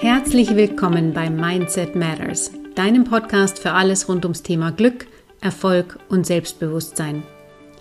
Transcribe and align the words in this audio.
Herzlich 0.00 0.56
willkommen 0.56 1.12
bei 1.12 1.28
Mindset 1.28 1.94
Matters, 1.94 2.52
deinem 2.74 3.04
Podcast 3.04 3.58
für 3.58 3.72
alles 3.72 4.08
rund 4.08 4.24
ums 4.24 4.42
Thema 4.42 4.72
Glück, 4.72 5.06
Erfolg 5.42 5.98
und 6.08 6.24
Selbstbewusstsein. 6.24 7.22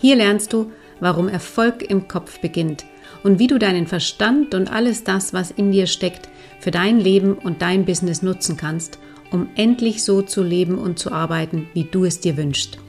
Hier 0.01 0.17
lernst 0.17 0.51
du, 0.51 0.69
warum 0.99 1.29
Erfolg 1.29 1.81
im 1.81 2.09
Kopf 2.09 2.41
beginnt 2.41 2.83
und 3.23 3.39
wie 3.39 3.47
du 3.47 3.57
deinen 3.57 3.87
Verstand 3.87 4.53
und 4.53 4.69
alles 4.69 5.05
das, 5.05 5.33
was 5.33 5.49
in 5.51 5.71
dir 5.71 5.87
steckt, 5.87 6.27
für 6.59 6.71
dein 6.71 6.99
Leben 6.99 7.35
und 7.35 7.61
dein 7.61 7.85
Business 7.85 8.21
nutzen 8.21 8.57
kannst, 8.57 8.99
um 9.31 9.47
endlich 9.55 10.03
so 10.03 10.21
zu 10.21 10.43
leben 10.43 10.77
und 10.77 10.99
zu 10.99 11.13
arbeiten, 11.13 11.69
wie 11.73 11.85
du 11.85 12.03
es 12.03 12.19
dir 12.19 12.35
wünschst. 12.35 12.79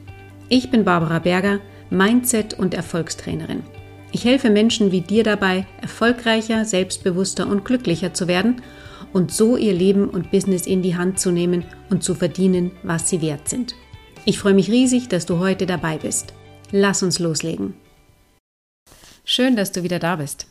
Ich 0.49 0.71
bin 0.71 0.83
Barbara 0.83 1.19
Berger, 1.19 1.61
Mindset- 1.89 2.59
und 2.59 2.73
Erfolgstrainerin. 2.73 3.63
Ich 4.11 4.25
helfe 4.25 4.49
Menschen 4.49 4.91
wie 4.91 4.99
dir 4.99 5.23
dabei, 5.23 5.65
erfolgreicher, 5.81 6.65
selbstbewusster 6.65 7.47
und 7.47 7.63
glücklicher 7.63 8.13
zu 8.13 8.27
werden 8.27 8.61
und 9.13 9.31
so 9.31 9.57
ihr 9.57 9.73
Leben 9.73 10.09
und 10.09 10.31
Business 10.31 10.65
in 10.65 10.81
die 10.81 10.95
Hand 10.95 11.19
zu 11.19 11.31
nehmen 11.31 11.65
und 11.89 12.03
zu 12.03 12.15
verdienen, 12.15 12.71
was 12.83 13.09
sie 13.09 13.21
wert 13.21 13.47
sind. 13.49 13.75
Ich 14.25 14.39
freue 14.39 14.53
mich 14.53 14.69
riesig, 14.69 15.09
dass 15.09 15.25
du 15.25 15.39
heute 15.39 15.65
dabei 15.65 15.97
bist. 15.97 16.33
Lass 16.71 17.03
uns 17.03 17.19
loslegen. 17.19 17.73
Schön, 19.25 19.55
dass 19.55 19.71
du 19.71 19.83
wieder 19.83 19.99
da 19.99 20.17
bist. 20.17 20.47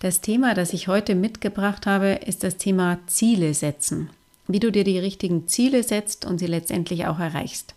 Das 0.00 0.20
Thema, 0.20 0.54
das 0.54 0.72
ich 0.72 0.88
heute 0.88 1.14
mitgebracht 1.14 1.86
habe, 1.86 2.20
ist 2.24 2.42
das 2.42 2.56
Thema 2.56 2.98
Ziele 3.06 3.52
setzen. 3.54 4.10
Wie 4.48 4.60
du 4.60 4.72
dir 4.72 4.84
die 4.84 4.98
richtigen 4.98 5.46
Ziele 5.46 5.82
setzt 5.82 6.24
und 6.24 6.38
sie 6.38 6.46
letztendlich 6.46 7.06
auch 7.06 7.18
erreichst. 7.18 7.74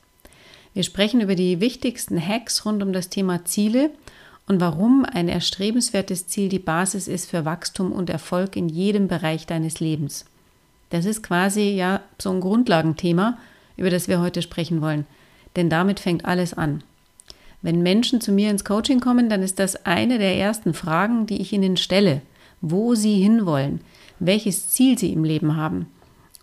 Wir 0.74 0.84
sprechen 0.84 1.22
über 1.22 1.36
die 1.36 1.60
wichtigsten 1.60 2.20
Hacks 2.20 2.66
rund 2.66 2.82
um 2.82 2.94
das 2.94 3.10
Thema 3.10 3.46
Ziele 3.46 3.92
und 4.48 4.60
warum 4.60 5.06
ein 5.06 5.30
erstrebenswertes 5.30 6.28
Ziel 6.28 6.50
die 6.50 6.60
Basis 6.60 7.08
ist 7.08 7.30
für 7.30 7.46
Wachstum 7.46 7.92
und 7.92 8.10
Erfolg 8.10 8.56
in 8.56 8.70
jedem 8.70 9.08
Bereich 9.08 9.46
deines 9.46 9.80
Lebens. 9.80 10.26
Das 10.90 11.06
ist 11.06 11.24
quasi 11.24 11.70
ja 11.72 12.02
so 12.20 12.32
ein 12.32 12.42
Grundlagenthema, 12.42 13.38
über 13.78 13.90
das 13.90 14.08
wir 14.08 14.20
heute 14.20 14.42
sprechen 14.42 14.82
wollen, 14.82 15.06
denn 15.56 15.70
damit 15.70 16.00
fängt 16.00 16.26
alles 16.26 16.54
an. 16.54 16.84
Wenn 17.62 17.82
Menschen 17.82 18.20
zu 18.20 18.32
mir 18.34 18.52
ins 18.52 18.66
Coaching 18.66 19.00
kommen, 19.00 19.30
dann 19.30 19.42
ist 19.42 19.58
das 19.58 19.86
eine 19.86 20.18
der 20.18 20.36
ersten 20.36 20.74
Fragen, 20.74 21.26
die 21.26 21.42
ich 21.42 21.54
ihnen 21.54 21.78
stelle, 21.78 22.22
wo 22.60 22.94
sie 22.94 23.22
hinwollen, 23.22 23.80
welches 24.20 24.70
Ziel 24.70 24.98
sie 24.98 25.14
im 25.14 25.24
Leben 25.24 25.56
haben. 25.56 25.88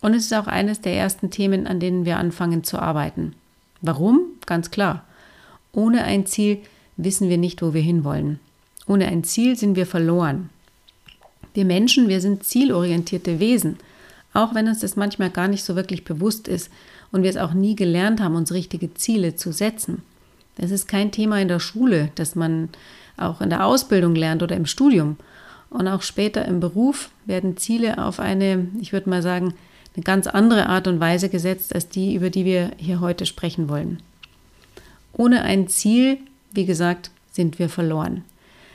Und 0.01 0.15
es 0.15 0.25
ist 0.25 0.33
auch 0.33 0.47
eines 0.47 0.81
der 0.81 0.95
ersten 0.95 1.29
Themen, 1.29 1.67
an 1.67 1.79
denen 1.79 2.05
wir 2.05 2.17
anfangen 2.17 2.63
zu 2.63 2.79
arbeiten. 2.79 3.35
Warum? 3.81 4.21
Ganz 4.47 4.71
klar. 4.71 5.05
Ohne 5.71 6.03
ein 6.03 6.25
Ziel 6.25 6.59
wissen 6.97 7.29
wir 7.29 7.37
nicht, 7.37 7.61
wo 7.61 7.73
wir 7.73 7.81
hinwollen. 7.81 8.39
Ohne 8.87 9.07
ein 9.07 9.23
Ziel 9.23 9.55
sind 9.55 9.75
wir 9.75 9.85
verloren. 9.85 10.49
Wir 11.53 11.65
Menschen, 11.65 12.07
wir 12.07 12.21
sind 12.21 12.43
zielorientierte 12.43 13.39
Wesen, 13.39 13.77
auch 14.33 14.55
wenn 14.55 14.67
uns 14.67 14.79
das 14.79 14.95
manchmal 14.95 15.29
gar 15.29 15.47
nicht 15.47 15.63
so 15.63 15.75
wirklich 15.75 16.03
bewusst 16.03 16.47
ist 16.47 16.69
und 17.11 17.23
wir 17.23 17.29
es 17.29 17.37
auch 17.37 17.53
nie 17.53 17.75
gelernt 17.75 18.21
haben, 18.21 18.35
uns 18.35 18.53
richtige 18.53 18.93
Ziele 18.93 19.35
zu 19.35 19.51
setzen. 19.51 20.01
Das 20.55 20.71
ist 20.71 20.87
kein 20.87 21.11
Thema 21.11 21.41
in 21.41 21.47
der 21.47 21.59
Schule, 21.59 22.11
das 22.15 22.35
man 22.35 22.69
auch 23.17 23.41
in 23.41 23.49
der 23.49 23.65
Ausbildung 23.65 24.15
lernt 24.15 24.43
oder 24.43 24.55
im 24.55 24.65
Studium. 24.65 25.17
Und 25.69 25.87
auch 25.87 26.01
später 26.01 26.45
im 26.45 26.59
Beruf 26.59 27.09
werden 27.25 27.57
Ziele 27.57 28.03
auf 28.03 28.19
eine, 28.19 28.67
ich 28.79 28.93
würde 28.93 29.09
mal 29.09 29.21
sagen, 29.21 29.53
eine 29.95 30.03
ganz 30.03 30.27
andere 30.27 30.67
Art 30.67 30.87
und 30.87 30.99
Weise 30.99 31.29
gesetzt 31.29 31.75
als 31.75 31.89
die, 31.89 32.15
über 32.15 32.29
die 32.29 32.45
wir 32.45 32.71
hier 32.77 32.99
heute 33.01 33.25
sprechen 33.25 33.69
wollen. 33.69 34.01
Ohne 35.13 35.41
ein 35.43 35.67
Ziel 35.67 36.17
wie 36.53 36.65
gesagt, 36.65 37.11
sind 37.31 37.59
wir 37.59 37.69
verloren. 37.69 38.23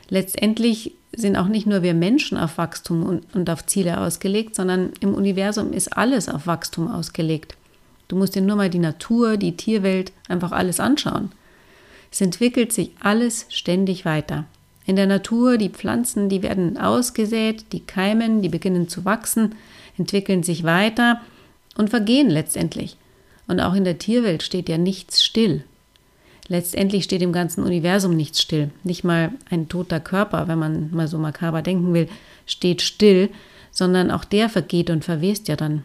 Letztendlich 0.08 0.92
sind 1.14 1.36
auch 1.36 1.48
nicht 1.48 1.66
nur 1.66 1.82
wir 1.82 1.94
Menschen 1.94 2.38
auf 2.38 2.58
Wachstum 2.58 3.22
und, 3.32 3.50
auf 3.50 3.66
Ziele 3.66 4.00
ausgelegt, 4.00 4.54
sondern 4.54 4.90
im 5.00 5.14
Universum 5.14 5.72
ist 5.72 5.96
alles 5.96 6.28
auf 6.28 6.46
Wachstum 6.46 6.88
ausgelegt. 6.88 7.56
Du 8.08 8.16
musst 8.16 8.34
dir 8.34 8.42
nur 8.42 8.56
mal 8.56 8.70
die 8.70 8.78
Natur, 8.78 9.36
die 9.36 9.56
Tierwelt, 9.56 10.12
einfach 10.28 10.52
alles 10.52 10.78
anschauen. 10.78 11.32
Es 12.12 12.20
entwickelt 12.20 12.72
sich 12.72 12.92
alles 13.00 13.46
ständig 13.48 14.04
weiter. 14.04 14.44
In 14.84 14.94
der 14.94 15.06
Natur, 15.06 15.58
die 15.58 15.70
Pflanzen, 15.70 16.28
die 16.28 16.42
werden 16.42 16.78
ausgesät, 16.78 17.72
die 17.72 17.80
keimen, 17.80 18.42
die 18.42 18.48
beginnen 18.48 18.88
zu 18.88 19.04
wachsen, 19.04 19.56
entwickeln 19.98 20.44
sich 20.44 20.62
weiter 20.62 21.20
und 21.76 21.90
vergehen 21.90 22.30
letztendlich. 22.30 22.96
Und 23.48 23.60
auch 23.60 23.74
in 23.74 23.84
der 23.84 23.98
Tierwelt 23.98 24.44
steht 24.44 24.68
ja 24.68 24.78
nichts 24.78 25.24
still. 25.24 25.64
Letztendlich 26.48 27.04
steht 27.04 27.22
im 27.22 27.32
ganzen 27.32 27.64
Universum 27.64 28.14
nichts 28.14 28.40
still. 28.40 28.70
Nicht 28.84 29.02
mal 29.02 29.32
ein 29.50 29.68
toter 29.68 30.00
Körper, 30.00 30.46
wenn 30.48 30.58
man 30.58 30.90
mal 30.92 31.08
so 31.08 31.18
makaber 31.18 31.62
denken 31.62 31.92
will, 31.92 32.08
steht 32.46 32.82
still, 32.82 33.30
sondern 33.72 34.10
auch 34.10 34.24
der 34.24 34.48
vergeht 34.48 34.90
und 34.90 35.04
verwest 35.04 35.48
ja 35.48 35.56
dann. 35.56 35.84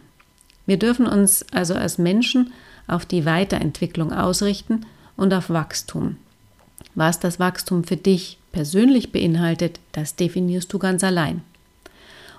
Wir 0.66 0.78
dürfen 0.78 1.06
uns 1.06 1.44
also 1.52 1.74
als 1.74 1.98
Menschen 1.98 2.52
auf 2.86 3.04
die 3.04 3.24
Weiterentwicklung 3.24 4.12
ausrichten 4.12 4.86
und 5.16 5.34
auf 5.34 5.50
Wachstum. 5.50 6.16
Was 6.94 7.18
das 7.18 7.40
Wachstum 7.40 7.84
für 7.84 7.96
dich 7.96 8.38
persönlich 8.52 9.12
beinhaltet, 9.12 9.80
das 9.92 10.14
definierst 10.14 10.72
du 10.72 10.78
ganz 10.78 11.02
allein. 11.02 11.42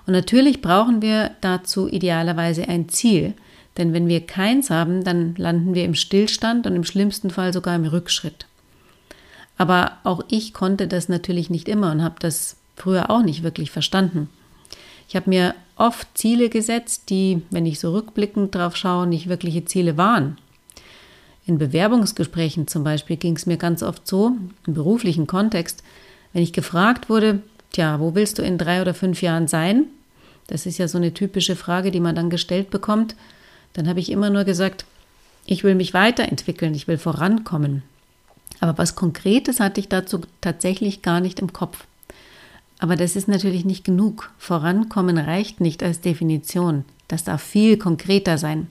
Und 0.06 0.12
natürlich 0.12 0.62
brauchen 0.62 1.02
wir 1.02 1.30
dazu 1.40 1.88
idealerweise 1.88 2.68
ein 2.68 2.88
Ziel, 2.88 3.34
denn 3.76 3.92
wenn 3.92 4.08
wir 4.08 4.24
keins 4.24 4.70
haben, 4.70 5.02
dann 5.02 5.34
landen 5.36 5.74
wir 5.74 5.84
im 5.84 5.94
Stillstand 5.94 6.66
und 6.66 6.76
im 6.76 6.84
schlimmsten 6.84 7.30
Fall 7.30 7.52
sogar 7.52 7.74
im 7.74 7.84
Rückschritt. 7.84 8.46
Aber 9.56 9.92
auch 10.04 10.22
ich 10.28 10.52
konnte 10.52 10.88
das 10.88 11.08
natürlich 11.08 11.50
nicht 11.50 11.68
immer 11.68 11.90
und 11.92 12.02
habe 12.02 12.16
das 12.18 12.56
früher 12.76 13.10
auch 13.10 13.22
nicht 13.22 13.42
wirklich 13.42 13.70
verstanden. 13.70 14.28
Ich 15.08 15.16
habe 15.16 15.30
mir 15.30 15.54
oft 15.76 16.06
Ziele 16.14 16.48
gesetzt, 16.48 17.10
die, 17.10 17.42
wenn 17.50 17.66
ich 17.66 17.80
so 17.80 17.92
rückblickend 17.92 18.54
drauf 18.54 18.76
schaue, 18.76 19.06
nicht 19.06 19.28
wirkliche 19.28 19.64
Ziele 19.64 19.96
waren. 19.96 20.38
In 21.46 21.58
Bewerbungsgesprächen 21.58 22.68
zum 22.68 22.84
Beispiel 22.84 23.16
ging 23.16 23.36
es 23.36 23.46
mir 23.46 23.56
ganz 23.56 23.82
oft 23.82 24.06
so, 24.06 24.32
im 24.66 24.74
beruflichen 24.74 25.26
Kontext, 25.26 25.82
wenn 26.32 26.42
ich 26.42 26.52
gefragt 26.52 27.08
wurde, 27.10 27.42
tja, 27.72 28.00
wo 28.00 28.14
willst 28.14 28.38
du 28.38 28.42
in 28.42 28.56
drei 28.56 28.80
oder 28.80 28.94
fünf 28.94 29.20
Jahren 29.20 29.46
sein? 29.46 29.86
Das 30.46 30.66
ist 30.66 30.78
ja 30.78 30.88
so 30.88 30.98
eine 30.98 31.12
typische 31.12 31.54
Frage, 31.54 31.90
die 31.90 32.00
man 32.00 32.14
dann 32.14 32.30
gestellt 32.30 32.70
bekommt 32.70 33.14
dann 33.74 33.88
habe 33.88 34.00
ich 34.00 34.10
immer 34.10 34.30
nur 34.30 34.44
gesagt, 34.44 34.86
ich 35.46 35.62
will 35.62 35.74
mich 35.74 35.92
weiterentwickeln, 35.92 36.74
ich 36.74 36.88
will 36.88 36.98
vorankommen. 36.98 37.82
Aber 38.60 38.78
was 38.78 38.94
Konkretes 38.94 39.60
hatte 39.60 39.80
ich 39.80 39.88
dazu 39.88 40.20
tatsächlich 40.40 41.02
gar 41.02 41.20
nicht 41.20 41.40
im 41.40 41.52
Kopf. 41.52 41.86
Aber 42.78 42.96
das 42.96 43.16
ist 43.16 43.28
natürlich 43.28 43.64
nicht 43.64 43.84
genug. 43.84 44.32
Vorankommen 44.38 45.18
reicht 45.18 45.60
nicht 45.60 45.82
als 45.82 46.00
Definition. 46.00 46.84
Das 47.08 47.24
darf 47.24 47.42
viel 47.42 47.76
konkreter 47.76 48.38
sein. 48.38 48.68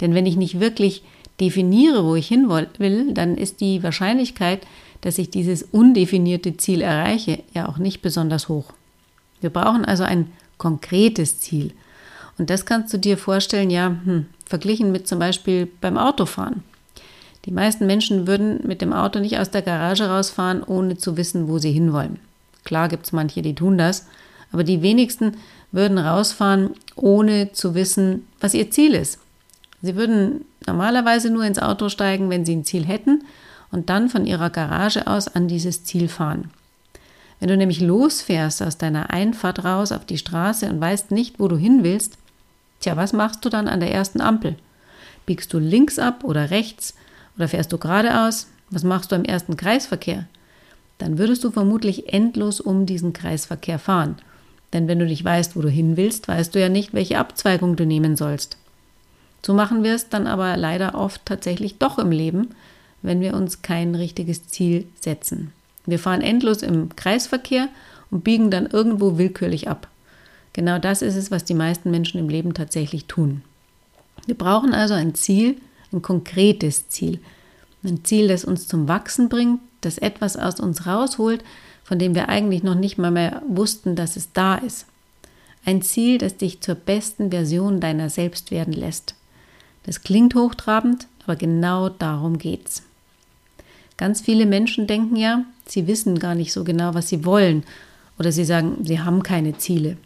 Denn 0.00 0.14
wenn 0.14 0.26
ich 0.26 0.36
nicht 0.36 0.60
wirklich 0.60 1.02
definiere, 1.40 2.04
wo 2.04 2.14
ich 2.14 2.28
hin 2.28 2.48
will, 2.48 3.12
dann 3.14 3.36
ist 3.36 3.60
die 3.60 3.82
Wahrscheinlichkeit, 3.82 4.66
dass 5.00 5.18
ich 5.18 5.30
dieses 5.30 5.62
undefinierte 5.62 6.56
Ziel 6.56 6.82
erreiche, 6.82 7.42
ja 7.54 7.68
auch 7.68 7.78
nicht 7.78 8.02
besonders 8.02 8.48
hoch. 8.48 8.72
Wir 9.40 9.50
brauchen 9.50 9.84
also 9.84 10.04
ein 10.04 10.32
konkretes 10.58 11.40
Ziel. 11.40 11.72
Und 12.40 12.48
das 12.48 12.64
kannst 12.64 12.90
du 12.94 12.96
dir 12.96 13.18
vorstellen, 13.18 13.68
ja, 13.68 13.88
hm, 13.88 14.24
verglichen 14.46 14.92
mit 14.92 15.06
zum 15.06 15.18
Beispiel 15.18 15.68
beim 15.82 15.98
Autofahren. 15.98 16.62
Die 17.44 17.50
meisten 17.50 17.86
Menschen 17.86 18.26
würden 18.26 18.60
mit 18.66 18.80
dem 18.80 18.94
Auto 18.94 19.18
nicht 19.18 19.38
aus 19.38 19.50
der 19.50 19.60
Garage 19.60 20.08
rausfahren, 20.08 20.62
ohne 20.62 20.96
zu 20.96 21.18
wissen, 21.18 21.48
wo 21.48 21.58
sie 21.58 21.70
hinwollen. 21.70 22.18
Klar 22.64 22.88
gibt 22.88 23.04
es 23.04 23.12
manche, 23.12 23.42
die 23.42 23.54
tun 23.54 23.76
das, 23.76 24.06
aber 24.52 24.64
die 24.64 24.80
wenigsten 24.80 25.36
würden 25.70 25.98
rausfahren, 25.98 26.70
ohne 26.96 27.52
zu 27.52 27.74
wissen, 27.74 28.26
was 28.40 28.54
ihr 28.54 28.70
Ziel 28.70 28.94
ist. 28.94 29.18
Sie 29.82 29.94
würden 29.94 30.46
normalerweise 30.66 31.28
nur 31.28 31.44
ins 31.44 31.58
Auto 31.58 31.90
steigen, 31.90 32.30
wenn 32.30 32.46
sie 32.46 32.56
ein 32.56 32.64
Ziel 32.64 32.86
hätten 32.86 33.22
und 33.70 33.90
dann 33.90 34.08
von 34.08 34.24
ihrer 34.24 34.48
Garage 34.48 35.06
aus 35.06 35.28
an 35.28 35.46
dieses 35.46 35.84
Ziel 35.84 36.08
fahren. 36.08 36.48
Wenn 37.38 37.50
du 37.50 37.56
nämlich 37.58 37.82
losfährst 37.82 38.62
aus 38.62 38.78
deiner 38.78 39.10
Einfahrt 39.10 39.62
raus 39.62 39.92
auf 39.92 40.06
die 40.06 40.16
Straße 40.16 40.70
und 40.70 40.80
weißt 40.80 41.10
nicht, 41.10 41.38
wo 41.38 41.46
du 41.46 41.58
hin 41.58 41.84
willst, 41.84 42.16
Tja, 42.80 42.96
was 42.96 43.12
machst 43.12 43.44
du 43.44 43.48
dann 43.48 43.68
an 43.68 43.80
der 43.80 43.92
ersten 43.92 44.20
Ampel? 44.20 44.56
Biegst 45.26 45.52
du 45.52 45.58
links 45.58 45.98
ab 45.98 46.24
oder 46.24 46.50
rechts 46.50 46.94
oder 47.36 47.46
fährst 47.48 47.72
du 47.72 47.78
geradeaus? 47.78 48.48
Was 48.70 48.84
machst 48.84 49.12
du 49.12 49.16
im 49.16 49.24
ersten 49.24 49.56
Kreisverkehr? 49.56 50.26
Dann 50.98 51.18
würdest 51.18 51.44
du 51.44 51.50
vermutlich 51.50 52.12
endlos 52.12 52.60
um 52.60 52.86
diesen 52.86 53.12
Kreisverkehr 53.12 53.78
fahren. 53.78 54.16
Denn 54.72 54.88
wenn 54.88 54.98
du 54.98 55.04
nicht 55.04 55.24
weißt, 55.24 55.56
wo 55.56 55.62
du 55.62 55.68
hin 55.68 55.96
willst, 55.96 56.28
weißt 56.28 56.54
du 56.54 56.60
ja 56.60 56.68
nicht, 56.68 56.94
welche 56.94 57.18
Abzweigung 57.18 57.76
du 57.76 57.84
nehmen 57.84 58.16
sollst. 58.16 58.56
So 59.44 59.54
machen 59.54 59.82
wir 59.82 59.94
es 59.94 60.08
dann 60.08 60.26
aber 60.26 60.56
leider 60.56 60.94
oft 60.94 61.24
tatsächlich 61.24 61.78
doch 61.78 61.98
im 61.98 62.12
Leben, 62.12 62.50
wenn 63.02 63.20
wir 63.20 63.34
uns 63.34 63.62
kein 63.62 63.94
richtiges 63.94 64.46
Ziel 64.46 64.86
setzen. 65.00 65.52
Wir 65.86 65.98
fahren 65.98 66.20
endlos 66.20 66.62
im 66.62 66.94
Kreisverkehr 66.94 67.68
und 68.10 68.22
biegen 68.22 68.50
dann 68.50 68.66
irgendwo 68.66 69.18
willkürlich 69.18 69.68
ab. 69.68 69.88
Genau 70.52 70.78
das 70.78 71.02
ist 71.02 71.16
es, 71.16 71.30
was 71.30 71.44
die 71.44 71.54
meisten 71.54 71.90
Menschen 71.90 72.18
im 72.18 72.28
Leben 72.28 72.54
tatsächlich 72.54 73.06
tun. 73.06 73.42
Wir 74.26 74.36
brauchen 74.36 74.74
also 74.74 74.94
ein 74.94 75.14
Ziel, 75.14 75.56
ein 75.92 76.02
konkretes 76.02 76.88
Ziel. 76.88 77.20
Ein 77.82 78.04
Ziel, 78.04 78.28
das 78.28 78.44
uns 78.44 78.68
zum 78.68 78.88
Wachsen 78.88 79.28
bringt, 79.28 79.60
das 79.80 79.98
etwas 79.98 80.36
aus 80.36 80.60
uns 80.60 80.86
rausholt, 80.86 81.42
von 81.84 81.98
dem 81.98 82.14
wir 82.14 82.28
eigentlich 82.28 82.62
noch 82.62 82.74
nicht 82.74 82.98
mal 82.98 83.10
mehr 83.10 83.42
wussten, 83.48 83.96
dass 83.96 84.16
es 84.16 84.32
da 84.32 84.56
ist. 84.56 84.86
Ein 85.64 85.82
Ziel, 85.82 86.18
das 86.18 86.36
dich 86.36 86.60
zur 86.60 86.74
besten 86.74 87.30
Version 87.30 87.80
deiner 87.80 88.10
selbst 88.10 88.50
werden 88.50 88.72
lässt. 88.72 89.14
Das 89.84 90.02
klingt 90.02 90.34
hochtrabend, 90.34 91.06
aber 91.24 91.36
genau 91.36 91.88
darum 91.88 92.38
geht's. 92.38 92.82
Ganz 93.96 94.20
viele 94.20 94.46
Menschen 94.46 94.86
denken 94.86 95.16
ja, 95.16 95.44
sie 95.66 95.86
wissen 95.86 96.18
gar 96.18 96.34
nicht 96.34 96.52
so 96.52 96.64
genau, 96.64 96.94
was 96.94 97.08
sie 97.08 97.24
wollen, 97.24 97.64
oder 98.18 98.32
sie 98.32 98.44
sagen, 98.44 98.78
sie 98.84 99.00
haben 99.00 99.22
keine 99.22 99.58
Ziele. 99.58 99.96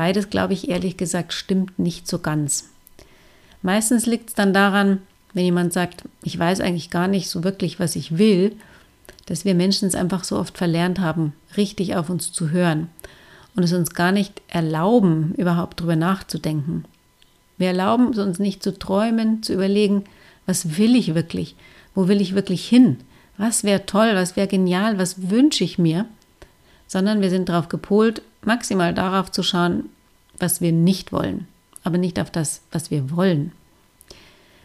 Beides, 0.00 0.30
glaube 0.30 0.54
ich, 0.54 0.70
ehrlich 0.70 0.96
gesagt, 0.96 1.34
stimmt 1.34 1.78
nicht 1.78 2.08
so 2.08 2.20
ganz. 2.20 2.70
Meistens 3.60 4.06
liegt 4.06 4.30
es 4.30 4.34
dann 4.34 4.54
daran, 4.54 5.02
wenn 5.34 5.44
jemand 5.44 5.74
sagt, 5.74 6.04
ich 6.22 6.38
weiß 6.38 6.60
eigentlich 6.60 6.88
gar 6.88 7.06
nicht 7.06 7.28
so 7.28 7.44
wirklich, 7.44 7.78
was 7.78 7.96
ich 7.96 8.16
will, 8.16 8.56
dass 9.26 9.44
wir 9.44 9.54
Menschen 9.54 9.86
es 9.86 9.94
einfach 9.94 10.24
so 10.24 10.38
oft 10.38 10.56
verlernt 10.56 11.00
haben, 11.00 11.34
richtig 11.58 11.96
auf 11.96 12.08
uns 12.08 12.32
zu 12.32 12.48
hören 12.48 12.88
und 13.54 13.62
es 13.62 13.74
uns 13.74 13.92
gar 13.92 14.10
nicht 14.10 14.40
erlauben, 14.48 15.34
überhaupt 15.36 15.80
darüber 15.80 15.96
nachzudenken. 15.96 16.86
Wir 17.58 17.66
erlauben 17.66 18.08
es 18.12 18.18
uns 18.18 18.38
nicht 18.38 18.62
zu 18.62 18.78
träumen, 18.78 19.42
zu 19.42 19.52
überlegen, 19.52 20.04
was 20.46 20.78
will 20.78 20.96
ich 20.96 21.14
wirklich, 21.14 21.56
wo 21.94 22.08
will 22.08 22.22
ich 22.22 22.34
wirklich 22.34 22.66
hin, 22.66 22.96
was 23.36 23.64
wäre 23.64 23.84
toll, 23.84 24.12
was 24.14 24.34
wäre 24.34 24.48
genial, 24.48 24.96
was 24.96 25.28
wünsche 25.28 25.62
ich 25.62 25.78
mir, 25.78 26.06
sondern 26.90 27.20
wir 27.20 27.30
sind 27.30 27.48
darauf 27.48 27.68
gepolt, 27.68 28.20
maximal 28.42 28.92
darauf 28.92 29.30
zu 29.30 29.44
schauen, 29.44 29.90
was 30.38 30.60
wir 30.60 30.72
nicht 30.72 31.12
wollen, 31.12 31.46
aber 31.84 31.98
nicht 31.98 32.18
auf 32.18 32.32
das, 32.32 32.62
was 32.72 32.90
wir 32.90 33.12
wollen. 33.12 33.52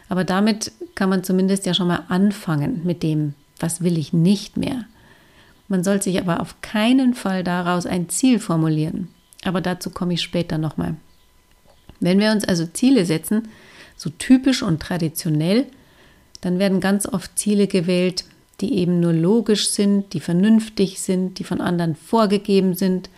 Aber 0.08 0.24
damit 0.24 0.72
kann 0.96 1.08
man 1.08 1.22
zumindest 1.22 1.66
ja 1.66 1.72
schon 1.72 1.86
mal 1.86 2.02
anfangen 2.08 2.80
mit 2.82 3.04
dem, 3.04 3.34
was 3.60 3.80
will 3.80 3.96
ich 3.96 4.12
nicht 4.12 4.56
mehr. 4.56 4.86
Man 5.68 5.84
soll 5.84 6.02
sich 6.02 6.18
aber 6.18 6.40
auf 6.40 6.60
keinen 6.62 7.14
Fall 7.14 7.44
daraus 7.44 7.86
ein 7.86 8.08
Ziel 8.08 8.40
formulieren. 8.40 9.06
Aber 9.44 9.60
dazu 9.60 9.90
komme 9.90 10.14
ich 10.14 10.22
später 10.22 10.58
nochmal. 10.58 10.96
Wenn 12.00 12.18
wir 12.18 12.32
uns 12.32 12.44
also 12.44 12.66
Ziele 12.66 13.06
setzen, 13.06 13.46
so 13.96 14.10
typisch 14.10 14.64
und 14.64 14.82
traditionell, 14.82 15.66
dann 16.40 16.58
werden 16.58 16.80
ganz 16.80 17.06
oft 17.06 17.38
Ziele 17.38 17.68
gewählt, 17.68 18.24
die 18.60 18.78
eben 18.78 19.00
nur 19.00 19.12
logisch 19.12 19.70
sind, 19.70 20.12
die 20.12 20.20
vernünftig 20.20 21.00
sind, 21.00 21.38
die 21.38 21.44
von 21.44 21.60
anderen 21.60 21.94
vorgegeben 21.94 22.74
sind, 22.74 23.10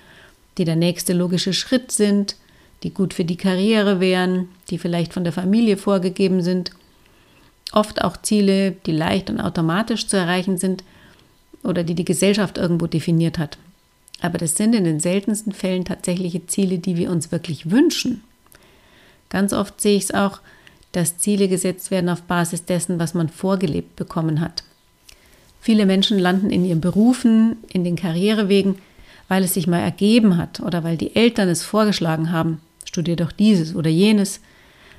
die 0.57 0.65
der 0.65 0.77
nächste 0.77 1.13
logische 1.13 1.53
Schritt 1.53 1.93
sind, 1.93 2.37
die 2.83 2.91
gut 2.93 3.15
für 3.15 3.25
die 3.25 3.37
Karriere 3.37 4.01
wären, 4.01 4.49
die 4.71 4.79
vielleicht 4.79 5.13
von 5.13 5.25
der 5.25 5.33
Familie 5.33 5.77
vorgegeben 5.77 6.43
sind. 6.43 6.73
Oft 7.73 8.03
auch 8.03 8.17
Ziele, 8.17 8.73
die 8.73 8.93
leicht 8.93 9.31
und 9.31 9.41
automatisch 9.41 10.07
zu 10.07 10.17
erreichen 10.17 10.59
sind 10.59 10.83
oder 11.63 11.85
die 11.85 11.95
die 11.95 12.05
Gesellschaft 12.05 12.59
irgendwo 12.59 12.87
definiert 12.87 13.39
hat. 13.39 13.59
Aber 14.21 14.39
das 14.39 14.57
sind 14.57 14.75
in 14.75 14.85
den 14.85 15.01
seltensten 15.01 15.53
Fällen 15.53 15.85
tatsächliche 15.85 16.47
Ziele, 16.47 16.79
die 16.79 16.97
wir 16.97 17.11
uns 17.11 17.31
wirklich 17.31 17.71
wünschen. 17.71 18.23
Ganz 19.29 19.53
oft 19.53 19.81
sehe 19.81 19.97
ich 19.97 20.05
es 20.05 20.15
auch, 20.15 20.41
dass 20.93 21.19
Ziele 21.19 21.49
gesetzt 21.49 21.91
werden 21.91 22.09
auf 22.09 22.23
Basis 22.23 22.65
dessen, 22.65 22.99
was 22.99 23.15
man 23.15 23.29
vorgelebt 23.29 23.95
bekommen 23.97 24.41
hat. 24.41 24.65
Viele 25.61 25.87
Menschen 25.87 26.19
landen 26.19 26.51
in 26.51 26.65
ihren 26.65 26.81
Berufen, 26.81 27.57
in 27.73 27.85
den 27.85 27.97
Karrierewegen, 27.97 28.77
weil 29.29 29.45
es 29.45 29.55
sich 29.55 29.67
mal 29.67 29.81
ergeben 29.81 30.37
hat 30.37 30.61
oder 30.61 30.85
weil 30.85 30.97
die 30.97 31.15
Eltern 31.15 31.49
es 31.49 31.63
vorgeschlagen 31.63 32.33
haben, 32.33 32.61
studier 32.85 33.17
doch 33.17 33.33
dieses 33.33 33.75
oder 33.75 33.91
jenes, 33.91 34.41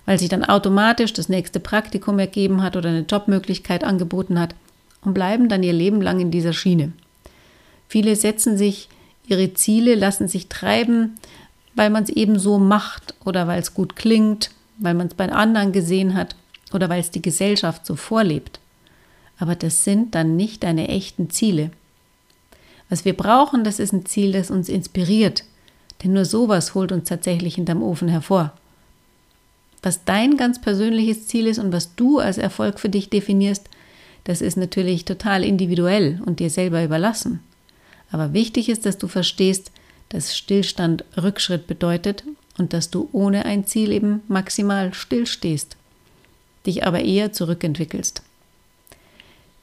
weil 0.06 0.20
sich 0.20 0.30
dann 0.30 0.46
automatisch 0.46 1.14
das 1.14 1.30
nächste 1.30 1.60
Praktikum 1.60 2.20
ergeben 2.20 2.62
hat 2.62 2.76
oder 2.76 2.90
eine 2.90 3.02
Jobmöglichkeit 3.02 3.84
angeboten 3.84 4.40
hat 4.40 4.56
und 5.02 5.14
bleiben 5.14 5.50
dann 5.50 5.64
ihr 5.64 5.74
Leben 5.74 6.02
lang 6.02 6.20
in 6.20 6.32
dieser 6.32 6.54
Schiene. 6.54 6.92
Viele 7.88 8.16
setzen 8.16 8.58
sich 8.58 8.90
ihre 9.28 9.54
Ziele, 9.54 9.96
lassen 9.96 10.28
sich 10.28 10.48
treiben, 10.48 11.16
weil 11.76 11.90
man 11.90 12.04
es 12.04 12.10
eben 12.10 12.38
so 12.38 12.60
macht 12.60 13.16
oder 13.24 13.48
weil 13.48 13.60
es 13.60 13.74
gut 13.74 13.96
klingt, 13.96 14.52
weil 14.78 14.94
man 14.94 15.08
es 15.08 15.14
bei 15.14 15.32
anderen 15.32 15.72
gesehen 15.72 16.16
hat 16.16 16.36
oder 16.74 16.90
weil 16.90 17.00
es 17.00 17.12
die 17.12 17.22
Gesellschaft 17.22 17.86
so 17.86 17.96
vorlebt. 17.96 18.60
Aber 19.40 19.56
das 19.56 19.84
sind 19.84 20.14
dann 20.16 20.36
nicht 20.36 20.64
deine 20.64 20.90
echten 20.90 21.30
Ziele. 21.30 21.72
Was 22.90 23.06
wir 23.06 23.16
brauchen, 23.16 23.64
das 23.64 23.80
ist 23.80 23.94
ein 23.94 24.06
Ziel, 24.06 24.34
das 24.34 24.52
uns 24.52 24.68
inspiriert. 24.68 25.44
Denn 26.04 26.14
nur 26.14 26.26
sowas 26.26 26.76
holt 26.76 26.92
uns 26.92 27.10
tatsächlich 27.10 27.56
hinterm 27.56 27.82
Ofen 27.82 28.10
hervor. 28.10 28.54
Was 29.82 30.04
dein 30.04 30.38
ganz 30.38 30.60
persönliches 30.60 31.28
Ziel 31.28 31.48
ist 31.48 31.60
und 31.60 31.72
was 31.72 31.96
du 31.96 32.20
als 32.20 32.38
Erfolg 32.38 32.80
für 32.80 32.90
dich 32.90 33.10
definierst, 33.10 33.70
das 34.26 34.42
ist 34.42 34.58
natürlich 34.58 35.06
total 35.06 35.44
individuell 35.44 36.22
und 36.26 36.40
dir 36.40 36.50
selber 36.50 36.84
überlassen. 36.84 37.40
Aber 38.12 38.34
wichtig 38.34 38.70
ist, 38.70 38.86
dass 38.86 38.98
du 38.98 39.08
verstehst, 39.08 39.72
dass 40.10 40.36
Stillstand 40.36 41.06
Rückschritt 41.16 41.68
bedeutet 41.68 42.24
und 42.58 42.74
dass 42.74 42.90
du 42.90 43.08
ohne 43.14 43.46
ein 43.46 43.66
Ziel 43.66 43.92
eben 43.92 44.22
maximal 44.28 44.94
stillstehst, 44.94 45.78
dich 46.66 46.86
aber 46.86 47.02
eher 47.02 47.32
zurückentwickelst. 47.32 48.24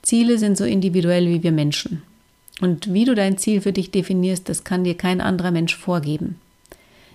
Ziele 0.07 0.39
sind 0.39 0.57
so 0.57 0.65
individuell 0.65 1.29
wie 1.29 1.43
wir 1.43 1.51
Menschen. 1.51 2.01
Und 2.61 2.95
wie 2.95 3.05
du 3.05 3.17
dein 3.17 3.39
Ziel 3.39 3.61
für 3.61 3.73
dich 3.73 3.91
definierst, 3.91 4.49
das 4.49 4.63
kann 4.63 4.85
dir 4.85 4.97
kein 4.97 5.21
anderer 5.21 5.51
Mensch 5.51 5.75
vorgeben. 5.75 6.37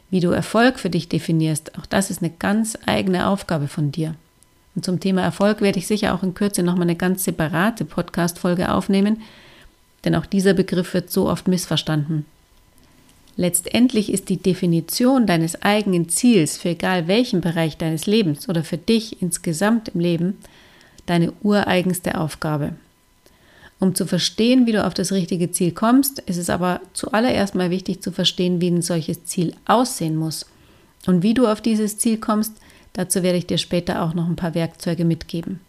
Wie 0.09 0.19
du 0.19 0.31
Erfolg 0.31 0.77
für 0.77 0.89
dich 0.89 1.07
definierst, 1.07 1.79
auch 1.79 1.85
das 1.85 2.09
ist 2.09 2.21
eine 2.21 2.33
ganz 2.38 2.77
eigene 2.85 3.27
Aufgabe 3.27 3.69
von 3.69 3.93
dir. 3.93 4.15
Und 4.75 4.83
zum 4.83 4.99
Thema 4.99 5.21
Erfolg 5.21 5.61
werde 5.61 5.79
ich 5.79 5.88
sicher 5.88 6.13
auch 6.13 6.21
in 6.21 6.33
Kürze 6.33 6.63
nochmal 6.63 6.81
eine 6.81 6.97
ganz 6.97 7.23
separate 7.23 7.85
Podcast-Folge 7.85 8.69
aufnehmen, 8.69 9.21
denn 10.03 10.13
auch 10.13 10.25
dieser 10.25 10.53
Begriff 10.53 10.93
wird 10.93 11.11
so 11.11 11.29
oft 11.29 11.47
missverstanden. 11.47 12.25
Letztendlich 13.38 14.11
ist 14.11 14.27
die 14.27 14.35
Definition 14.35 15.27
deines 15.27 15.61
eigenen 15.61 16.09
Ziels 16.09 16.57
für 16.57 16.69
egal 16.69 17.07
welchen 17.07 17.39
Bereich 17.39 17.77
deines 17.77 18.05
Lebens 18.05 18.49
oder 18.49 18.65
für 18.65 18.77
dich 18.77 19.21
insgesamt 19.21 19.88
im 19.88 20.01
Leben 20.01 20.38
deine 21.06 21.33
ureigenste 21.42 22.18
Aufgabe. 22.19 22.74
Um 23.80 23.95
zu 23.95 24.06
verstehen, 24.06 24.68
wie 24.68 24.74
du 24.74 24.86
auf 24.86 24.94
das 24.94 25.12
richtige 25.12 25.51
Ziel 25.51 25.71
kommst, 25.71 26.19
ist 26.19 26.38
es 26.38 26.50
aber 26.51 26.81
zuallererst 26.94 27.56
mal 27.56 27.71
wichtig 27.71 28.01
zu 28.01 28.12
verstehen, 28.12 28.62
wie 28.62 28.69
ein 28.69 28.83
solches 28.83 29.25
Ziel 29.25 29.56
aussehen 29.65 30.15
muss. 30.15 30.45
Und 31.07 31.24
wie 31.24 31.33
du 31.33 31.48
auf 31.48 31.62
dieses 31.62 31.98
Ziel 31.98 32.18
kommst, 32.18 32.53
dazu 32.94 33.24
werde 33.24 33.39
ich 33.39 33.48
dir 33.48 33.57
später 33.57 34.03
auch 34.03 34.13
noch 34.13 34.27
ein 34.27 34.36
paar 34.36 34.53
Werkzeuge 34.53 35.03
mitgeben. 35.03 35.59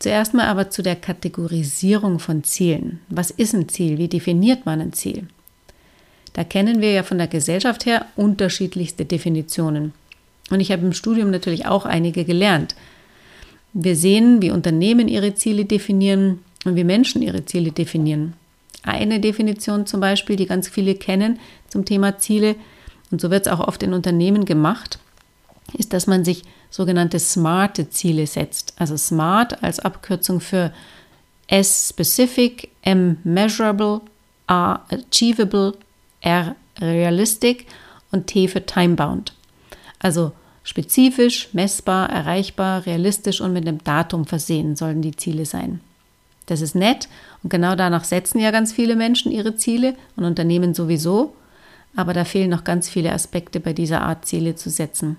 Zuerst 0.00 0.34
mal 0.34 0.46
aber 0.46 0.70
zu 0.70 0.82
der 0.82 0.96
Kategorisierung 0.96 2.18
von 2.18 2.42
Zielen. 2.42 3.00
Was 3.08 3.30
ist 3.30 3.54
ein 3.54 3.68
Ziel? 3.68 3.98
Wie 3.98 4.08
definiert 4.08 4.66
man 4.66 4.80
ein 4.80 4.92
Ziel? 4.92 5.28
Da 6.32 6.42
kennen 6.42 6.80
wir 6.80 6.92
ja 6.92 7.02
von 7.02 7.18
der 7.18 7.26
Gesellschaft 7.26 7.86
her 7.86 8.06
unterschiedlichste 8.16 9.04
Definitionen. 9.04 9.92
Und 10.50 10.60
ich 10.60 10.72
habe 10.72 10.82
im 10.82 10.92
Studium 10.92 11.30
natürlich 11.30 11.66
auch 11.66 11.84
einige 11.84 12.24
gelernt. 12.24 12.74
Wir 13.72 13.96
sehen, 13.96 14.42
wie 14.42 14.50
Unternehmen 14.50 15.08
ihre 15.08 15.34
Ziele 15.34 15.64
definieren, 15.64 16.40
und 16.64 16.76
wie 16.76 16.84
Menschen 16.84 17.22
ihre 17.22 17.44
Ziele 17.46 17.72
definieren. 17.72 18.34
Eine 18.82 19.20
Definition 19.20 19.86
zum 19.86 20.00
Beispiel, 20.00 20.36
die 20.36 20.46
ganz 20.46 20.68
viele 20.68 20.94
kennen 20.94 21.38
zum 21.68 21.84
Thema 21.84 22.18
Ziele, 22.18 22.56
und 23.10 23.20
so 23.20 23.30
wird 23.30 23.46
es 23.46 23.52
auch 23.52 23.66
oft 23.66 23.82
in 23.82 23.92
Unternehmen 23.92 24.44
gemacht, 24.44 24.98
ist, 25.76 25.92
dass 25.92 26.06
man 26.06 26.24
sich 26.24 26.44
sogenannte 26.70 27.18
smarte 27.18 27.90
Ziele 27.90 28.26
setzt. 28.26 28.74
Also 28.76 28.96
SMART 28.96 29.62
als 29.62 29.80
Abkürzung 29.80 30.40
für 30.40 30.72
S 31.48 31.88
specific, 31.90 32.70
M 32.82 33.18
measurable, 33.24 34.00
A 34.46 34.80
achievable, 34.90 35.74
R 36.20 36.54
realistic 36.80 37.66
und 38.12 38.28
T 38.28 38.46
für 38.48 38.64
timebound. 38.64 39.34
Also 39.98 40.32
spezifisch, 40.70 41.48
messbar, 41.52 42.08
erreichbar, 42.10 42.86
realistisch 42.86 43.40
und 43.40 43.52
mit 43.52 43.66
einem 43.66 43.82
Datum 43.82 44.24
versehen 44.24 44.76
sollen 44.76 45.02
die 45.02 45.16
Ziele 45.16 45.44
sein. 45.44 45.80
Das 46.46 46.60
ist 46.60 46.76
nett 46.76 47.08
und 47.42 47.50
genau 47.50 47.74
danach 47.74 48.04
setzen 48.04 48.38
ja 48.38 48.52
ganz 48.52 48.72
viele 48.72 48.94
Menschen 48.94 49.32
ihre 49.32 49.56
Ziele 49.56 49.96
und 50.14 50.24
Unternehmen 50.24 50.72
sowieso. 50.72 51.34
Aber 51.96 52.12
da 52.12 52.24
fehlen 52.24 52.50
noch 52.50 52.62
ganz 52.62 52.88
viele 52.88 53.12
Aspekte 53.12 53.58
bei 53.58 53.72
dieser 53.72 54.02
Art 54.02 54.26
Ziele 54.26 54.54
zu 54.54 54.70
setzen. 54.70 55.16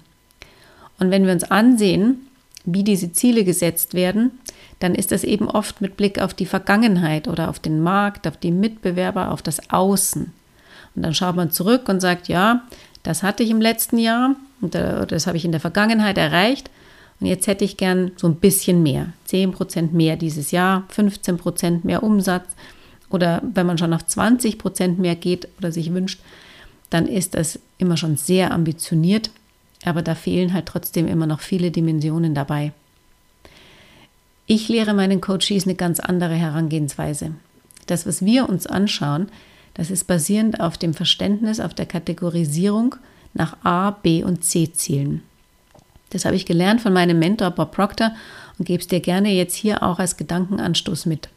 Und 0.99 1.11
wenn 1.11 1.25
wir 1.25 1.33
uns 1.33 1.43
ansehen, 1.43 2.27
wie 2.63 2.85
diese 2.85 3.11
Ziele 3.11 3.43
gesetzt 3.43 3.93
werden, 3.93 4.31
dann 4.79 4.95
ist 4.95 5.11
das 5.11 5.25
eben 5.25 5.49
oft 5.49 5.81
mit 5.81 5.97
Blick 5.97 6.21
auf 6.21 6.33
die 6.33 6.45
Vergangenheit 6.45 7.27
oder 7.27 7.49
auf 7.49 7.59
den 7.59 7.81
Markt, 7.81 8.25
auf 8.25 8.37
die 8.37 8.51
Mitbewerber, 8.51 9.31
auf 9.31 9.41
das 9.41 9.69
Außen. 9.69 10.31
Und 10.95 11.01
dann 11.01 11.13
schaut 11.13 11.35
man 11.35 11.51
zurück 11.51 11.89
und 11.89 11.99
sagt, 11.99 12.29
ja, 12.29 12.63
das 13.03 13.21
hatte 13.21 13.43
ich 13.43 13.49
im 13.49 13.59
letzten 13.59 13.97
Jahr 13.97 14.37
und 14.61 14.75
das 14.75 15.27
habe 15.27 15.37
ich 15.37 15.45
in 15.45 15.51
der 15.51 15.61
Vergangenheit 15.61 16.17
erreicht 16.17 16.69
und 17.19 17.27
jetzt 17.27 17.47
hätte 17.47 17.65
ich 17.65 17.77
gern 17.77 18.11
so 18.17 18.27
ein 18.27 18.35
bisschen 18.35 18.81
mehr. 18.83 19.13
10% 19.29 19.91
mehr 19.91 20.15
dieses 20.15 20.51
Jahr, 20.51 20.87
15% 20.95 21.81
mehr 21.83 22.03
Umsatz. 22.03 22.47
Oder 23.09 23.41
wenn 23.53 23.65
man 23.65 23.77
schon 23.77 23.93
auf 23.93 24.03
20% 24.03 24.97
mehr 24.97 25.15
geht 25.15 25.47
oder 25.57 25.71
sich 25.71 25.93
wünscht, 25.93 26.21
dann 26.89 27.07
ist 27.07 27.35
das 27.35 27.59
immer 27.77 27.97
schon 27.97 28.17
sehr 28.17 28.51
ambitioniert. 28.51 29.29
Aber 29.83 30.01
da 30.01 30.15
fehlen 30.15 30.53
halt 30.53 30.65
trotzdem 30.65 31.07
immer 31.07 31.27
noch 31.27 31.41
viele 31.41 31.71
Dimensionen 31.71 32.33
dabei. 32.33 32.71
Ich 34.47 34.67
lehre 34.67 34.93
meinen 34.93 35.21
Coaches 35.21 35.65
eine 35.65 35.75
ganz 35.75 35.99
andere 35.99 36.35
Herangehensweise. 36.35 37.31
Das, 37.87 38.05
was 38.05 38.25
wir 38.25 38.49
uns 38.49 38.65
anschauen, 38.67 39.27
Das 39.73 39.89
ist 39.89 40.05
basierend 40.05 40.59
auf 40.59 40.77
dem 40.77 40.93
Verständnis, 40.93 41.59
auf 41.59 41.73
der 41.73 41.85
Kategorisierung 41.85 42.95
nach 43.33 43.57
A, 43.63 43.91
B 43.91 44.23
und 44.23 44.43
C 44.43 44.71
Zielen. 44.71 45.23
Das 46.09 46.25
habe 46.25 46.35
ich 46.35 46.45
gelernt 46.45 46.81
von 46.81 46.93
meinem 46.93 47.19
Mentor 47.19 47.51
Bob 47.51 47.71
Proctor 47.71 48.11
und 48.57 48.65
gebe 48.65 48.81
es 48.81 48.87
dir 48.87 48.99
gerne 48.99 49.31
jetzt 49.31 49.55
hier 49.55 49.83
auch 49.83 49.99
als 49.99 50.17
Gedankenanstoß 50.17 51.05
mit. 51.05 51.29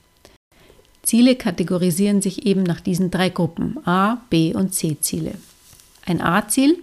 Ziele 1.02 1.36
kategorisieren 1.36 2.22
sich 2.22 2.46
eben 2.46 2.62
nach 2.62 2.80
diesen 2.80 3.10
drei 3.10 3.28
Gruppen 3.28 3.78
A, 3.86 4.18
B 4.30 4.54
und 4.54 4.74
C 4.74 4.96
Ziele. 5.00 5.34
Ein 6.06 6.20
A-Ziel, 6.20 6.78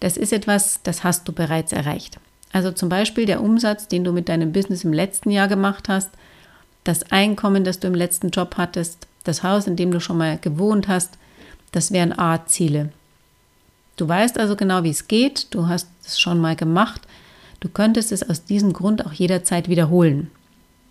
das 0.00 0.16
ist 0.16 0.32
etwas, 0.32 0.80
das 0.82 1.04
hast 1.04 1.26
du 1.28 1.32
bereits 1.32 1.72
erreicht. 1.72 2.18
Also 2.52 2.72
zum 2.72 2.88
Beispiel 2.88 3.26
der 3.26 3.42
Umsatz, 3.42 3.88
den 3.88 4.04
du 4.04 4.12
mit 4.12 4.28
deinem 4.28 4.52
Business 4.52 4.84
im 4.84 4.92
letzten 4.92 5.30
Jahr 5.30 5.48
gemacht 5.48 5.88
hast, 5.88 6.10
das 6.84 7.10
Einkommen, 7.10 7.64
das 7.64 7.80
du 7.80 7.88
im 7.88 7.94
letzten 7.94 8.30
Job 8.30 8.54
hattest, 8.56 9.06
das 9.24 9.42
Haus, 9.42 9.66
in 9.66 9.76
dem 9.76 9.90
du 9.90 10.00
schon 10.00 10.18
mal 10.18 10.38
gewohnt 10.38 10.88
hast, 10.88 11.18
das 11.72 11.90
wären 11.90 12.16
A-Ziele. 12.16 12.90
Du 13.96 14.06
weißt 14.06 14.38
also 14.38 14.56
genau, 14.56 14.82
wie 14.82 14.90
es 14.90 15.08
geht, 15.08 15.48
du 15.54 15.68
hast 15.68 15.88
es 16.04 16.20
schon 16.20 16.38
mal 16.38 16.54
gemacht, 16.54 17.02
du 17.60 17.68
könntest 17.68 18.12
es 18.12 18.28
aus 18.28 18.44
diesem 18.44 18.72
Grund 18.72 19.04
auch 19.06 19.12
jederzeit 19.12 19.68
wiederholen. 19.68 20.30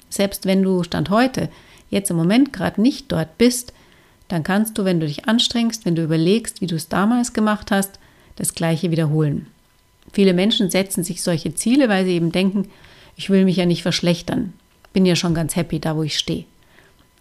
Selbst 0.09 0.45
wenn 0.45 0.63
du 0.63 0.83
Stand 0.83 1.11
heute, 1.11 1.49
jetzt 1.89 2.09
im 2.09 2.17
Moment 2.17 2.51
gerade 2.51 2.81
nicht 2.81 3.11
dort 3.11 3.37
bist, 3.37 3.73
dann 4.27 4.43
kannst 4.43 4.77
du, 4.77 4.85
wenn 4.85 4.99
du 4.99 5.05
dich 5.05 5.27
anstrengst, 5.27 5.85
wenn 5.85 5.95
du 5.95 6.03
überlegst, 6.03 6.61
wie 6.61 6.67
du 6.67 6.75
es 6.75 6.89
damals 6.89 7.33
gemacht 7.33 7.69
hast, 7.69 7.99
das 8.37 8.55
gleiche 8.55 8.89
wiederholen. 8.89 9.47
Viele 10.11 10.33
Menschen 10.33 10.71
setzen 10.71 11.03
sich 11.03 11.21
solche 11.21 11.53
Ziele, 11.53 11.89
weil 11.89 12.05
sie 12.05 12.13
eben 12.13 12.31
denken, 12.31 12.69
ich 13.15 13.29
will 13.29 13.45
mich 13.45 13.57
ja 13.57 13.65
nicht 13.67 13.83
verschlechtern, 13.83 14.53
bin 14.93 15.05
ja 15.05 15.15
schon 15.15 15.35
ganz 15.35 15.55
happy 15.55 15.79
da, 15.79 15.95
wo 15.95 16.03
ich 16.03 16.17
stehe. 16.17 16.45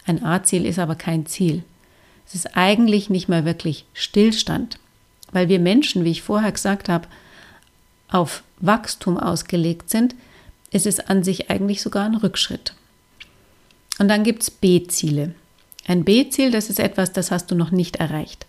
Ein 0.05 0.23
A-Ziel 0.23 0.65
ist 0.65 0.79
aber 0.79 0.95
kein 0.95 1.25
Ziel. 1.25 1.63
Es 2.27 2.33
ist 2.33 2.57
eigentlich 2.57 3.09
nicht 3.09 3.29
mal 3.29 3.45
wirklich 3.45 3.85
Stillstand 3.93 4.79
weil 5.35 5.49
wir 5.49 5.59
Menschen, 5.59 6.05
wie 6.05 6.11
ich 6.11 6.21
vorher 6.21 6.53
gesagt 6.53 6.87
habe, 6.87 7.07
auf 8.07 8.41
Wachstum 8.61 9.17
ausgelegt 9.17 9.89
sind, 9.89 10.15
ist 10.71 10.87
es 10.87 11.01
an 11.01 11.23
sich 11.23 11.51
eigentlich 11.51 11.81
sogar 11.81 12.05
ein 12.05 12.15
Rückschritt. 12.15 12.73
Und 13.99 14.07
dann 14.07 14.23
gibt 14.23 14.43
es 14.43 14.49
B-Ziele. 14.49 15.35
Ein 15.85 16.05
B-Ziel, 16.05 16.51
das 16.51 16.69
ist 16.69 16.79
etwas, 16.79 17.11
das 17.11 17.31
hast 17.31 17.51
du 17.51 17.55
noch 17.55 17.71
nicht 17.71 17.97
erreicht. 17.97 18.45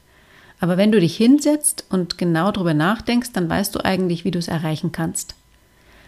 Aber 0.60 0.76
wenn 0.76 0.92
du 0.92 1.00
dich 1.00 1.16
hinsetzt 1.16 1.84
und 1.90 2.18
genau 2.18 2.52
darüber 2.52 2.72
nachdenkst, 2.72 3.32
dann 3.32 3.50
weißt 3.50 3.74
du 3.74 3.84
eigentlich, 3.84 4.24
wie 4.24 4.30
du 4.30 4.38
es 4.38 4.48
erreichen 4.48 4.92
kannst. 4.92 5.34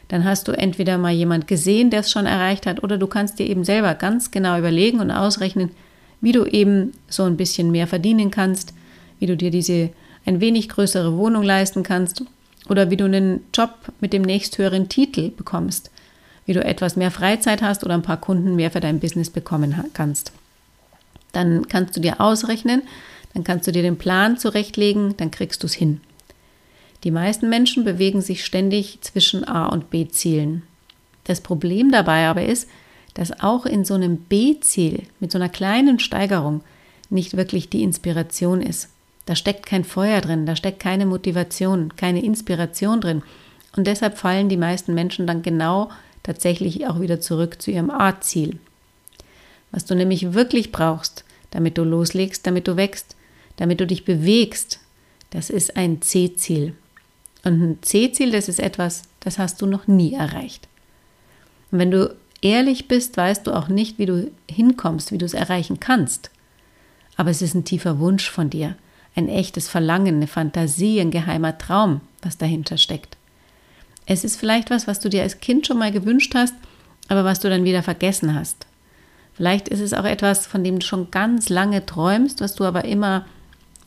Dann 0.07 0.25
hast 0.25 0.47
du 0.47 0.53
entweder 0.53 0.97
mal 0.97 1.13
jemand 1.13 1.49
gesehen, 1.49 1.91
der 1.91 2.01
es 2.01 2.11
schon 2.11 2.25
erreicht 2.25 2.67
hat, 2.67 2.85
oder 2.85 2.99
du 2.99 3.09
kannst 3.09 3.41
dir 3.41 3.47
eben 3.47 3.65
selber 3.65 3.95
ganz 3.95 4.31
genau 4.31 4.57
überlegen 4.57 5.01
und 5.01 5.11
ausrechnen, 5.11 5.71
wie 6.21 6.33
du 6.33 6.45
eben 6.45 6.93
so 7.09 7.25
ein 7.25 7.37
bisschen 7.37 7.73
mehr 7.73 7.89
verdienen 7.89 8.31
kannst, 8.31 8.73
wie 9.19 9.27
du 9.27 9.37
dir 9.37 9.51
diese 9.51 9.91
ein 10.29 10.41
wenig 10.41 10.69
größere 10.69 11.17
Wohnung 11.17 11.43
leisten 11.43 11.83
kannst 11.83 12.23
oder 12.69 12.91
wie 12.91 12.99
du 12.99 13.07
einen 13.07 13.41
Job 13.55 13.71
mit 14.01 14.13
dem 14.13 14.23
nächsthöheren 14.23 14.89
Titel 14.89 15.31
bekommst, 15.31 15.91
wie 16.45 16.53
du 16.53 16.63
etwas 16.63 16.97
mehr 16.97 17.11
Freizeit 17.11 17.63
hast 17.63 17.83
oder 17.83 17.95
ein 17.95 18.03
paar 18.03 18.21
Kunden 18.21 18.55
mehr 18.55 18.71
für 18.71 18.81
dein 18.81 19.01
Business 19.01 19.31
bekommen 19.31 19.83
kannst. 19.95 20.33
Dann 21.33 21.67
kannst 21.69 21.97
du 21.97 22.01
dir 22.01 22.21
ausrechnen, 22.21 22.83
dann 23.33 23.43
kannst 23.43 23.67
du 23.67 23.73
dir 23.73 23.83
den 23.83 23.97
Plan 23.97 24.37
zurechtlegen, 24.37 25.17
dann 25.17 25.31
kriegst 25.31 25.63
du 25.63 25.67
es 25.67 25.75
hin. 25.75 26.03
Die 27.05 27.11
meisten 27.11 27.49
Menschen 27.49 27.85
bewegen 27.85 28.21
sich 28.21 28.45
ständig 28.45 28.99
zwischen 29.01 29.49
A 29.49 29.67
und 29.67 29.89
B 29.89 30.09
Zielen. 30.09 30.63
Das 31.25 31.41
Problem 31.41 31.91
dabei 31.91 32.27
aber 32.27 32.45
ist, 32.45 32.69
dass 33.15 33.41
auch 33.41 33.65
in 33.67 33.85
so 33.85 33.95
einem 33.95 34.19
B-Ziel 34.19 35.05
mit 35.21 35.33
so 35.33 35.39
einer 35.39 35.49
kleinen 35.49 35.99
Steigerung 35.99 36.63
nicht 37.09 37.37
wirklich 37.37 37.69
die 37.69 37.83
Inspiration 37.83 38.61
ist. 38.61 38.91
Da 39.29 39.37
steckt 39.37 39.67
kein 39.67 39.85
Feuer 39.85 40.23
drin, 40.23 40.47
da 40.47 40.57
steckt 40.57 40.81
keine 40.81 41.05
Motivation, 41.05 41.95
keine 41.97 42.25
Inspiration 42.25 43.03
drin. 43.03 43.23
Und 43.77 43.87
deshalb 43.87 44.17
fallen 44.17 44.49
die 44.49 44.57
meisten 44.57 44.95
Menschen 44.95 45.27
dann 45.27 45.43
genau 45.43 45.91
tatsächlich 46.23 46.87
auch 46.87 46.99
wieder 46.99 47.21
zurück 47.21 47.61
zu 47.61 47.71
ihrem 47.71 47.91
A-Ziel. 47.91 48.59
Was 49.71 49.85
du 49.85 49.95
nämlich 49.95 50.33
wirklich 50.33 50.73
brauchst, 50.73 51.27
damit 51.51 51.77
du 51.77 51.85
loslegst, 51.85 52.47
damit 52.47 52.67
du 52.67 52.79
wächst, 52.79 53.17
damit 53.57 53.81
du 53.81 53.87
dich 53.87 54.07
bewegst, 54.07 54.81
das 55.29 55.51
ist 55.51 55.77
ein 55.77 56.01
C-Ziel. 56.01 56.75
Und 57.45 57.61
ein 57.61 57.79
C-Ziel, 57.83 58.33
das 58.33 58.49
ist 58.49 58.61
etwas, 58.61 59.03
das 59.21 59.39
hast 59.39 59.61
du 59.61 59.67
noch 59.67 59.87
nie 59.87 60.15
erreicht. 60.15 60.69
Und 61.71 61.81
wenn 61.81 61.91
du 61.91 62.17
ehrlich 62.41 62.89
bist, 62.89 63.19
weißt 63.19 63.47
du 63.47 63.53
auch 63.53 63.69
nicht, 63.69 63.99
wie 63.99 64.07
du 64.07 64.31
hinkommst, 64.51 65.13
wie 65.13 65.19
du 65.19 65.27
es 65.27 65.35
erreichen 65.35 65.81
kannst. 65.81 66.31
Aber 67.17 67.29
es 67.29 67.43
ist 67.43 67.53
ein 67.53 67.67
tiefer 67.67 67.99
Wunsch 67.99 68.31
von 68.31 68.49
dir 68.49 68.75
ein 69.19 69.29
echtes 69.29 69.69
Verlangen, 69.69 70.17
eine 70.17 70.29
Fantasie, 70.29 71.01
ein 71.01 71.11
geheimer 71.11 71.59
Traum, 71.59 72.01
was 72.23 72.39
dahinter 72.39 72.79
steckt. 72.79 73.17
Es 74.07 74.23
ist 74.23 74.37
vielleicht 74.37 74.71
was, 74.71 74.87
was 74.87 75.01
du 75.01 75.11
dir 75.11 75.23
als 75.23 75.41
Kind 75.41 75.67
schon 75.67 75.79
mal 75.79 75.91
gewünscht 75.91 76.35
hast, 76.37 76.55
aber 77.09 77.25
was 77.25 77.41
du 77.41 77.51
dann 77.51 77.65
wieder 77.65 77.83
vergessen 77.83 78.35
hast. 78.35 78.67
Vielleicht 79.35 79.69
ist 79.69 79.81
es 79.81 79.93
auch 79.93 80.05
etwas, 80.05 80.47
von 80.47 80.63
dem 80.63 80.79
du 80.79 80.87
schon 80.87 81.11
ganz 81.11 81.49
lange 81.49 81.85
träumst, 81.85 82.41
was 82.41 82.55
du 82.55 82.65
aber 82.65 82.85
immer 82.85 83.27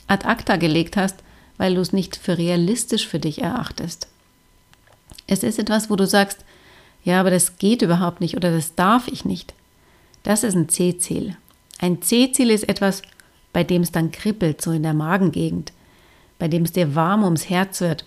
ad 0.07 0.27
acta 0.27 0.57
gelegt 0.57 0.97
hast, 0.97 1.15
weil 1.57 1.75
du 1.75 1.81
es 1.81 1.93
nicht 1.93 2.17
für 2.17 2.37
realistisch 2.37 3.07
für 3.07 3.19
dich 3.19 3.41
erachtest. 3.41 4.07
Es 5.27 5.43
ist 5.43 5.59
etwas, 5.59 5.89
wo 5.89 5.95
du 5.95 6.05
sagst, 6.05 6.43
ja, 7.03 7.21
aber 7.21 7.31
das 7.31 7.57
geht 7.57 7.81
überhaupt 7.81 8.19
nicht 8.19 8.35
oder 8.35 8.51
das 8.51 8.75
darf 8.75 9.07
ich 9.07 9.23
nicht. 9.23 9.53
Das 10.23 10.43
ist 10.43 10.55
ein 10.55 10.67
C-Ziel. 10.67 11.37
Ein 11.79 12.01
C-Ziel 12.01 12.49
ist 12.49 12.67
etwas, 12.67 13.01
bei 13.53 13.63
dem 13.63 13.81
es 13.81 13.91
dann 13.91 14.11
kribbelt, 14.11 14.61
so 14.61 14.71
in 14.71 14.83
der 14.83 14.93
Magengegend, 14.93 15.73
bei 16.39 16.47
dem 16.47 16.63
es 16.63 16.71
dir 16.71 16.95
warm 16.95 17.23
ums 17.23 17.49
Herz 17.49 17.81
wird 17.81 18.05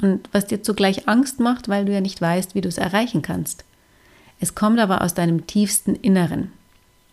und 0.00 0.28
was 0.32 0.46
dir 0.46 0.62
zugleich 0.62 1.08
Angst 1.08 1.40
macht, 1.40 1.68
weil 1.68 1.84
du 1.84 1.92
ja 1.92 2.00
nicht 2.00 2.20
weißt, 2.20 2.54
wie 2.54 2.60
du 2.60 2.68
es 2.68 2.78
erreichen 2.78 3.22
kannst. 3.22 3.64
Es 4.40 4.54
kommt 4.54 4.78
aber 4.78 5.02
aus 5.02 5.14
deinem 5.14 5.46
tiefsten 5.46 5.94
Inneren. 5.94 6.52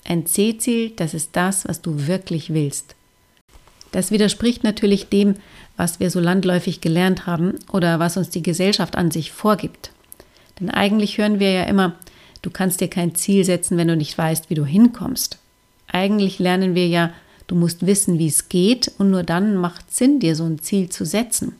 Ein 0.05 0.25
C-Ziel, 0.25 0.91
das 0.91 1.13
ist 1.13 1.35
das, 1.35 1.65
was 1.67 1.81
du 1.81 2.07
wirklich 2.07 2.53
willst. 2.53 2.95
Das 3.91 4.11
widerspricht 4.11 4.63
natürlich 4.63 5.07
dem, 5.07 5.35
was 5.77 5.99
wir 5.99 6.09
so 6.09 6.19
landläufig 6.19 6.81
gelernt 6.81 7.25
haben 7.25 7.59
oder 7.71 7.99
was 7.99 8.17
uns 8.17 8.29
die 8.29 8.43
Gesellschaft 8.43 8.95
an 8.95 9.11
sich 9.11 9.31
vorgibt. 9.31 9.91
Denn 10.59 10.69
eigentlich 10.69 11.17
hören 11.17 11.39
wir 11.39 11.51
ja 11.51 11.63
immer, 11.63 11.95
du 12.41 12.49
kannst 12.49 12.81
dir 12.81 12.89
kein 12.89 13.15
Ziel 13.15 13.45
setzen, 13.45 13.77
wenn 13.77 13.87
du 13.87 13.95
nicht 13.95 14.17
weißt, 14.17 14.49
wie 14.49 14.55
du 14.55 14.65
hinkommst. 14.65 15.37
Eigentlich 15.87 16.39
lernen 16.39 16.75
wir 16.75 16.87
ja, 16.87 17.11
Du 17.47 17.55
musst 17.55 17.85
wissen, 17.85 18.19
wie 18.19 18.27
es 18.27 18.49
geht 18.49 18.91
und 18.97 19.11
nur 19.11 19.23
dann 19.23 19.55
macht 19.55 19.89
es 19.89 19.97
Sinn, 19.97 20.19
dir 20.19 20.35
so 20.35 20.45
ein 20.45 20.59
Ziel 20.59 20.89
zu 20.89 21.05
setzen. 21.05 21.55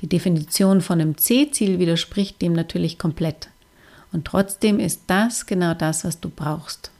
Die 0.00 0.08
Definition 0.08 0.80
von 0.80 1.00
einem 1.00 1.18
C-Ziel 1.18 1.78
widerspricht 1.78 2.40
dem 2.40 2.52
natürlich 2.52 2.98
komplett. 2.98 3.48
Und 4.12 4.24
trotzdem 4.24 4.78
ist 4.78 5.02
das 5.08 5.46
genau 5.46 5.74
das, 5.74 6.04
was 6.04 6.20
du 6.20 6.30
brauchst. 6.30 6.90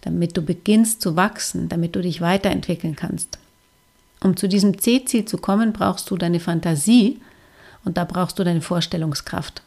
Damit 0.00 0.36
du 0.36 0.42
beginnst 0.42 1.02
zu 1.02 1.14
wachsen, 1.14 1.68
damit 1.68 1.94
du 1.94 2.00
dich 2.00 2.20
weiterentwickeln 2.20 2.96
kannst. 2.96 3.38
Um 4.22 4.36
zu 4.36 4.48
diesem 4.48 4.78
C-Ziel 4.78 5.26
zu 5.26 5.38
kommen, 5.38 5.72
brauchst 5.72 6.10
du 6.10 6.16
deine 6.16 6.40
Fantasie 6.40 7.20
und 7.84 7.96
da 7.96 8.04
brauchst 8.04 8.38
du 8.38 8.44
deine 8.44 8.62
Vorstellungskraft. 8.62 9.62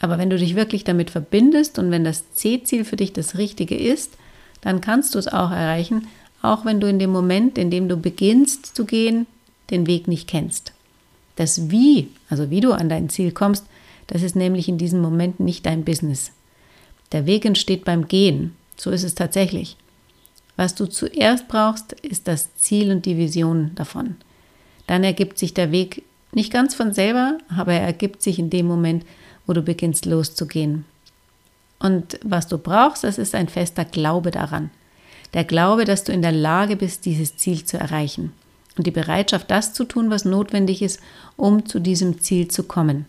Aber 0.00 0.18
wenn 0.18 0.30
du 0.30 0.36
dich 0.36 0.54
wirklich 0.54 0.84
damit 0.84 1.10
verbindest 1.10 1.78
und 1.78 1.90
wenn 1.90 2.04
das 2.04 2.34
C-Ziel 2.34 2.84
für 2.84 2.96
dich 2.96 3.12
das 3.12 3.38
Richtige 3.38 3.76
ist, 3.76 4.12
dann 4.60 4.80
kannst 4.80 5.14
du 5.14 5.18
es 5.18 5.28
auch 5.28 5.50
erreichen, 5.50 6.08
auch 6.44 6.64
wenn 6.64 6.80
du 6.80 6.88
in 6.88 6.98
dem 6.98 7.10
Moment, 7.10 7.58
in 7.58 7.70
dem 7.70 7.88
du 7.88 7.96
beginnst 7.96 8.76
zu 8.76 8.84
gehen, 8.84 9.26
den 9.70 9.86
Weg 9.86 10.08
nicht 10.08 10.28
kennst. 10.28 10.72
Das 11.36 11.70
Wie, 11.70 12.08
also 12.28 12.50
wie 12.50 12.60
du 12.60 12.72
an 12.72 12.88
dein 12.88 13.08
Ziel 13.08 13.32
kommst, 13.32 13.64
das 14.06 14.22
ist 14.22 14.36
nämlich 14.36 14.68
in 14.68 14.78
diesem 14.78 15.00
Moment 15.00 15.40
nicht 15.40 15.66
dein 15.66 15.84
Business. 15.84 16.32
Der 17.12 17.26
Weg 17.26 17.44
entsteht 17.44 17.84
beim 17.84 18.08
Gehen. 18.08 18.54
So 18.76 18.90
ist 18.90 19.04
es 19.04 19.14
tatsächlich. 19.14 19.76
Was 20.56 20.74
du 20.74 20.86
zuerst 20.86 21.48
brauchst, 21.48 21.92
ist 21.94 22.28
das 22.28 22.54
Ziel 22.56 22.90
und 22.90 23.06
die 23.06 23.16
Vision 23.16 23.72
davon. 23.74 24.16
Dann 24.86 25.02
ergibt 25.02 25.38
sich 25.38 25.54
der 25.54 25.72
Weg 25.72 26.02
nicht 26.32 26.52
ganz 26.52 26.74
von 26.74 26.92
selber, 26.92 27.38
aber 27.56 27.72
er 27.72 27.82
ergibt 27.82 28.22
sich 28.22 28.38
in 28.38 28.50
dem 28.50 28.66
Moment, 28.66 29.04
wo 29.46 29.52
du 29.52 29.62
beginnst 29.62 30.04
loszugehen. 30.04 30.84
Und 31.78 32.18
was 32.22 32.48
du 32.48 32.58
brauchst, 32.58 33.04
das 33.04 33.18
ist 33.18 33.34
ein 33.34 33.48
fester 33.48 33.84
Glaube 33.84 34.30
daran. 34.30 34.70
Der 35.34 35.44
Glaube, 35.44 35.84
dass 35.84 36.04
du 36.04 36.12
in 36.12 36.22
der 36.22 36.32
Lage 36.32 36.76
bist, 36.76 37.04
dieses 37.04 37.36
Ziel 37.36 37.64
zu 37.64 37.78
erreichen. 37.78 38.32
Und 38.76 38.86
die 38.86 38.92
Bereitschaft, 38.92 39.50
das 39.50 39.72
zu 39.72 39.84
tun, 39.84 40.10
was 40.10 40.24
notwendig 40.24 40.82
ist, 40.82 41.00
um 41.36 41.66
zu 41.66 41.78
diesem 41.78 42.20
Ziel 42.20 42.48
zu 42.48 42.64
kommen. 42.64 43.06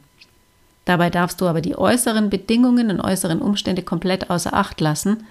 Dabei 0.86 1.10
darfst 1.10 1.42
du 1.42 1.48
aber 1.48 1.62
die 1.62 1.78
äußeren 1.78 2.30
Bedingungen 2.30 2.92
und 2.92 3.02
äußeren 3.02 3.42
Umstände 3.42 3.82
komplett 3.82 4.30
außer 4.30 4.54
Acht 4.54 4.80
lassen 4.80 5.26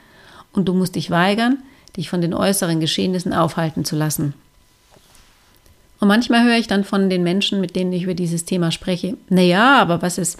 und 0.52 0.66
du 0.66 0.74
musst 0.74 0.96
dich 0.96 1.10
weigern, 1.10 1.58
dich 1.96 2.10
von 2.10 2.20
den 2.20 2.34
äußeren 2.34 2.80
Geschehnissen 2.80 3.32
aufhalten 3.32 3.84
zu 3.84 3.94
lassen. 3.94 4.34
Und 6.00 6.08
manchmal 6.08 6.44
höre 6.44 6.58
ich 6.58 6.66
dann 6.66 6.82
von 6.82 7.08
den 7.08 7.22
Menschen, 7.22 7.60
mit 7.60 7.76
denen 7.76 7.92
ich 7.92 8.02
über 8.02 8.14
dieses 8.14 8.44
Thema 8.44 8.72
spreche, 8.72 9.16
naja, 9.28 9.80
aber 9.80 10.02
was 10.02 10.18
ist, 10.18 10.38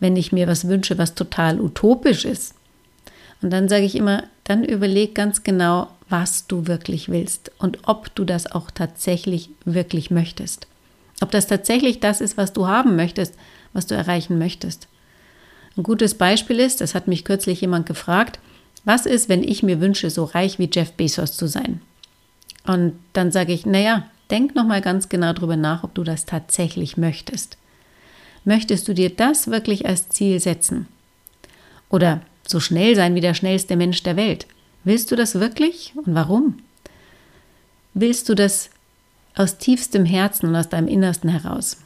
wenn 0.00 0.16
ich 0.16 0.32
mir 0.32 0.48
was 0.48 0.68
wünsche, 0.68 0.98
was 0.98 1.14
total 1.14 1.60
utopisch 1.60 2.24
ist? 2.24 2.54
Und 3.42 3.50
dann 3.50 3.68
sage 3.68 3.84
ich 3.84 3.94
immer, 3.94 4.24
dann 4.44 4.64
überleg 4.64 5.14
ganz 5.14 5.44
genau, 5.44 5.88
was 6.08 6.46
du 6.46 6.66
wirklich 6.66 7.08
willst 7.08 7.50
und 7.58 7.78
ob 7.88 8.14
du 8.14 8.24
das 8.24 8.50
auch 8.50 8.70
tatsächlich 8.70 9.50
wirklich 9.64 10.10
möchtest. 10.10 10.66
Ob 11.20 11.30
das 11.30 11.46
tatsächlich 11.46 12.00
das 12.00 12.20
ist, 12.20 12.36
was 12.36 12.52
du 12.52 12.66
haben 12.66 12.96
möchtest, 12.96 13.34
was 13.72 13.86
du 13.86 13.94
erreichen 13.94 14.38
möchtest. 14.38 14.88
Ein 15.76 15.82
gutes 15.82 16.14
Beispiel 16.14 16.60
ist, 16.60 16.80
das 16.80 16.94
hat 16.94 17.08
mich 17.08 17.24
kürzlich 17.24 17.60
jemand 17.60 17.86
gefragt, 17.86 18.38
was 18.84 19.04
ist, 19.04 19.28
wenn 19.28 19.42
ich 19.42 19.62
mir 19.62 19.80
wünsche, 19.80 20.10
so 20.10 20.24
reich 20.24 20.58
wie 20.58 20.70
Jeff 20.72 20.92
Bezos 20.92 21.36
zu 21.36 21.48
sein? 21.48 21.80
Und 22.66 22.94
dann 23.12 23.32
sage 23.32 23.52
ich, 23.52 23.66
naja, 23.66 24.06
denk 24.30 24.54
nochmal 24.54 24.80
ganz 24.80 25.08
genau 25.08 25.32
darüber 25.32 25.56
nach, 25.56 25.84
ob 25.84 25.94
du 25.94 26.04
das 26.04 26.24
tatsächlich 26.24 26.96
möchtest. 26.96 27.58
Möchtest 28.44 28.86
du 28.86 28.94
dir 28.94 29.10
das 29.10 29.48
wirklich 29.48 29.86
als 29.86 30.08
Ziel 30.08 30.38
setzen? 30.40 30.86
Oder 31.90 32.22
so 32.46 32.60
schnell 32.60 32.94
sein 32.94 33.14
wie 33.14 33.20
der 33.20 33.34
schnellste 33.34 33.76
Mensch 33.76 34.02
der 34.02 34.16
Welt? 34.16 34.46
Willst 34.86 35.10
du 35.10 35.16
das 35.16 35.34
wirklich 35.40 35.94
und 35.96 36.14
warum? 36.14 36.58
Willst 37.92 38.28
du 38.28 38.36
das 38.36 38.70
aus 39.34 39.58
tiefstem 39.58 40.04
Herzen 40.04 40.46
und 40.46 40.54
aus 40.54 40.68
deinem 40.68 40.86
Innersten 40.86 41.28
heraus? 41.28 41.78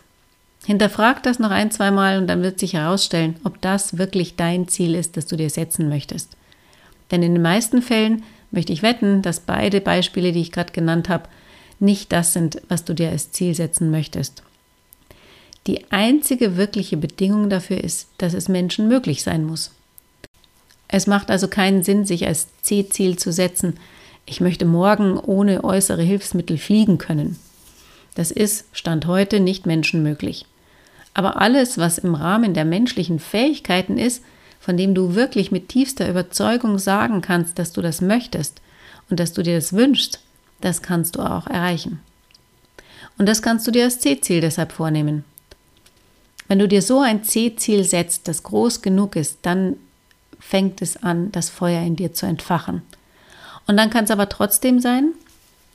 Hinterfrag 0.66 1.22
das 1.22 1.38
noch 1.38 1.50
ein, 1.50 1.70
zwei 1.70 1.90
Mal 1.90 2.18
und 2.18 2.26
dann 2.26 2.42
wird 2.42 2.60
sich 2.60 2.74
herausstellen, 2.74 3.36
ob 3.42 3.58
das 3.62 3.96
wirklich 3.96 4.36
dein 4.36 4.68
Ziel 4.68 4.94
ist, 4.94 5.16
das 5.16 5.24
du 5.24 5.36
dir 5.36 5.48
setzen 5.48 5.88
möchtest. 5.88 6.36
Denn 7.10 7.22
in 7.22 7.32
den 7.32 7.42
meisten 7.42 7.80
Fällen 7.80 8.22
möchte 8.50 8.74
ich 8.74 8.82
wetten, 8.82 9.22
dass 9.22 9.40
beide 9.40 9.80
Beispiele, 9.80 10.32
die 10.32 10.42
ich 10.42 10.52
gerade 10.52 10.74
genannt 10.74 11.08
habe, 11.08 11.26
nicht 11.78 12.12
das 12.12 12.34
sind, 12.34 12.60
was 12.68 12.84
du 12.84 12.94
dir 12.94 13.08
als 13.08 13.32
Ziel 13.32 13.54
setzen 13.54 13.90
möchtest. 13.90 14.42
Die 15.66 15.90
einzige 15.90 16.58
wirkliche 16.58 16.98
Bedingung 16.98 17.48
dafür 17.48 17.82
ist, 17.82 18.08
dass 18.18 18.34
es 18.34 18.50
Menschen 18.50 18.88
möglich 18.88 19.22
sein 19.22 19.46
muss. 19.46 19.70
Es 20.92 21.06
macht 21.06 21.30
also 21.30 21.46
keinen 21.46 21.84
Sinn, 21.84 22.04
sich 22.04 22.26
als 22.26 22.48
C-Ziel 22.62 23.16
zu 23.16 23.32
setzen, 23.32 23.78
ich 24.26 24.40
möchte 24.40 24.64
morgen 24.64 25.18
ohne 25.18 25.62
äußere 25.64 26.02
Hilfsmittel 26.02 26.58
fliegen 26.58 26.98
können. 26.98 27.38
Das 28.16 28.32
ist, 28.32 28.66
Stand 28.72 29.06
heute, 29.06 29.38
nicht 29.38 29.66
menschenmöglich. 29.66 30.46
Aber 31.14 31.40
alles, 31.40 31.78
was 31.78 31.98
im 31.98 32.14
Rahmen 32.14 32.54
der 32.54 32.64
menschlichen 32.64 33.20
Fähigkeiten 33.20 33.98
ist, 33.98 34.22
von 34.58 34.76
dem 34.76 34.94
du 34.94 35.14
wirklich 35.14 35.52
mit 35.52 35.68
tiefster 35.68 36.08
Überzeugung 36.08 36.78
sagen 36.78 37.20
kannst, 37.20 37.58
dass 37.58 37.72
du 37.72 37.82
das 37.82 38.00
möchtest 38.00 38.60
und 39.08 39.20
dass 39.20 39.32
du 39.32 39.42
dir 39.42 39.54
das 39.54 39.72
wünschst, 39.72 40.20
das 40.60 40.82
kannst 40.82 41.16
du 41.16 41.20
auch 41.20 41.46
erreichen. 41.46 42.00
Und 43.16 43.26
das 43.26 43.42
kannst 43.42 43.66
du 43.66 43.70
dir 43.70 43.84
als 43.84 44.00
C-Ziel 44.00 44.40
deshalb 44.40 44.72
vornehmen. 44.72 45.24
Wenn 46.48 46.58
du 46.58 46.66
dir 46.66 46.82
so 46.82 47.00
ein 47.00 47.22
C-Ziel 47.22 47.84
setzt, 47.84 48.26
das 48.26 48.42
groß 48.42 48.82
genug 48.82 49.14
ist, 49.14 49.38
dann 49.42 49.76
fängt 50.50 50.82
es 50.82 50.96
an, 50.96 51.30
das 51.30 51.48
Feuer 51.48 51.80
in 51.82 51.94
dir 51.94 52.12
zu 52.12 52.26
entfachen. 52.26 52.82
Und 53.68 53.76
dann 53.76 53.88
kann 53.88 54.04
es 54.04 54.10
aber 54.10 54.28
trotzdem 54.28 54.80
sein, 54.80 55.12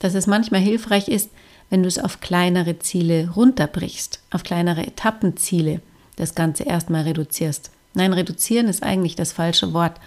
dass 0.00 0.14
es 0.14 0.26
manchmal 0.26 0.60
hilfreich 0.60 1.08
ist, 1.08 1.30
wenn 1.70 1.82
du 1.82 1.88
es 1.88 1.98
auf 1.98 2.20
kleinere 2.20 2.78
Ziele 2.78 3.30
runterbrichst, 3.34 4.20
auf 4.30 4.42
kleinere 4.42 4.86
Etappenziele 4.86 5.80
das 6.16 6.34
Ganze 6.34 6.64
erstmal 6.64 7.04
reduzierst. 7.04 7.70
Nein, 7.94 8.12
reduzieren 8.12 8.68
ist 8.68 8.82
eigentlich 8.82 9.16
das 9.16 9.32
falsche 9.32 9.72
Wort. 9.72 9.98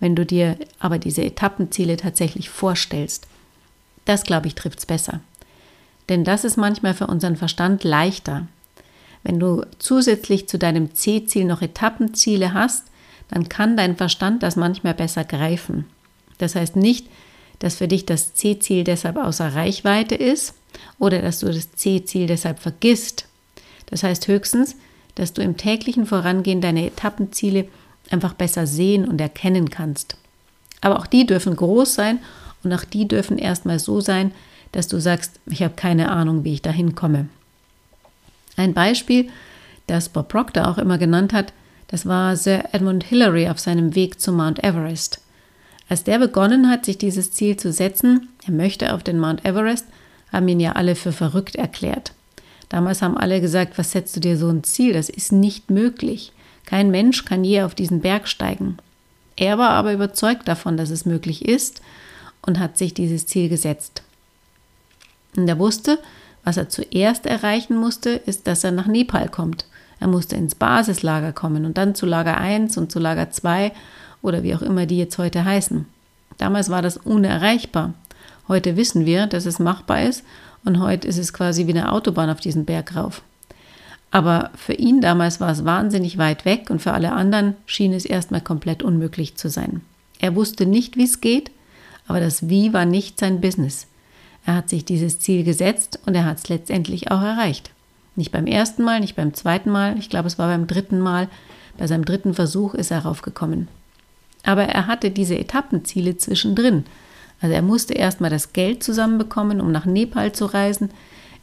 Wenn 0.00 0.16
du 0.16 0.26
dir 0.26 0.58
aber 0.80 0.98
diese 0.98 1.22
Etappenziele 1.22 1.96
tatsächlich 1.96 2.50
vorstellst, 2.50 3.28
das 4.04 4.24
glaube 4.24 4.48
ich 4.48 4.56
trifft 4.56 4.80
es 4.80 4.86
besser. 4.86 5.20
Denn 6.08 6.24
das 6.24 6.44
ist 6.44 6.56
manchmal 6.56 6.94
für 6.94 7.06
unseren 7.06 7.36
Verstand 7.36 7.84
leichter. 7.84 8.48
Wenn 9.22 9.38
du 9.38 9.64
zusätzlich 9.78 10.48
zu 10.48 10.58
deinem 10.58 10.92
C-Ziel 10.92 11.44
noch 11.44 11.62
Etappenziele 11.62 12.52
hast, 12.52 12.84
dann 13.28 13.48
kann 13.48 13.76
dein 13.76 13.96
Verstand 13.96 14.42
das 14.42 14.56
manchmal 14.56 14.94
besser 14.94 15.24
greifen. 15.24 15.86
Das 16.38 16.54
heißt 16.54 16.76
nicht, 16.76 17.06
dass 17.58 17.76
für 17.76 17.88
dich 17.88 18.06
das 18.06 18.34
C-Ziel 18.34 18.84
deshalb 18.84 19.16
außer 19.16 19.54
Reichweite 19.54 20.14
ist 20.14 20.54
oder 20.98 21.22
dass 21.22 21.40
du 21.40 21.46
das 21.46 21.72
C-Ziel 21.72 22.26
deshalb 22.26 22.58
vergisst. 22.58 23.26
Das 23.86 24.02
heißt 24.02 24.28
höchstens, 24.28 24.76
dass 25.14 25.32
du 25.32 25.42
im 25.42 25.56
täglichen 25.56 26.06
Vorangehen 26.06 26.60
deine 26.60 26.86
Etappenziele 26.86 27.66
einfach 28.10 28.34
besser 28.34 28.66
sehen 28.66 29.06
und 29.06 29.20
erkennen 29.20 29.70
kannst. 29.70 30.16
Aber 30.80 30.98
auch 30.98 31.06
die 31.06 31.26
dürfen 31.26 31.56
groß 31.56 31.94
sein 31.94 32.18
und 32.62 32.72
auch 32.72 32.84
die 32.84 33.08
dürfen 33.08 33.38
erstmal 33.38 33.78
so 33.78 34.00
sein, 34.00 34.32
dass 34.72 34.88
du 34.88 35.00
sagst, 35.00 35.40
ich 35.46 35.62
habe 35.62 35.74
keine 35.74 36.10
Ahnung, 36.10 36.44
wie 36.44 36.52
ich 36.52 36.62
da 36.62 36.70
hinkomme. 36.70 37.28
Ein 38.56 38.74
Beispiel, 38.74 39.30
das 39.86 40.08
Bob 40.08 40.28
Proctor 40.28 40.68
auch 40.68 40.78
immer 40.78 40.98
genannt 40.98 41.32
hat, 41.32 41.52
das 41.88 42.06
war 42.06 42.36
Sir 42.36 42.64
Edmund 42.72 43.04
Hillary 43.04 43.48
auf 43.48 43.58
seinem 43.58 43.94
Weg 43.94 44.20
zu 44.20 44.32
Mount 44.32 44.62
Everest. 44.64 45.20
Als 45.88 46.02
der 46.04 46.18
begonnen 46.18 46.68
hat, 46.68 46.84
sich 46.84 46.98
dieses 46.98 47.30
Ziel 47.30 47.56
zu 47.56 47.72
setzen, 47.72 48.28
er 48.44 48.52
möchte 48.52 48.92
auf 48.92 49.02
den 49.02 49.20
Mount 49.20 49.44
Everest, 49.44 49.86
haben 50.32 50.48
ihn 50.48 50.60
ja 50.60 50.72
alle 50.72 50.96
für 50.96 51.12
verrückt 51.12 51.54
erklärt. 51.54 52.12
Damals 52.68 53.02
haben 53.02 53.16
alle 53.16 53.40
gesagt, 53.40 53.78
was 53.78 53.92
setzt 53.92 54.16
du 54.16 54.20
dir 54.20 54.36
so 54.36 54.48
ein 54.48 54.64
Ziel? 54.64 54.92
Das 54.92 55.08
ist 55.08 55.30
nicht 55.30 55.70
möglich. 55.70 56.32
Kein 56.64 56.90
Mensch 56.90 57.24
kann 57.24 57.44
je 57.44 57.62
auf 57.62 57.76
diesen 57.76 58.00
Berg 58.00 58.26
steigen. 58.26 58.78
Er 59.36 59.58
war 59.58 59.70
aber 59.70 59.92
überzeugt 59.92 60.48
davon, 60.48 60.76
dass 60.76 60.90
es 60.90 61.06
möglich 61.06 61.44
ist 61.44 61.80
und 62.42 62.58
hat 62.58 62.76
sich 62.76 62.94
dieses 62.94 63.26
Ziel 63.26 63.48
gesetzt. 63.48 64.02
Und 65.36 65.46
er 65.46 65.58
wusste, 65.58 65.98
was 66.42 66.56
er 66.56 66.68
zuerst 66.68 67.26
erreichen 67.26 67.76
musste, 67.76 68.10
ist, 68.10 68.46
dass 68.46 68.64
er 68.64 68.72
nach 68.72 68.86
Nepal 68.86 69.28
kommt. 69.28 69.66
Er 70.00 70.08
musste 70.08 70.36
ins 70.36 70.54
Basislager 70.54 71.32
kommen 71.32 71.64
und 71.64 71.78
dann 71.78 71.94
zu 71.94 72.06
Lager 72.06 72.36
1 72.36 72.76
und 72.76 72.92
zu 72.92 72.98
Lager 72.98 73.30
2 73.30 73.72
oder 74.22 74.42
wie 74.42 74.54
auch 74.54 74.62
immer 74.62 74.86
die 74.86 74.98
jetzt 74.98 75.18
heute 75.18 75.44
heißen. 75.44 75.86
Damals 76.38 76.70
war 76.70 76.82
das 76.82 76.96
unerreichbar. 76.96 77.94
Heute 78.48 78.76
wissen 78.76 79.06
wir, 79.06 79.26
dass 79.26 79.46
es 79.46 79.58
machbar 79.58 80.02
ist 80.02 80.22
und 80.64 80.80
heute 80.80 81.08
ist 81.08 81.18
es 81.18 81.32
quasi 81.32 81.66
wie 81.66 81.72
eine 81.72 81.92
Autobahn 81.92 82.30
auf 82.30 82.40
diesen 82.40 82.64
Berg 82.64 82.94
rauf. 82.94 83.22
Aber 84.10 84.50
für 84.54 84.74
ihn 84.74 85.00
damals 85.00 85.40
war 85.40 85.50
es 85.50 85.64
wahnsinnig 85.64 86.18
weit 86.18 86.44
weg 86.44 86.70
und 86.70 86.80
für 86.80 86.92
alle 86.92 87.12
anderen 87.12 87.54
schien 87.66 87.92
es 87.92 88.04
erstmal 88.04 88.40
komplett 88.40 88.82
unmöglich 88.82 89.36
zu 89.36 89.48
sein. 89.48 89.80
Er 90.18 90.34
wusste 90.34 90.66
nicht, 90.66 90.96
wie 90.96 91.04
es 91.04 91.20
geht, 91.20 91.50
aber 92.06 92.20
das 92.20 92.48
Wie 92.48 92.72
war 92.72 92.84
nicht 92.84 93.18
sein 93.18 93.40
Business. 93.40 93.86
Er 94.44 94.54
hat 94.54 94.68
sich 94.68 94.84
dieses 94.84 95.18
Ziel 95.18 95.42
gesetzt 95.42 95.98
und 96.06 96.14
er 96.14 96.24
hat 96.24 96.38
es 96.38 96.48
letztendlich 96.48 97.10
auch 97.10 97.20
erreicht. 97.20 97.70
Nicht 98.16 98.32
beim 98.32 98.46
ersten 98.46 98.82
Mal, 98.82 99.00
nicht 99.00 99.14
beim 99.14 99.34
zweiten 99.34 99.70
Mal, 99.70 99.98
ich 99.98 100.08
glaube, 100.08 100.26
es 100.26 100.38
war 100.38 100.48
beim 100.48 100.66
dritten 100.66 100.98
Mal. 100.98 101.28
Bei 101.76 101.86
seinem 101.86 102.06
dritten 102.06 102.32
Versuch 102.32 102.74
ist 102.74 102.90
er 102.90 103.00
raufgekommen. 103.00 103.68
Aber 104.42 104.64
er 104.64 104.86
hatte 104.86 105.10
diese 105.10 105.38
Etappenziele 105.38 106.16
zwischendrin. 106.16 106.84
Also 107.40 107.54
er 107.54 107.62
musste 107.62 107.92
erstmal 107.92 108.30
das 108.30 108.54
Geld 108.54 108.82
zusammenbekommen, 108.82 109.60
um 109.60 109.70
nach 109.70 109.84
Nepal 109.84 110.32
zu 110.32 110.46
reisen. 110.46 110.90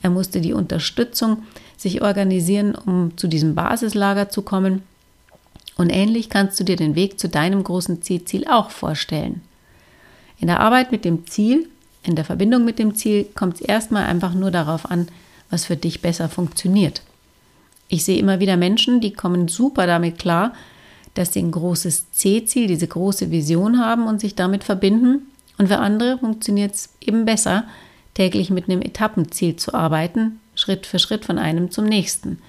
Er 0.02 0.10
musste 0.10 0.42
die 0.42 0.54
Unterstützung 0.54 1.44
sich 1.78 2.02
organisieren, 2.02 2.74
um 2.74 3.16
zu 3.18 3.28
diesem 3.28 3.54
Basislager 3.54 4.30
zu 4.30 4.42
kommen. 4.42 4.82
Und 5.76 5.90
ähnlich 5.90 6.30
kannst 6.30 6.60
du 6.60 6.64
dir 6.64 6.76
den 6.76 6.96
Weg 6.96 7.20
zu 7.20 7.30
deinem 7.30 7.64
großen 7.64 8.02
Zielziel 8.02 8.46
auch 8.48 8.72
vorstellen. 8.72 9.42
In 10.40 10.48
der 10.48 10.60
Arbeit 10.60 10.92
mit 10.92 11.06
dem 11.06 11.28
Ziel, 11.28 11.70
in 12.04 12.16
der 12.16 12.26
Verbindung 12.26 12.66
mit 12.66 12.80
dem 12.80 12.96
Ziel, 12.96 13.26
kommt 13.36 13.56
es 13.56 13.62
erstmal 13.62 14.06
einfach 14.06 14.34
nur 14.34 14.52
darauf 14.52 14.90
an, 14.90 15.08
was 15.54 15.66
für 15.66 15.78
dich 15.78 16.02
besser 16.02 16.30
funktioniert. 16.30 17.04
Ich 17.88 18.04
sehe 18.04 18.18
immer 18.18 18.40
wieder 18.40 18.58
Menschen, 18.58 19.02
die 19.02 19.14
kommen 19.14 19.48
super 19.48 19.86
damit 19.86 20.18
klar, 20.18 20.54
dass 21.14 21.32
sie 21.32 21.44
ein 21.44 21.52
großes 21.52 22.12
C-Ziel, 22.12 22.66
diese 22.66 22.88
große 22.88 23.30
Vision 23.30 23.80
haben 23.80 24.08
und 24.08 24.20
sich 24.20 24.34
damit 24.34 24.64
verbinden. 24.64 25.28
Und 25.60 25.68
für 25.68 25.78
andere 25.78 26.18
funktioniert 26.18 26.74
es 26.74 26.90
eben 27.00 27.26
besser, 27.26 27.66
täglich 28.16 28.50
mit 28.50 28.68
einem 28.68 28.82
Etappenziel 28.82 29.56
zu 29.56 29.76
arbeiten, 29.76 30.40
Schritt 30.56 30.88
für 30.88 30.98
Schritt 30.98 31.24
von 31.24 31.38
einem 31.38 31.70
zum 31.70 31.86
nächsten. 31.86 32.40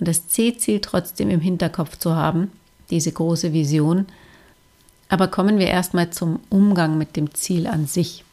Und 0.00 0.08
das 0.08 0.26
C-Ziel 0.26 0.80
trotzdem 0.80 1.30
im 1.30 1.40
Hinterkopf 1.40 1.96
zu 1.96 2.16
haben, 2.16 2.50
diese 2.90 3.12
große 3.12 3.52
Vision. 3.52 4.06
Aber 5.08 5.28
kommen 5.28 5.60
wir 5.60 5.68
erstmal 5.68 6.10
zum 6.10 6.40
Umgang 6.50 6.98
mit 6.98 7.14
dem 7.14 7.32
Ziel 7.34 7.68
an 7.68 7.86
sich. 7.86 8.24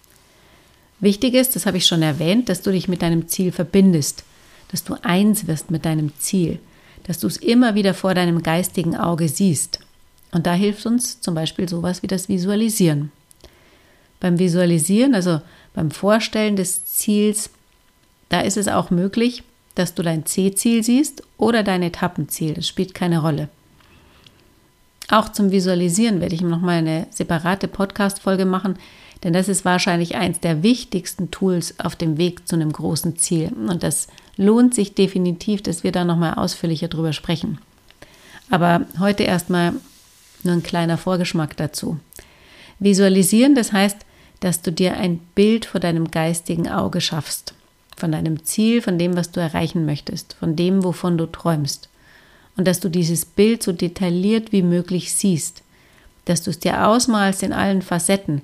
Wichtig 1.06 1.36
ist, 1.36 1.56
das 1.56 1.68
habe 1.68 1.78
ich 1.78 1.86
schon 1.86 2.02
erwähnt, 2.02 2.50
dass 2.50 2.64
du 2.64 2.72
dich 2.72 2.88
mit 2.88 3.04
deinem 3.04 3.28
Ziel 3.28 3.52
verbindest, 3.52 4.24
dass 4.72 4.84
du 4.84 4.96
eins 5.04 5.46
wirst 5.46 5.70
mit 5.70 5.86
deinem 5.86 6.12
Ziel, 6.18 6.58
dass 7.04 7.20
du 7.20 7.28
es 7.28 7.38
immer 7.38 7.76
wieder 7.76 7.94
vor 7.94 8.16
deinem 8.16 8.42
geistigen 8.42 8.96
Auge 8.96 9.30
siehst. 9.30 9.82
Und 10.32 10.48
da 10.48 10.56
hilft 10.56 10.84
uns 10.88 11.22
zum 11.22 11.36
Beispiel 11.36 11.70
sowas 11.70 12.02
wie 12.02 12.08
das 12.08 12.28
Visualisieren. 12.28 13.12
Beim 14.20 14.40
Visualisieren, 14.40 15.14
also 15.14 15.42
beim 15.76 15.92
Vorstellen 15.92 16.56
des 16.56 16.86
Ziels, 16.86 17.52
da 18.30 18.42
ist 18.42 18.58
es 18.58 18.68
auch 18.68 18.90
möglich, 18.90 19.44
dass 19.76 19.94
du 19.94 20.02
dein 20.02 20.26
C-Ziel 20.26 20.84
siehst 20.84 21.22
oder 21.38 21.62
dein 21.62 21.84
Etappenziel. 21.84 22.56
Das 22.56 22.68
spielt 22.68 22.96
keine 22.96 23.20
Rolle. 23.20 23.50
Auch 25.10 25.30
zum 25.30 25.52
Visualisieren 25.52 26.20
werde 26.20 26.34
ich 26.34 26.42
nochmal 26.42 26.80
eine 26.80 27.06
separate 27.12 27.68
Podcast-Folge 27.68 28.46
machen, 28.46 28.80
denn 29.24 29.34
das 29.34 29.50
ist 29.50 29.66
wahrscheinlich 29.66 30.16
eins 30.16 30.40
der 30.40 30.64
wichtigsten 30.64 31.32
Tools 31.32 31.80
auf 31.80 31.96
dem 31.96 32.18
Weg 32.18 32.48
zu 32.48 32.56
einem 32.56 32.72
großen 32.72 33.18
Ziel. 33.18 33.52
Und 33.54 33.84
das 33.84 34.08
lohnt 34.38 34.76
sich 34.76 34.94
definitiv, 34.94 35.64
dass 35.64 35.84
wir 35.84 35.92
da 35.92 36.04
nochmal 36.04 36.36
ausführlicher 36.36 36.88
drüber 36.88 37.14
sprechen. 37.14 37.60
Aber 38.50 38.86
heute 39.00 39.24
erstmal 39.24 39.74
nur 40.44 40.54
ein 40.54 40.64
kleiner 40.64 40.98
Vorgeschmack 40.98 41.58
dazu. 41.58 42.00
Visualisieren, 42.80 43.56
das 43.56 43.72
heißt, 43.72 43.98
dass 44.40 44.62
du 44.62 44.72
dir 44.72 44.98
ein 44.98 45.20
Bild 45.34 45.66
vor 45.66 45.80
deinem 45.80 46.12
geistigen 46.12 46.70
Auge 46.70 47.02
schaffst. 47.02 47.54
Von 47.98 48.12
deinem 48.12 48.44
Ziel, 48.44 48.82
von 48.82 49.00
dem, 49.00 49.16
was 49.16 49.32
du 49.32 49.40
erreichen 49.40 49.86
möchtest, 49.86 50.34
von 50.34 50.56
dem, 50.56 50.84
wovon 50.84 51.18
du 51.18 51.26
träumst. 51.26 51.90
Und 52.58 52.68
dass 52.68 52.80
du 52.80 52.90
dieses 52.90 53.26
Bild 53.26 53.64
so 53.64 53.72
detailliert 53.72 54.52
wie 54.52 54.62
möglich 54.62 55.14
siehst. 55.14 55.64
Dass 56.26 56.44
du 56.44 56.52
es 56.52 56.60
dir 56.60 56.88
ausmalst 56.88 57.44
in 57.44 57.54
allen 57.54 57.82
Facetten. 57.82 58.42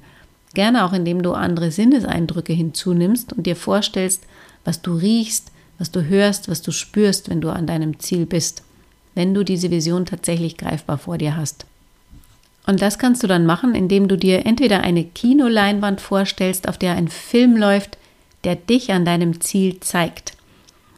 Gerne 0.53 0.85
auch 0.85 0.93
indem 0.93 1.23
du 1.23 1.33
andere 1.33 1.71
Sinneseindrücke 1.71 2.53
hinzunimmst 2.53 3.33
und 3.33 3.47
dir 3.47 3.55
vorstellst, 3.55 4.23
was 4.65 4.81
du 4.81 4.93
riechst, 4.93 5.51
was 5.77 5.91
du 5.91 6.03
hörst, 6.03 6.49
was 6.49 6.61
du 6.61 6.71
spürst, 6.71 7.29
wenn 7.29 7.41
du 7.41 7.49
an 7.49 7.67
deinem 7.67 7.99
Ziel 7.99 8.25
bist. 8.25 8.63
Wenn 9.15 9.33
du 9.33 9.43
diese 9.43 9.71
Vision 9.71 10.05
tatsächlich 10.05 10.57
greifbar 10.57 10.97
vor 10.97 11.17
dir 11.17 11.35
hast. 11.35 11.65
Und 12.67 12.81
das 12.81 12.99
kannst 12.99 13.23
du 13.23 13.27
dann 13.27 13.45
machen, 13.45 13.73
indem 13.73 14.07
du 14.07 14.17
dir 14.17 14.45
entweder 14.45 14.81
eine 14.81 15.03
Kinoleinwand 15.03 15.99
vorstellst, 15.99 16.67
auf 16.67 16.77
der 16.77 16.93
ein 16.93 17.07
Film 17.07 17.57
läuft, 17.57 17.97
der 18.43 18.55
dich 18.55 18.91
an 18.91 19.05
deinem 19.05 19.41
Ziel 19.41 19.79
zeigt. 19.79 20.33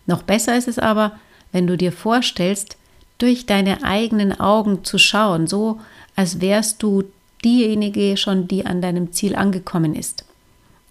Noch 0.05 0.23
besser 0.23 0.57
ist 0.57 0.67
es 0.67 0.79
aber, 0.79 1.13
wenn 1.51 1.67
du 1.67 1.77
dir 1.77 1.91
vorstellst, 1.91 2.77
durch 3.17 3.45
deine 3.45 3.83
eigenen 3.83 4.37
Augen 4.37 4.83
zu 4.83 4.97
schauen, 4.97 5.47
so 5.47 5.79
als 6.15 6.41
wärst 6.41 6.83
du 6.83 7.03
diejenige 7.43 8.17
schon, 8.17 8.47
die 8.47 8.65
an 8.65 8.81
deinem 8.81 9.11
Ziel 9.11 9.35
angekommen 9.35 9.95
ist. 9.95 10.25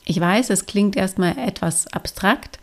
Ich 0.04 0.18
weiß, 0.18 0.50
es 0.50 0.66
klingt 0.66 0.96
erstmal 0.96 1.38
etwas 1.38 1.86
abstrakt, 1.88 2.58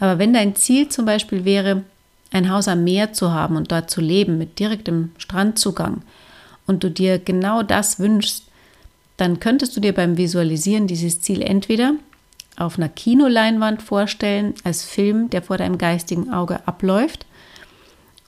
aber 0.00 0.18
wenn 0.18 0.32
dein 0.32 0.54
Ziel 0.54 0.88
zum 0.88 1.04
Beispiel 1.06 1.44
wäre, 1.44 1.84
ein 2.30 2.50
Haus 2.50 2.68
am 2.68 2.84
Meer 2.84 3.12
zu 3.12 3.32
haben 3.32 3.56
und 3.56 3.70
dort 3.70 3.90
zu 3.90 4.00
leben 4.00 4.38
mit 4.38 4.58
direktem 4.58 5.12
Strandzugang 5.18 6.02
und 6.66 6.82
du 6.82 6.90
dir 6.90 7.18
genau 7.18 7.62
das 7.62 8.00
wünschst, 8.00 8.46
dann 9.16 9.38
könntest 9.38 9.76
du 9.76 9.80
dir 9.80 9.94
beim 9.94 10.16
Visualisieren 10.16 10.88
dieses 10.88 11.20
Ziel 11.20 11.42
entweder 11.42 11.94
auf 12.56 12.76
einer 12.76 12.88
Kinoleinwand 12.88 13.82
vorstellen, 13.82 14.54
als 14.64 14.84
Film, 14.84 15.30
der 15.30 15.42
vor 15.42 15.58
deinem 15.58 15.78
geistigen 15.78 16.32
Auge 16.32 16.66
abläuft, 16.66 17.26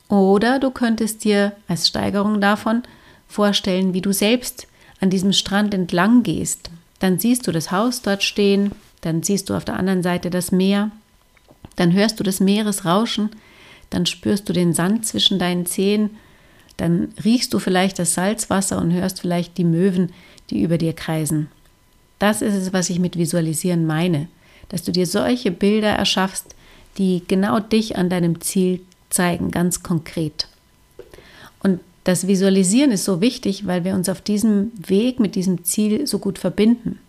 oder 0.09 0.61
du 0.61 0.71
könntest 0.71 1.25
dir 1.25 1.53
als 1.67 1.89
Steigerung 1.89 2.41
davon 2.41 2.83
vorstellen, 3.27 3.93
wie 3.93 4.01
du 4.01 4.13
selbst 4.13 4.69
an 5.01 5.11
diesem 5.11 5.33
Strand 5.33 5.75
entlang 5.75 6.23
gehst. 6.23 6.71
Dann 6.99 7.19
siehst 7.19 7.47
du 7.47 7.53
das 7.53 7.71
Haus 7.71 8.03
dort 8.03 8.23
stehen, 8.23 8.73
dann 9.03 9.23
siehst 9.23 9.51
du 9.51 9.55
auf 9.55 9.65
der 9.65 9.77
anderen 9.77 10.03
Seite 10.03 10.31
das 10.31 10.53
Meer, 10.53 10.91
dann 11.77 11.93
hörst 11.93 12.19
du 12.19 12.25
das 12.25 12.41
Meeresrauschen, 12.41 13.31
dann 13.91 14.07
spürst 14.07 14.49
du 14.49 14.53
den 14.53 14.73
Sand 14.73 15.07
zwischen 15.07 15.39
deinen 15.39 15.67
Zehen 15.67 16.11
dann 16.77 17.13
riechst 17.25 17.55
du 17.55 17.59
vielleicht 17.59 17.99
das 17.99 18.15
Salzwasser 18.15 18.79
und 18.79 18.93
hörst 18.93 19.21
vielleicht 19.21 19.57
die 19.59 19.65
Möwen, 19.65 20.13
die 20.51 20.63
über 20.63 20.79
dir 20.79 20.93
kreisen. 20.93 21.49
Das 22.19 22.43
ist 22.43 22.55
es, 22.55 22.73
was 22.73 22.91
ich 22.91 22.99
mit 22.99 23.17
Visualisieren 23.17 23.87
meine, 23.87 24.29
dass 24.69 24.83
du 24.83 24.93
dir 24.93 25.07
solche 25.07 25.51
Bilder 25.51 25.91
erschaffst, 25.91 26.55
die 26.99 27.23
genau 27.27 27.61
dich 27.61 27.97
an 27.97 28.11
deinem 28.11 28.41
Ziel 28.41 28.81
zeigen, 29.11 29.51
ganz 29.51 29.83
konkret. 29.83 30.49
Und 31.63 31.81
das 32.07 32.29
Visualisieren 32.29 32.93
ist 32.93 33.05
so 33.05 33.21
wichtig, 33.21 33.67
weil 33.67 33.83
wir 33.83 33.95
uns 33.95 34.09
auf 34.09 34.21
diesem 34.21 34.71
Weg 34.87 35.19
mit 35.19 35.35
diesem 35.35 35.65
Ziel 35.65 36.07
so 36.07 36.21
gut 36.21 36.39
verbinden. 36.39 37.01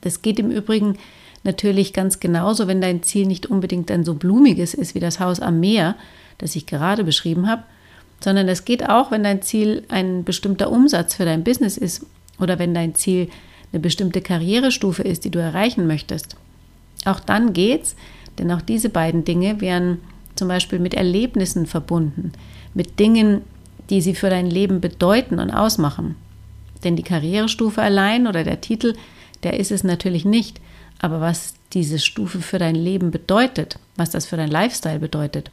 Das 0.00 0.22
geht 0.22 0.40
im 0.40 0.50
Übrigen 0.50 0.98
natürlich 1.44 1.92
ganz 1.92 2.18
genauso, 2.18 2.66
wenn 2.66 2.80
dein 2.80 3.04
Ziel 3.04 3.26
nicht 3.26 3.46
unbedingt 3.46 3.92
ein 3.92 4.02
so 4.02 4.14
blumiges 4.14 4.74
ist 4.74 4.96
wie 4.96 5.00
das 5.00 5.20
Haus 5.20 5.38
am 5.38 5.60
Meer, 5.60 5.94
das 6.38 6.56
ich 6.56 6.66
gerade 6.66 7.04
beschrieben 7.04 7.48
habe, 7.48 7.62
sondern 8.18 8.48
es 8.48 8.64
geht 8.64 8.88
auch, 8.88 9.12
wenn 9.12 9.22
dein 9.22 9.40
Ziel 9.40 9.84
ein 9.88 10.24
bestimmter 10.24 10.72
Umsatz 10.72 11.14
für 11.14 11.24
dein 11.24 11.44
Business 11.44 11.76
ist 11.76 12.04
oder 12.40 12.58
wenn 12.58 12.74
dein 12.74 12.96
Ziel 12.96 13.28
eine 13.72 13.78
bestimmte 13.78 14.20
Karrierestufe 14.20 15.04
ist, 15.04 15.24
die 15.24 15.30
du 15.30 15.38
erreichen 15.38 15.86
möchtest. 15.86 16.34
Auch 17.04 17.20
dann 17.20 17.52
geht's, 17.52 17.94
denn 18.40 18.50
auch 18.50 18.62
diese 18.62 18.88
beiden 18.88 19.24
Dinge 19.24 19.60
wären 19.60 19.98
zum 20.34 20.48
Beispiel 20.48 20.80
mit 20.80 20.94
Erlebnissen 20.94 21.66
verbunden, 21.66 22.32
mit 22.74 22.98
Dingen, 22.98 23.42
die 23.90 24.00
sie 24.00 24.14
für 24.14 24.30
dein 24.30 24.46
Leben 24.48 24.80
bedeuten 24.80 25.38
und 25.38 25.50
ausmachen. 25.50 26.16
Denn 26.84 26.96
die 26.96 27.02
Karrierestufe 27.02 27.82
allein 27.82 28.26
oder 28.26 28.44
der 28.44 28.60
Titel, 28.60 28.94
der 29.42 29.58
ist 29.58 29.70
es 29.70 29.84
natürlich 29.84 30.24
nicht. 30.24 30.60
Aber 30.98 31.20
was 31.20 31.54
diese 31.72 31.98
Stufe 31.98 32.40
für 32.40 32.58
dein 32.58 32.74
Leben 32.74 33.10
bedeutet, 33.10 33.78
was 33.96 34.10
das 34.10 34.26
für 34.26 34.36
dein 34.36 34.50
Lifestyle 34.50 34.98
bedeutet, 34.98 35.50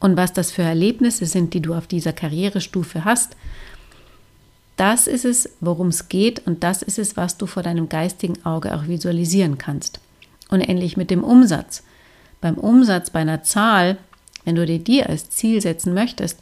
und 0.00 0.18
was 0.18 0.34
das 0.34 0.50
für 0.50 0.62
Erlebnisse 0.62 1.24
sind, 1.24 1.54
die 1.54 1.62
du 1.62 1.72
auf 1.72 1.86
dieser 1.86 2.12
Karrierestufe 2.12 3.04
hast, 3.04 3.36
das 4.76 5.06
ist 5.06 5.24
es, 5.24 5.48
worum 5.60 5.88
es 5.88 6.08
geht 6.08 6.46
und 6.46 6.62
das 6.62 6.82
ist 6.82 6.98
es, 6.98 7.16
was 7.16 7.38
du 7.38 7.46
vor 7.46 7.62
deinem 7.62 7.88
geistigen 7.88 8.44
Auge 8.44 8.74
auch 8.74 8.86
visualisieren 8.86 9.56
kannst. 9.56 10.00
Und 10.50 10.60
ähnlich 10.60 10.96
mit 10.96 11.10
dem 11.10 11.24
Umsatz. 11.24 11.84
Beim 12.40 12.56
Umsatz 12.56 13.10
bei 13.10 13.20
einer 13.20 13.42
Zahl, 13.44 13.96
wenn 14.44 14.56
du 14.56 14.66
dir 14.66 14.78
die 14.78 15.02
als 15.02 15.30
Ziel 15.30 15.62
setzen 15.62 15.94
möchtest, 15.94 16.38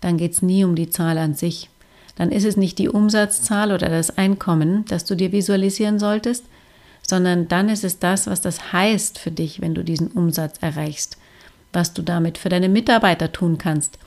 dann 0.00 0.16
geht 0.16 0.32
es 0.32 0.42
nie 0.42 0.64
um 0.64 0.74
die 0.74 0.90
Zahl 0.90 1.18
an 1.18 1.34
sich. 1.34 1.70
Dann 2.16 2.30
ist 2.30 2.44
es 2.44 2.56
nicht 2.56 2.78
die 2.78 2.88
Umsatzzahl 2.88 3.72
oder 3.72 3.88
das 3.88 4.16
Einkommen, 4.16 4.84
das 4.88 5.04
du 5.04 5.14
dir 5.14 5.32
visualisieren 5.32 5.98
solltest, 5.98 6.44
sondern 7.02 7.48
dann 7.48 7.68
ist 7.68 7.84
es 7.84 7.98
das, 7.98 8.26
was 8.26 8.40
das 8.40 8.72
heißt 8.72 9.18
für 9.18 9.30
dich, 9.30 9.60
wenn 9.60 9.74
du 9.74 9.84
diesen 9.84 10.08
Umsatz 10.08 10.56
erreichst 10.60 11.18
was 11.76 11.92
du 11.92 12.02
damit 12.02 12.38
für 12.38 12.48
deine 12.48 12.68
Mitarbeiter 12.68 13.30
tun 13.30 13.58
kannst 13.58 13.98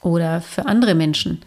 oder 0.00 0.40
für 0.40 0.66
andere 0.66 0.94
Menschen, 0.94 1.40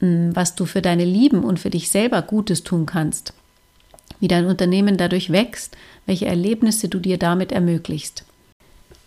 hm, 0.00 0.36
was 0.36 0.54
du 0.54 0.66
für 0.66 0.82
deine 0.82 1.04
Lieben 1.06 1.42
und 1.42 1.58
für 1.58 1.70
dich 1.70 1.90
selber 1.90 2.22
Gutes 2.22 2.62
tun 2.62 2.86
kannst, 2.86 3.32
wie 4.20 4.28
dein 4.28 4.44
Unternehmen 4.44 4.98
dadurch 4.98 5.30
wächst, 5.30 5.76
welche 6.06 6.26
Erlebnisse 6.26 6.88
du 6.88 6.98
dir 6.98 7.18
damit 7.18 7.50
ermöglichst. 7.50 8.24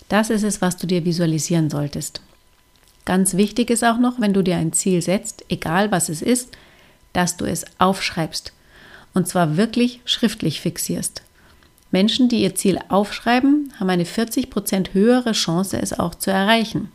Das 0.10 0.30
ist 0.30 0.44
es, 0.44 0.62
was 0.62 0.78
du 0.78 0.88
dir 0.88 1.06
visualisieren 1.06 1.70
solltest. 1.70 2.22
Ganz 3.06 3.36
wichtig 3.36 3.70
ist 3.70 3.84
auch 3.84 3.98
noch, 3.98 4.20
wenn 4.20 4.34
du 4.34 4.42
dir 4.42 4.58
ein 4.58 4.74
Ziel 4.74 5.02
setzt, 5.02 5.46
egal 5.50 5.92
was 5.92 6.10
es 6.10 6.22
ist, 6.22 6.50
dass 7.12 7.38
du 7.38 7.46
es 7.46 7.66
aufschreibst. 7.80 8.54
Und 9.14 9.28
zwar 9.28 9.58
wirklich 9.58 10.00
schriftlich 10.06 10.62
fixierst. 10.62 11.22
Menschen, 11.92 12.28
die 12.28 12.42
ihr 12.42 12.56
Ziel 12.56 12.80
aufschreiben, 12.90 13.72
haben 13.80 13.90
eine 13.90 14.06
40 14.06 14.50
Prozent 14.50 14.94
höhere 14.94 15.34
Chance, 15.34 15.80
es 15.80 15.98
auch 15.98 16.16
zu 16.16 16.32
erreichen. 16.32 16.92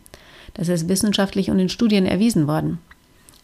Das 0.54 0.68
ist 0.68 0.88
wissenschaftlich 0.88 1.50
und 1.50 1.60
in 1.60 1.68
Studien 1.68 2.04
erwiesen 2.04 2.48
worden. 2.48 2.78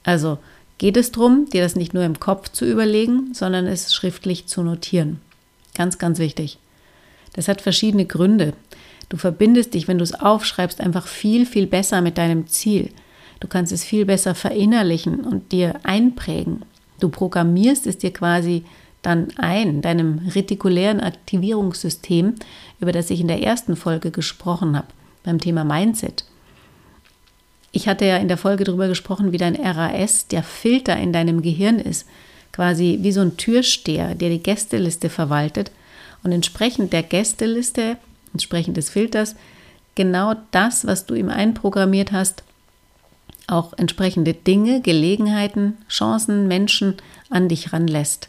Also 0.03 0.39
geht 0.79 0.97
es 0.97 1.13
darum, 1.13 1.49
dir 1.49 1.63
das 1.63 1.77
nicht 1.77 1.95
nur 1.95 2.03
im 2.03 2.19
Kopf 2.19 2.49
zu 2.49 2.65
überlegen, 2.65 3.33
sondern 3.35 3.67
es 3.67 3.95
schriftlich 3.95 4.47
zu 4.47 4.65
notieren. 4.65 5.21
Ganz, 5.77 5.99
ganz 5.99 6.19
wichtig. 6.19 6.59
Das 7.35 7.47
hat 7.47 7.61
verschiedene 7.61 8.07
Gründe. 8.07 8.55
Du 9.09 9.17
verbindest 9.17 9.75
dich, 9.75 9.89
wenn 9.89 9.99
du 9.99 10.05
es 10.05 10.15
aufschreibst, 10.15 10.81
einfach 10.81 11.07
viel, 11.07 11.47
viel 11.47 11.67
besser 11.67 12.01
mit 12.01 12.19
deinem 12.19 12.47
Ziel. 12.47 12.91
Du 13.41 13.49
kannst 13.49 13.73
es 13.73 13.85
viel 13.85 14.07
besser 14.07 14.35
verinnerlichen 14.35 15.21
und 15.21 15.53
dir 15.53 15.81
einprägen. 15.83 16.63
Du 17.01 17.09
programmierst 17.09 17.87
es 17.87 17.99
dir 17.99 18.13
quasi 18.13 18.65
dann 19.03 19.29
ein, 19.37 19.83
deinem 19.83 20.21
retikulären 20.35 21.01
Aktivierungssystem, 21.01 22.35
über 22.81 22.93
das 22.93 23.11
ich 23.11 23.21
in 23.21 23.29
der 23.29 23.43
ersten 23.43 23.77
Folge 23.77 24.11
gesprochen 24.11 24.77
habe, 24.77 24.89
beim 25.25 25.41
Thema 25.41 25.65
Mindset. 25.65 26.25
Ich 27.71 27.89
hatte 27.89 28.07
ja 28.07 28.17
in 28.17 28.29
der 28.29 28.39
Folge 28.39 28.65
darüber 28.65 28.89
gesprochen, 28.89 29.33
wie 29.33 29.37
dein 29.37 29.57
RAS 29.57 30.29
der 30.29 30.43
Filter 30.43 30.97
in 30.97 31.13
deinem 31.13 31.43
Gehirn 31.43 31.79
ist, 31.79 32.07
quasi 32.53 32.99
wie 33.03 33.13
so 33.13 33.21
ein 33.21 33.37
Türsteher, 33.37 34.15
der 34.15 34.31
die 34.31 34.43
Gästeliste 34.43 35.11
verwaltet 35.11 35.73
und 36.23 36.33
entsprechend 36.33 36.93
der 36.93 37.03
Gästeliste, 37.03 37.99
entsprechend 38.35 38.77
des 38.77 38.91
Filters, 38.91 39.35
genau 39.95 40.35
das, 40.51 40.87
was 40.87 41.07
du 41.07 41.15
ihm 41.15 41.31
einprogrammiert 41.31 42.13
hast, 42.13 42.43
auch 43.47 43.73
entsprechende 43.77 44.35
Dinge, 44.35 44.81
Gelegenheiten, 44.81 45.79
Chancen, 45.89 46.49
Menschen 46.49 46.95
an 47.31 47.49
dich 47.49 47.73
ranlässt. 47.73 48.29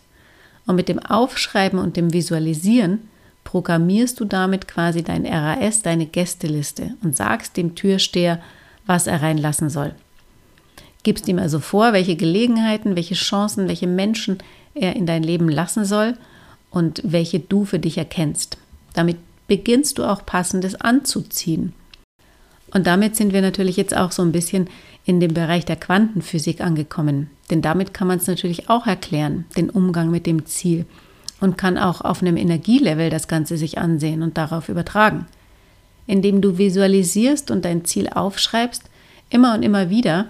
Und 0.66 0.76
mit 0.76 0.90
dem 0.90 1.00
Aufschreiben 1.00 1.80
und 1.80 1.96
dem 1.98 2.14
Visualisieren 2.14 3.08
programmierst 3.44 4.20
du 4.20 4.26
damit 4.26 4.68
quasi 4.68 5.04
dein 5.04 5.26
RAS, 5.26 5.82
deine 5.82 6.06
Gästeliste 6.06 6.96
und 7.04 7.16
sagst 7.16 7.56
dem 7.58 7.76
Türsteher, 7.76 8.42
was 8.86 9.08
er 9.08 9.22
reinlassen 9.22 9.70
soll. 9.70 9.94
Gibst 11.04 11.28
ihm 11.28 11.38
also 11.38 11.60
vor, 11.60 11.94
welche 11.94 12.16
Gelegenheiten, 12.16 12.96
welche 12.96 13.14
Chancen, 13.14 13.68
welche 13.68 13.88
Menschen 13.88 14.40
er 14.74 14.96
in 14.96 15.06
dein 15.06 15.24
Leben 15.24 15.48
lassen 15.48 15.86
soll 15.86 16.16
und 16.72 17.02
welche 17.04 17.40
du 17.40 17.64
für 17.64 17.80
dich 17.80 17.98
erkennst. 17.98 18.58
Damit 18.94 19.18
beginnst 19.48 19.98
du 19.98 20.04
auch 20.04 20.26
passendes 20.26 20.76
anzuziehen. 20.76 21.74
Und 22.74 22.88
damit 22.88 23.16
sind 23.16 23.32
wir 23.32 23.42
natürlich 23.42 23.78
jetzt 23.78 23.96
auch 23.96 24.12
so 24.12 24.22
ein 24.22 24.32
bisschen 24.32 24.70
in 25.06 25.20
dem 25.20 25.34
Bereich 25.34 25.66
der 25.66 25.76
Quantenphysik 25.76 26.62
angekommen. 26.62 27.30
Denn 27.50 27.62
damit 27.62 27.94
kann 27.94 28.08
man 28.08 28.18
es 28.18 28.28
natürlich 28.28 28.70
auch 28.70 28.88
erklären, 28.88 29.46
den 29.56 29.70
Umgang 29.70 30.10
mit 30.10 30.26
dem 30.26 30.46
Ziel. 30.46 30.86
Und 31.40 31.58
kann 31.58 31.78
auch 31.78 32.02
auf 32.02 32.22
einem 32.22 32.38
Energielevel 32.38 33.10
das 33.10 33.28
Ganze 33.28 33.58
sich 33.58 33.78
ansehen 33.78 34.24
und 34.24 34.38
darauf 34.38 34.70
übertragen. 34.70 35.28
Indem 36.08 36.42
du 36.42 36.58
visualisierst 36.58 37.52
und 37.52 37.66
dein 37.66 37.86
Ziel 37.86 38.10
aufschreibst, 38.10 38.84
immer 39.30 39.54
und 39.54 39.64
immer 39.64 39.90
wieder, 39.90 40.30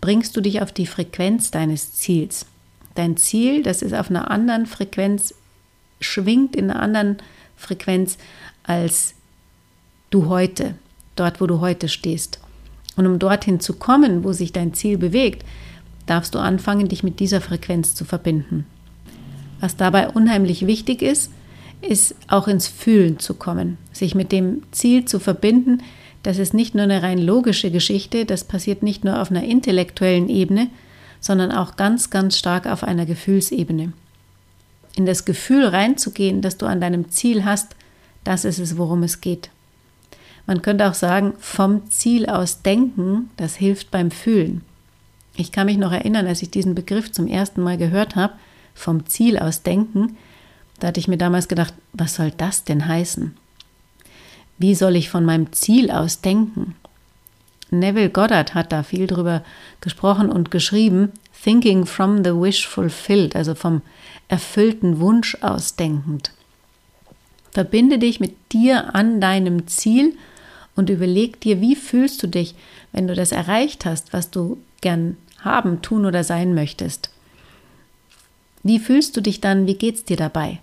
bringst 0.00 0.36
du 0.36 0.40
dich 0.40 0.62
auf 0.62 0.72
die 0.72 0.86
Frequenz 0.86 1.50
deines 1.50 1.94
Ziels. 1.94 2.46
Dein 2.94 3.16
Ziel, 3.16 3.62
das 3.62 3.82
ist 3.82 3.92
auf 3.92 4.08
einer 4.08 4.30
anderen 4.30 4.66
Frequenz 4.66 5.34
schwingt 6.00 6.54
in 6.56 6.70
einer 6.70 6.80
anderen 6.80 7.16
Frequenz 7.16 7.35
als 8.62 9.14
du 10.10 10.28
heute, 10.28 10.74
dort, 11.16 11.40
wo 11.40 11.46
du 11.46 11.60
heute 11.60 11.88
stehst. 11.88 12.40
Und 12.96 13.06
um 13.06 13.18
dorthin 13.18 13.60
zu 13.60 13.74
kommen, 13.74 14.24
wo 14.24 14.32
sich 14.32 14.52
dein 14.52 14.74
Ziel 14.74 14.98
bewegt, 14.98 15.44
darfst 16.06 16.34
du 16.34 16.38
anfangen, 16.38 16.88
dich 16.88 17.02
mit 17.02 17.20
dieser 17.20 17.40
Frequenz 17.40 17.94
zu 17.94 18.04
verbinden. 18.04 18.66
Was 19.60 19.76
dabei 19.76 20.08
unheimlich 20.08 20.66
wichtig 20.66 21.02
ist, 21.02 21.30
ist 21.82 22.14
auch 22.28 22.48
ins 22.48 22.68
Fühlen 22.68 23.18
zu 23.18 23.34
kommen, 23.34 23.78
sich 23.92 24.14
mit 24.14 24.32
dem 24.32 24.62
Ziel 24.70 25.04
zu 25.04 25.18
verbinden. 25.18 25.82
Das 26.22 26.38
ist 26.38 26.54
nicht 26.54 26.74
nur 26.74 26.84
eine 26.84 27.02
rein 27.02 27.18
logische 27.18 27.70
Geschichte, 27.70 28.24
das 28.24 28.44
passiert 28.44 28.82
nicht 28.82 29.04
nur 29.04 29.20
auf 29.20 29.30
einer 29.30 29.44
intellektuellen 29.44 30.28
Ebene, 30.28 30.68
sondern 31.20 31.52
auch 31.52 31.76
ganz, 31.76 32.10
ganz 32.10 32.38
stark 32.38 32.66
auf 32.66 32.82
einer 32.82 33.06
Gefühlsebene. 33.06 33.92
In 34.96 35.06
das 35.06 35.24
Gefühl 35.24 35.66
reinzugehen, 35.66 36.42
dass 36.42 36.58
du 36.58 36.66
an 36.66 36.80
deinem 36.80 37.10
Ziel 37.10 37.44
hast, 37.44 37.76
das 38.24 38.44
ist 38.44 38.58
es, 38.58 38.76
worum 38.76 39.04
es 39.04 39.20
geht. 39.20 39.50
Man 40.46 40.62
könnte 40.62 40.88
auch 40.88 40.94
sagen, 40.94 41.34
vom 41.38 41.88
Ziel 41.90 42.26
aus 42.26 42.62
denken, 42.62 43.30
das 43.36 43.54
hilft 43.54 43.92
beim 43.92 44.10
Fühlen. 44.10 44.62
Ich 45.36 45.52
kann 45.52 45.66
mich 45.66 45.76
noch 45.76 45.92
erinnern, 45.92 46.26
als 46.26 46.42
ich 46.42 46.50
diesen 46.50 46.74
Begriff 46.74 47.12
zum 47.12 47.28
ersten 47.28 47.62
Mal 47.62 47.76
gehört 47.76 48.16
habe, 48.16 48.32
vom 48.74 49.06
Ziel 49.06 49.38
aus 49.38 49.62
denken, 49.62 50.16
da 50.80 50.88
hatte 50.88 51.00
ich 51.00 51.08
mir 51.08 51.18
damals 51.18 51.48
gedacht, 51.48 51.74
was 51.92 52.14
soll 52.16 52.30
das 52.30 52.64
denn 52.64 52.86
heißen? 52.86 53.36
Wie 54.58 54.74
soll 54.74 54.96
ich 54.96 55.10
von 55.10 55.24
meinem 55.24 55.52
Ziel 55.52 55.90
aus 55.90 56.20
denken? 56.20 56.74
Neville 57.70 58.10
Goddard 58.10 58.54
hat 58.54 58.72
da 58.72 58.82
viel 58.82 59.06
drüber 59.06 59.42
gesprochen 59.80 60.30
und 60.30 60.50
geschrieben, 60.50 61.12
Thinking 61.42 61.86
from 61.86 62.24
the 62.24 62.34
wish 62.34 62.66
fulfilled, 62.66 63.36
also 63.36 63.54
vom 63.54 63.82
erfüllten 64.28 65.00
Wunsch 65.00 65.36
aus 65.40 65.76
denkend. 65.76 66.32
Verbinde 67.52 67.98
dich 67.98 68.20
mit 68.20 68.34
dir 68.52 68.94
an 68.94 69.20
deinem 69.20 69.66
Ziel 69.66 70.16
und 70.74 70.90
überleg 70.90 71.40
dir, 71.40 71.60
wie 71.60 71.76
fühlst 71.76 72.22
du 72.22 72.26
dich, 72.26 72.54
wenn 72.92 73.06
du 73.06 73.14
das 73.14 73.32
erreicht 73.32 73.84
hast, 73.84 74.12
was 74.12 74.30
du 74.30 74.58
gern 74.80 75.16
haben, 75.40 75.82
tun 75.82 76.04
oder 76.04 76.24
sein 76.24 76.54
möchtest. 76.54 77.10
Wie 78.62 78.78
fühlst 78.78 79.16
du 79.16 79.20
dich 79.20 79.40
dann? 79.40 79.66
Wie 79.66 79.74
geht's 79.74 80.04
dir 80.04 80.16
dabei? 80.16 80.58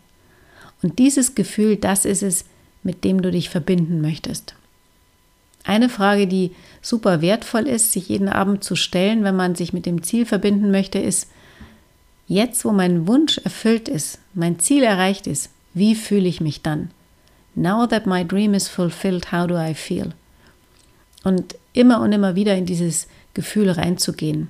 Und 0.82 1.00
dieses 1.00 1.36
Gefühl, 1.36 1.78
das 1.78 2.06
ist 2.06 2.22
es, 2.22 2.46
mit 2.84 3.04
dem 3.04 3.22
du 3.22 3.32
dich 3.32 3.50
verbinden 3.50 4.02
möchtest. 4.02 4.56
Eine 5.64 5.90
Frage, 5.90 6.28
die 6.28 6.52
super 6.82 7.22
wertvoll 7.22 7.68
ist, 7.68 7.94
sich 7.94 8.10
jeden 8.10 8.28
Abend 8.28 8.64
zu 8.64 8.76
stellen, 8.76 9.24
wenn 9.24 9.36
man 9.36 9.56
sich 9.56 9.72
mit 9.72 9.86
dem 9.86 10.04
Ziel 10.04 10.26
verbinden 10.26 10.72
möchte, 10.72 11.00
ist, 11.00 11.30
jetzt 12.28 12.66
wo 12.66 12.72
mein 12.72 13.08
Wunsch 13.08 13.38
erfüllt 13.38 13.88
ist, 13.88 14.20
mein 14.34 14.60
Ziel 14.60 14.84
erreicht 14.84 15.28
ist, 15.28 15.50
wie 15.74 15.96
fühle 15.96 16.28
ich 16.28 16.42
mich 16.42 16.62
dann? 16.62 16.92
Now 17.56 17.88
that 17.88 18.06
my 18.06 18.26
dream 18.26 18.54
is 18.54 18.68
fulfilled, 18.68 19.32
how 19.32 19.48
do 19.48 19.58
I 19.58 19.74
feel? 19.74 20.10
Und 21.24 21.56
immer 21.72 22.02
und 22.02 22.12
immer 22.12 22.36
wieder 22.36 22.56
in 22.56 22.66
dieses 22.66 23.08
Gefühl 23.34 23.70
reinzugehen. 23.70 24.50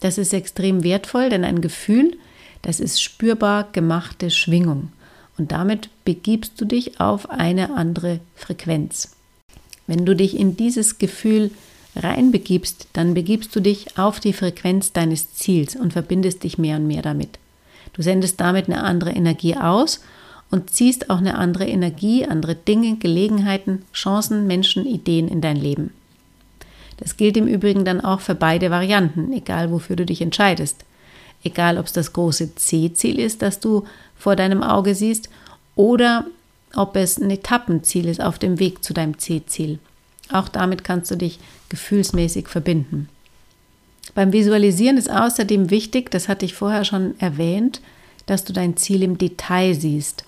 Das 0.00 0.18
ist 0.18 0.32
extrem 0.32 0.84
wertvoll, 0.84 1.30
denn 1.30 1.44
ein 1.44 1.60
Gefühl, 1.60 2.16
das 2.62 2.80
ist 2.80 3.02
spürbar 3.02 3.68
gemachte 3.72 4.30
Schwingung. 4.30 4.92
Und 5.38 5.52
damit 5.52 5.90
begibst 6.04 6.60
du 6.60 6.64
dich 6.64 7.00
auf 7.00 7.30
eine 7.30 7.74
andere 7.74 8.20
Frequenz. 8.34 9.15
Wenn 9.86 10.04
du 10.04 10.14
dich 10.14 10.38
in 10.38 10.56
dieses 10.56 10.98
Gefühl 10.98 11.50
reinbegibst, 11.94 12.88
dann 12.92 13.14
begibst 13.14 13.54
du 13.56 13.60
dich 13.60 13.98
auf 13.98 14.20
die 14.20 14.32
Frequenz 14.32 14.92
deines 14.92 15.34
Ziels 15.34 15.76
und 15.76 15.92
verbindest 15.92 16.44
dich 16.44 16.58
mehr 16.58 16.76
und 16.76 16.86
mehr 16.86 17.02
damit. 17.02 17.38
Du 17.92 18.02
sendest 18.02 18.40
damit 18.40 18.66
eine 18.66 18.82
andere 18.82 19.10
Energie 19.10 19.56
aus 19.56 20.00
und 20.50 20.70
ziehst 20.70 21.10
auch 21.10 21.18
eine 21.18 21.36
andere 21.36 21.66
Energie, 21.66 22.26
andere 22.26 22.54
Dinge, 22.54 22.96
Gelegenheiten, 22.96 23.82
Chancen, 23.92 24.46
Menschen, 24.46 24.86
Ideen 24.86 25.28
in 25.28 25.40
dein 25.40 25.56
Leben. 25.56 25.92
Das 26.98 27.16
gilt 27.16 27.36
im 27.36 27.46
Übrigen 27.46 27.84
dann 27.84 28.00
auch 28.00 28.20
für 28.20 28.34
beide 28.34 28.70
Varianten, 28.70 29.32
egal 29.32 29.70
wofür 29.70 29.96
du 29.96 30.06
dich 30.06 30.22
entscheidest. 30.22 30.84
Egal, 31.42 31.78
ob 31.78 31.86
es 31.86 31.92
das 31.92 32.12
große 32.12 32.54
C-Ziel 32.54 33.18
ist, 33.18 33.42
das 33.42 33.60
du 33.60 33.84
vor 34.16 34.36
deinem 34.36 34.62
Auge 34.62 34.94
siehst, 34.94 35.28
oder 35.74 36.24
ob 36.76 36.96
es 36.96 37.18
ein 37.18 37.30
Etappenziel 37.30 38.06
ist 38.08 38.20
auf 38.20 38.38
dem 38.38 38.58
Weg 38.58 38.84
zu 38.84 38.92
deinem 38.92 39.18
C-Ziel. 39.18 39.78
Auch 40.30 40.48
damit 40.48 40.84
kannst 40.84 41.10
du 41.10 41.16
dich 41.16 41.38
gefühlsmäßig 41.68 42.48
verbinden. 42.48 43.08
Beim 44.14 44.32
Visualisieren 44.32 44.96
ist 44.96 45.10
außerdem 45.10 45.70
wichtig, 45.70 46.10
das 46.10 46.28
hatte 46.28 46.44
ich 46.44 46.54
vorher 46.54 46.84
schon 46.84 47.18
erwähnt, 47.20 47.80
dass 48.26 48.44
du 48.44 48.52
dein 48.52 48.76
Ziel 48.76 49.02
im 49.02 49.18
Detail 49.18 49.74
siehst, 49.74 50.24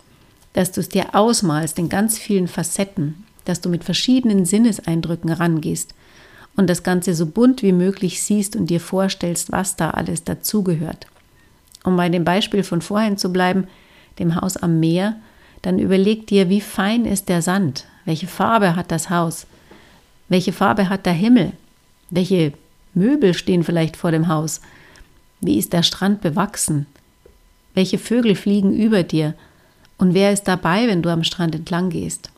dass 0.52 0.72
du 0.72 0.80
es 0.80 0.88
dir 0.88 1.14
ausmalst 1.14 1.78
in 1.78 1.88
ganz 1.88 2.18
vielen 2.18 2.48
Facetten, 2.48 3.24
dass 3.44 3.60
du 3.60 3.68
mit 3.68 3.84
verschiedenen 3.84 4.44
Sinneseindrücken 4.44 5.30
rangehst 5.30 5.94
und 6.56 6.68
das 6.68 6.82
Ganze 6.82 7.14
so 7.14 7.26
bunt 7.26 7.62
wie 7.62 7.72
möglich 7.72 8.22
siehst 8.22 8.56
und 8.56 8.68
dir 8.68 8.80
vorstellst, 8.80 9.52
was 9.52 9.76
da 9.76 9.90
alles 9.90 10.24
dazugehört. 10.24 11.06
Um 11.84 11.96
bei 11.96 12.08
dem 12.08 12.24
Beispiel 12.24 12.64
von 12.64 12.82
vorhin 12.82 13.16
zu 13.16 13.32
bleiben, 13.32 13.68
dem 14.18 14.34
Haus 14.34 14.56
am 14.56 14.80
Meer, 14.80 15.16
dann 15.62 15.78
überleg 15.78 16.26
dir, 16.26 16.48
wie 16.48 16.60
fein 16.60 17.04
ist 17.04 17.28
der 17.28 17.42
Sand, 17.42 17.86
welche 18.04 18.26
Farbe 18.26 18.76
hat 18.76 18.90
das 18.90 19.10
Haus, 19.10 19.46
welche 20.28 20.52
Farbe 20.52 20.88
hat 20.88 21.06
der 21.06 21.12
Himmel, 21.12 21.52
welche 22.10 22.52
Möbel 22.94 23.34
stehen 23.34 23.64
vielleicht 23.64 23.96
vor 23.96 24.10
dem 24.10 24.28
Haus, 24.28 24.60
wie 25.40 25.58
ist 25.58 25.72
der 25.72 25.82
Strand 25.82 26.20
bewachsen, 26.20 26.86
welche 27.74 27.98
Vögel 27.98 28.34
fliegen 28.34 28.72
über 28.72 29.02
dir? 29.02 29.34
Und 29.98 30.14
wer 30.14 30.32
ist 30.32 30.44
dabei, 30.44 30.86
wenn 30.86 31.02
du 31.02 31.10
am 31.10 31.24
Strand 31.24 31.54
entlang 31.54 31.90
gehst, 31.90 32.30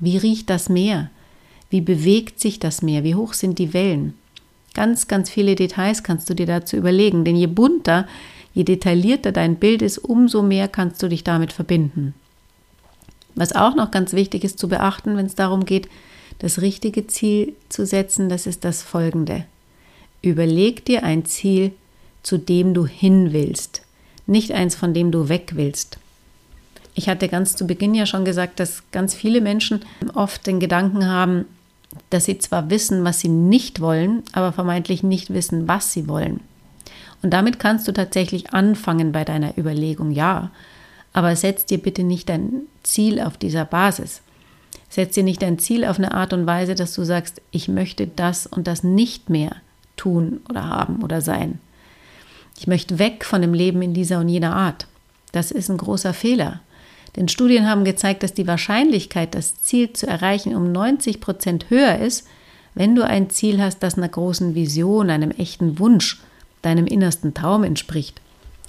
wie 0.00 0.16
riecht 0.16 0.50
das 0.50 0.68
Meer, 0.68 1.10
wie 1.70 1.80
bewegt 1.80 2.40
sich 2.40 2.60
das 2.60 2.82
Meer? 2.82 3.02
Wie 3.04 3.14
hoch 3.14 3.32
sind 3.32 3.58
die 3.58 3.72
Wellen? 3.72 4.14
Ganz, 4.74 5.08
ganz 5.08 5.30
viele 5.30 5.54
Details 5.54 6.02
kannst 6.02 6.28
du 6.28 6.34
dir 6.34 6.46
dazu 6.46 6.76
überlegen, 6.76 7.24
denn 7.24 7.36
je 7.36 7.46
bunter, 7.46 8.06
je 8.52 8.64
detaillierter 8.64 9.32
dein 9.32 9.56
Bild 9.56 9.82
ist, 9.82 9.98
umso 9.98 10.42
mehr 10.42 10.68
kannst 10.68 11.02
du 11.02 11.08
dich 11.08 11.24
damit 11.24 11.52
verbinden. 11.52 12.14
Was 13.34 13.52
auch 13.52 13.74
noch 13.74 13.90
ganz 13.90 14.12
wichtig 14.12 14.44
ist 14.44 14.58
zu 14.58 14.68
beachten, 14.68 15.16
wenn 15.16 15.26
es 15.26 15.34
darum 15.34 15.64
geht, 15.64 15.88
das 16.38 16.60
richtige 16.60 17.06
Ziel 17.06 17.54
zu 17.68 17.86
setzen, 17.86 18.28
das 18.28 18.46
ist 18.46 18.64
das 18.64 18.82
folgende. 18.82 19.44
Überleg 20.22 20.84
dir 20.84 21.04
ein 21.04 21.24
Ziel, 21.24 21.72
zu 22.22 22.38
dem 22.38 22.74
du 22.74 22.86
hin 22.86 23.32
willst, 23.32 23.82
nicht 24.26 24.52
eins, 24.52 24.74
von 24.74 24.94
dem 24.94 25.10
du 25.10 25.28
weg 25.28 25.52
willst. 25.54 25.98
Ich 26.94 27.08
hatte 27.08 27.28
ganz 27.28 27.56
zu 27.56 27.66
Beginn 27.66 27.94
ja 27.94 28.06
schon 28.06 28.24
gesagt, 28.24 28.60
dass 28.60 28.82
ganz 28.92 29.14
viele 29.14 29.40
Menschen 29.40 29.80
oft 30.14 30.46
den 30.46 30.60
Gedanken 30.60 31.06
haben, 31.06 31.44
dass 32.10 32.24
sie 32.24 32.38
zwar 32.38 32.70
wissen, 32.70 33.04
was 33.04 33.20
sie 33.20 33.28
nicht 33.28 33.80
wollen, 33.80 34.22
aber 34.32 34.52
vermeintlich 34.52 35.02
nicht 35.02 35.32
wissen, 35.32 35.68
was 35.68 35.92
sie 35.92 36.08
wollen. 36.08 36.40
Und 37.22 37.30
damit 37.30 37.58
kannst 37.58 37.88
du 37.88 37.92
tatsächlich 37.92 38.52
anfangen 38.52 39.12
bei 39.12 39.24
deiner 39.24 39.56
Überlegung, 39.58 40.10
ja. 40.10 40.50
Aber 41.14 41.34
setz 41.36 41.64
dir 41.64 41.78
bitte 41.78 42.02
nicht 42.02 42.28
dein 42.28 42.62
Ziel 42.82 43.20
auf 43.20 43.38
dieser 43.38 43.64
Basis. 43.64 44.20
Setz 44.90 45.14
dir 45.14 45.22
nicht 45.22 45.40
dein 45.40 45.58
Ziel 45.58 45.86
auf 45.86 45.98
eine 45.98 46.12
Art 46.12 46.34
und 46.34 46.46
Weise, 46.46 46.74
dass 46.74 46.92
du 46.94 47.04
sagst, 47.04 47.40
ich 47.50 47.68
möchte 47.68 48.06
das 48.06 48.46
und 48.46 48.66
das 48.66 48.84
nicht 48.84 49.30
mehr 49.30 49.56
tun 49.96 50.40
oder 50.50 50.68
haben 50.68 51.02
oder 51.02 51.22
sein. 51.22 51.60
Ich 52.58 52.66
möchte 52.66 52.98
weg 52.98 53.24
von 53.24 53.40
dem 53.40 53.54
Leben 53.54 53.80
in 53.80 53.94
dieser 53.94 54.20
und 54.20 54.28
jener 54.28 54.54
Art. 54.54 54.86
Das 55.32 55.50
ist 55.50 55.70
ein 55.70 55.78
großer 55.78 56.12
Fehler. 56.12 56.60
Denn 57.16 57.28
Studien 57.28 57.68
haben 57.68 57.84
gezeigt, 57.84 58.22
dass 58.22 58.34
die 58.34 58.46
Wahrscheinlichkeit, 58.46 59.34
das 59.34 59.60
Ziel 59.60 59.92
zu 59.92 60.06
erreichen, 60.06 60.54
um 60.54 60.72
90 60.72 61.20
Prozent 61.20 61.70
höher 61.70 61.98
ist, 61.98 62.26
wenn 62.74 62.96
du 62.96 63.04
ein 63.04 63.30
Ziel 63.30 63.62
hast, 63.62 63.80
das 63.84 63.96
einer 63.96 64.08
großen 64.08 64.54
Vision, 64.56 65.10
einem 65.10 65.30
echten 65.30 65.78
Wunsch, 65.78 66.20
deinem 66.62 66.86
innersten 66.86 67.34
Traum 67.34 67.62
entspricht. 67.62 68.20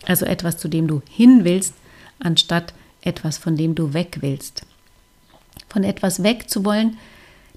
Also 0.06 0.26
etwas, 0.26 0.58
zu 0.58 0.68
dem 0.68 0.88
du 0.88 1.02
hin 1.10 1.44
willst, 1.44 1.74
anstatt 2.20 2.74
etwas, 3.02 3.38
von 3.38 3.56
dem 3.56 3.76
du 3.76 3.94
weg 3.94 4.18
willst. 4.22 4.66
Von 5.70 5.84
etwas 5.84 6.24
weg 6.24 6.50
zu 6.50 6.66
wollen, 6.66 6.98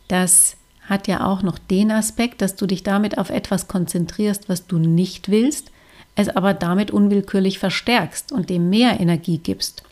das 0.09 0.57
hat 0.89 1.07
ja 1.07 1.27
auch 1.27 1.43
noch 1.43 1.59
den 1.59 1.91
Aspekt, 1.91 2.41
dass 2.41 2.57
du 2.57 2.67
dich 2.67 2.83
damit 2.83 3.19
auf 3.19 3.31
etwas 3.31 3.69
konzentrierst, 3.69 4.49
was 4.49 4.67
du 4.67 4.79
nicht 4.79 5.31
willst, 5.31 5.71
es 6.17 6.29
aber 6.29 6.55
damit 6.55 6.91
unwillkürlich 6.91 7.59
verstärkst 7.59 8.33
und 8.33 8.51
dem 8.51 8.71
mehr 8.71 8.99
Energie 8.99 9.39
gibst. 9.39 9.83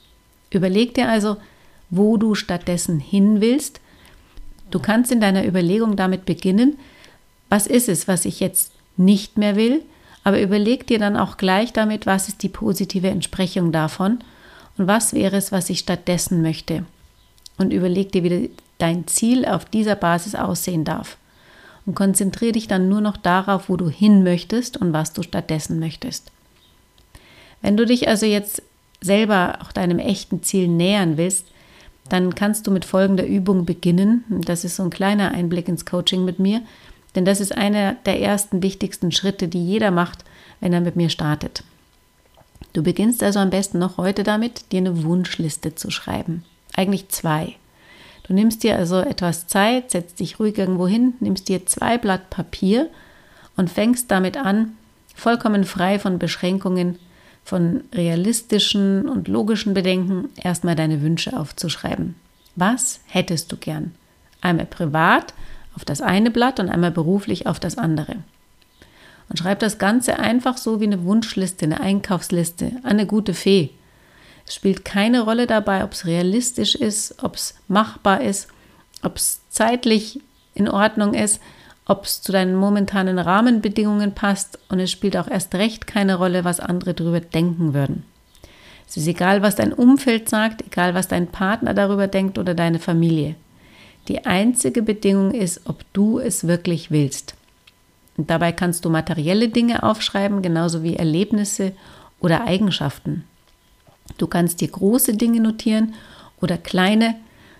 Überleg 0.51 0.95
dir 0.95 1.09
also, 1.09 1.37
wo 1.91 2.17
du 2.17 2.35
stattdessen 2.35 2.99
hin 2.99 3.41
willst. 3.41 3.81
Du 4.71 4.81
kannst 4.81 5.13
in 5.13 5.21
deiner 5.21 5.47
Überlegung 5.47 5.97
damit 5.97 6.25
beginnen, 6.25 6.79
was 7.49 7.67
ist 7.67 7.89
es, 7.89 8.09
was 8.09 8.25
ich 8.25 8.41
jetzt 8.41 8.73
nicht 8.97 9.39
mehr 9.39 9.55
will, 9.55 9.83
aber 10.25 10.41
überleg 10.41 10.87
dir 10.87 10.99
dann 10.99 11.17
auch 11.17 11.37
gleich 11.37 11.73
damit, 11.73 12.07
was 12.07 12.29
ist 12.29 12.43
die 12.43 12.49
positive 12.49 13.09
Entsprechung 13.09 13.71
davon 13.71 14.19
und 14.79 14.87
was 14.87 15.15
wäre 15.15 15.37
es, 15.37 15.53
was 15.53 15.71
ich 15.71 15.81
stattdessen 15.81 16.43
möchte. 16.43 16.85
Und 17.59 17.73
überleg 17.73 18.13
dir, 18.13 18.23
wie 18.25 18.51
dein 18.79 19.07
Ziel 19.07 19.47
auf 19.47 19.65
dieser 19.65 19.95
Basis 19.95 20.35
aussehen 20.35 20.85
darf. 20.85 21.17
Und 21.87 21.95
konzentriere 21.95 22.53
dich 22.53 22.69
dann 22.69 22.89
nur 22.89 23.01
noch 23.01 23.17
darauf, 23.17 23.69
wo 23.69 23.77
du 23.77 23.89
hin 23.89 24.23
möchtest 24.23 24.77
und 24.77 24.93
was 24.93 25.13
du 25.13 25.23
stattdessen 25.23 25.79
möchtest. 25.79 26.31
Wenn 27.63 27.77
du 27.77 27.87
dich 27.87 28.09
also 28.09 28.27
jetzt 28.27 28.63
selber 29.01 29.59
auch 29.63 29.73
deinem 29.73 29.99
echten 29.99 30.43
Ziel 30.43 30.69
nähern 30.69 31.17
willst, 31.17 31.47
dann 32.09 32.35
kannst 32.35 32.67
du 32.67 32.71
mit 32.71 32.85
folgender 32.85 33.27
Übung 33.27 33.65
beginnen. 33.65 34.25
Das 34.29 34.65
ist 34.65 34.77
so 34.77 34.83
ein 34.83 34.91
kleiner 34.91 35.33
Einblick 35.33 35.69
ins 35.69 35.87
Coaching 35.87 36.25
mit 36.25 36.39
mir, 36.39 36.63
denn 37.15 37.25
das 37.25 37.41
ist 37.41 37.57
einer 37.57 37.95
der 38.07 38.21
ersten 38.21 38.63
wichtigsten 38.63 39.11
Schritte, 39.11 39.49
die 39.49 39.65
jeder 39.65 39.91
macht, 39.91 40.25
wenn 40.61 40.73
er 40.73 40.81
mit 40.81 40.97
mir 40.97 41.09
startet. 41.09 41.65
Du 42.77 42.83
beginnst 42.83 43.23
also 43.23 43.39
am 43.39 43.49
besten 43.49 43.79
noch 43.79 43.97
heute 43.97 44.23
damit, 44.23 44.71
dir 44.71 44.81
eine 44.81 45.03
Wunschliste 45.03 45.75
zu 45.75 45.91
schreiben. 45.91 46.45
Eigentlich 46.75 47.09
zwei. 47.09 47.55
Du 48.25 48.35
nimmst 48.35 48.65
dir 48.65 48.77
also 48.77 49.01
etwas 49.01 49.47
Zeit, 49.47 49.93
setzt 49.93 50.21
dich 50.21 50.39
ruhig 50.39 50.59
irgendwo 50.59 50.87
hin, 50.87 51.15
nimmst 51.21 51.49
dir 51.49 51.65
zwei 51.65 51.97
Blatt 51.97 52.29
Papier 52.29 52.91
und 53.57 53.71
fängst 53.71 54.11
damit 54.11 54.37
an, 54.37 54.77
vollkommen 55.15 55.65
frei 55.65 55.99
von 55.99 56.19
Beschränkungen, 56.19 56.99
von 57.45 57.85
realistischen 57.95 59.09
und 59.09 59.27
logischen 59.27 59.73
Bedenken, 59.73 60.29
erstmal 60.37 60.77
deine 60.77 61.01
Wünsche 61.01 61.35
aufzuschreiben. 61.35 62.15
Was 62.57 63.01
hättest 63.07 63.51
du 63.53 63.57
gern? 63.57 63.95
Einmal 64.43 64.67
privat 64.67 65.33
auf 65.75 65.87
das 65.87 66.03
eine 66.03 66.31
Blatt 66.31 66.61
und 66.61 66.69
einmal 66.69 66.91
beruflich 66.91 67.47
auf 67.47 67.59
das 67.59 67.79
andere. 67.79 68.17
Und 69.29 69.39
schreib 69.39 69.59
das 69.59 69.79
Ganze 69.79 70.19
einfach 70.19 70.57
so 70.57 70.81
wie 70.81 70.85
eine 70.85 71.05
Wunschliste, 71.05 71.65
eine 71.65 71.81
Einkaufsliste, 71.81 72.73
eine 72.83 73.07
gute 73.07 73.35
Fee. 73.35 73.71
Es 74.47 74.55
spielt 74.55 74.85
keine 74.85 75.23
Rolle 75.23 75.47
dabei, 75.47 75.83
ob 75.83 75.93
es 75.93 76.07
realistisch 76.07 76.77
ist, 76.77 77.23
ob 77.23 77.35
es 77.35 77.55
machbar 77.67 78.21
ist, 78.21 78.49
ob 79.03 79.17
es 79.17 79.41
zeitlich 79.49 80.21
in 80.55 80.69
Ordnung 80.69 81.15
ist, 81.15 81.41
ob 81.87 82.05
es 82.05 82.23
zu 82.23 82.33
deinen 82.33 82.57
momentanen 82.57 83.19
Rahmenbedingungen 83.19 84.13
passt 84.13 84.59
und 84.69 84.81
es 84.81 84.91
spielt 84.91 85.17
auch 85.17 85.29
erst 85.29 85.55
recht 85.55 85.87
keine 85.87 86.17
Rolle, 86.17 86.45
was 86.45 86.61
andere 86.61 86.95
darüber 86.95 87.21
denken 87.21 87.75
würden. 87.75 88.05
Es 88.89 88.97
ist 88.97 89.09
egal, 89.09 89.43
was 89.43 89.57
dein 89.57 89.73
Umfeld 89.73 90.29
sagt, 90.29 90.63
egal, 90.65 90.95
was 90.95 91.09
dein 91.09 91.27
Partner 91.29 91.75
darüber 91.75 92.07
denkt 92.07 92.39
oder 92.39 92.55
deine 92.55 92.79
Familie. 92.79 93.35
Die 94.09 94.25
einzige 94.27 94.83
Bedingung 94.83 95.33
ist, 95.33 95.63
ob 95.65 95.85
du 95.93 96.21
es 96.21 96.47
wirklich 96.47 96.91
willst. 96.93 97.35
Und 98.17 98.31
dabei 98.31 98.53
kannst 98.53 98.85
du 98.85 98.91
materielle 98.91 99.49
Dinge 99.49 99.83
aufschreiben, 99.83 100.43
genauso 100.43 100.83
wie 100.83 100.97
Erlebnisse 100.97 101.73
oder 102.21 102.47
Eigenschaften. 102.47 103.25
Du 104.19 104.27
kannst 104.27 104.61
dir 104.61 104.69
große 104.69 105.15
Dinge 105.17 105.41
notieren 105.41 105.95
oder 106.41 106.57
kleine, 106.57 107.17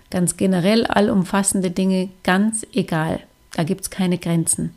ganz 0.09 0.37
generell 0.37 0.85
allumfassende 0.85 1.71
Dinge, 1.71 2.09
ganz 2.23 2.65
egal. 2.73 3.19
Da 3.51 3.63
gibt 3.63 3.81
es 3.81 3.89
keine 3.89 4.17
Grenzen. 4.17 4.75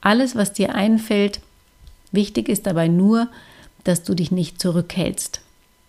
Alles, 0.00 0.36
was 0.36 0.52
dir 0.52 0.74
einfällt, 0.74 1.40
wichtig 2.12 2.48
ist 2.48 2.66
dabei 2.66 2.88
nur, 2.88 3.28
dass 3.84 4.02
du 4.02 4.14
dich 4.14 4.30
nicht 4.30 4.60
zurückhältst. 4.60 5.40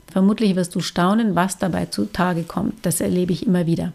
Vermutlich 0.07 0.55
wirst 0.55 0.75
du 0.75 0.81
staunen, 0.81 1.35
was 1.35 1.57
dabei 1.57 1.87
zutage 1.87 2.43
kommt. 2.43 2.85
Das 2.85 3.01
erlebe 3.01 3.33
ich 3.33 3.45
immer 3.45 3.65
wieder. 3.65 3.91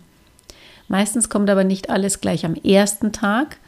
Meistens 0.88 1.28
kommt 1.28 1.48
aber 1.48 1.64
nicht 1.64 1.88
alles 1.88 2.20
gleich 2.20 2.44
am 2.44 2.54
ersten 2.54 3.12
Tag 3.12 3.58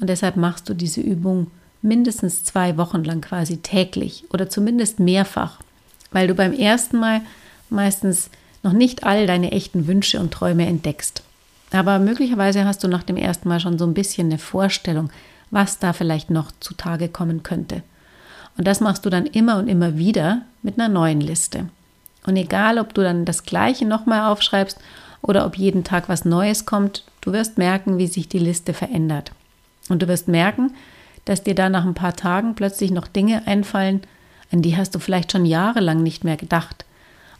und 0.00 0.08
deshalb 0.08 0.36
machst 0.36 0.68
du 0.68 0.74
diese 0.74 1.00
Übung 1.00 1.48
mindestens 1.82 2.44
zwei 2.44 2.76
Wochen 2.76 3.04
lang 3.04 3.20
quasi 3.20 3.58
täglich 3.58 4.24
oder 4.30 4.48
zumindest 4.48 5.00
mehrfach 5.00 5.58
weil 6.10 6.26
du 6.26 6.34
beim 6.34 6.52
ersten 6.52 6.98
Mal 6.98 7.20
meistens 7.70 8.30
noch 8.62 8.72
nicht 8.72 9.04
all 9.04 9.26
deine 9.26 9.52
echten 9.52 9.86
Wünsche 9.86 10.20
und 10.20 10.32
Träume 10.32 10.66
entdeckst. 10.66 11.22
Aber 11.70 11.98
möglicherweise 11.98 12.64
hast 12.64 12.82
du 12.82 12.88
nach 12.88 13.02
dem 13.02 13.16
ersten 13.16 13.48
Mal 13.48 13.60
schon 13.60 13.78
so 13.78 13.86
ein 13.86 13.94
bisschen 13.94 14.28
eine 14.28 14.38
Vorstellung, 14.38 15.10
was 15.50 15.78
da 15.78 15.92
vielleicht 15.92 16.30
noch 16.30 16.50
zutage 16.60 17.08
kommen 17.08 17.42
könnte. 17.42 17.82
Und 18.56 18.66
das 18.66 18.80
machst 18.80 19.06
du 19.06 19.10
dann 19.10 19.26
immer 19.26 19.58
und 19.58 19.68
immer 19.68 19.96
wieder 19.98 20.42
mit 20.62 20.78
einer 20.78 20.88
neuen 20.88 21.20
Liste. 21.20 21.68
Und 22.26 22.36
egal, 22.36 22.78
ob 22.78 22.94
du 22.94 23.02
dann 23.02 23.24
das 23.24 23.44
Gleiche 23.44 23.86
nochmal 23.86 24.30
aufschreibst 24.32 24.78
oder 25.22 25.46
ob 25.46 25.56
jeden 25.56 25.84
Tag 25.84 26.08
was 26.08 26.24
Neues 26.24 26.66
kommt, 26.66 27.04
du 27.20 27.32
wirst 27.32 27.58
merken, 27.58 27.98
wie 27.98 28.06
sich 28.06 28.28
die 28.28 28.38
Liste 28.38 28.74
verändert. 28.74 29.32
Und 29.88 30.02
du 30.02 30.08
wirst 30.08 30.28
merken, 30.28 30.74
dass 31.24 31.42
dir 31.42 31.54
da 31.54 31.68
nach 31.68 31.84
ein 31.84 31.94
paar 31.94 32.16
Tagen 32.16 32.54
plötzlich 32.54 32.90
noch 32.90 33.06
Dinge 33.06 33.46
einfallen, 33.46 34.02
an 34.50 34.62
die 34.62 34.76
hast 34.76 34.94
du 34.94 34.98
vielleicht 34.98 35.32
schon 35.32 35.44
jahrelang 35.44 36.02
nicht 36.02 36.24
mehr 36.24 36.36
gedacht. 36.36 36.84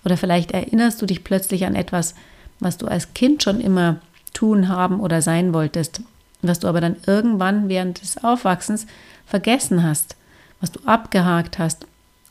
Oder 0.05 0.17
vielleicht 0.17 0.51
erinnerst 0.53 1.01
du 1.01 1.07
dich 1.07 1.25
plötzlich 1.25 1.65
an 1.65 1.75
etwas, 1.75 2.15
was 2.61 2.77
du 2.77 2.87
als 2.87 3.15
Kind 3.15 3.43
schon 3.43 3.61
immer 3.61 3.97
tun 4.35 4.69
haben 4.69 5.01
oder 5.01 5.23
sein 5.23 5.55
wolltest, 5.55 6.03
was 6.43 6.61
du 6.61 6.69
aber 6.69 6.81
dann 6.81 6.97
irgendwann 7.07 7.69
während 7.69 8.03
des 8.03 8.23
Aufwachsens 8.23 8.87
vergessen 9.27 9.83
hast, 9.83 10.17
was 10.61 10.71
du 10.71 10.81
abgehakt 10.85 11.59
hast 11.59 11.87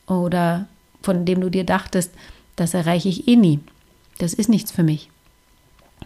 oder 0.06 0.66
von 1.02 1.24
dem 1.24 1.40
du 1.40 1.50
dir 1.50 1.64
dachtest, 1.64 2.12
das 2.56 2.74
erreiche 2.74 3.08
ich 3.08 3.28
eh 3.28 3.36
nie. 3.36 3.60
Das 4.18 4.34
ist 4.34 4.48
nichts 4.48 4.72
für 4.72 4.82
mich. 4.82 5.10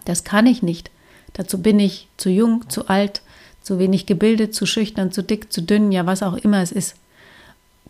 Das 0.05 0.25
kann 0.25 0.47
ich 0.47 0.63
nicht. 0.63 0.91
Dazu 1.33 1.63
bin 1.63 1.81
ich 1.81 2.09
zu 2.17 2.29
jung, 2.29 2.69
zu 2.69 2.89
alt, 2.89 3.23
zu 3.63 3.79
wenig 3.79 4.07
gebildet, 4.07 4.55
zu 4.55 4.67
schüchtern, 4.67 5.13
zu 5.13 5.23
dick, 5.23 5.53
zu 5.53 5.63
dünn, 5.63 5.93
ja 5.93 6.07
was 6.07 6.23
auch 6.23 6.35
immer 6.35 6.63
es 6.63 6.73
ist. 6.73 6.97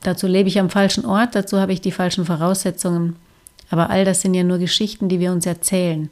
Dazu 0.03 0.27
lebe 0.27 0.49
ich 0.49 0.59
am 0.59 0.71
falschen 0.71 1.07
Ort, 1.07 1.35
dazu 1.35 1.59
habe 1.59 1.73
ich 1.73 1.81
die 1.81 1.93
falschen 1.93 2.25
Voraussetzungen. 2.25 3.17
Aber 3.71 3.91
all 3.91 4.05
das 4.05 4.21
sind 4.21 4.35
ja 4.35 4.45
nur 4.45 4.59
Geschichten, 4.59 5.09
die 5.09 5.21
wir 5.21 5.33
uns 5.33 5.47
erzählen. 5.47 6.11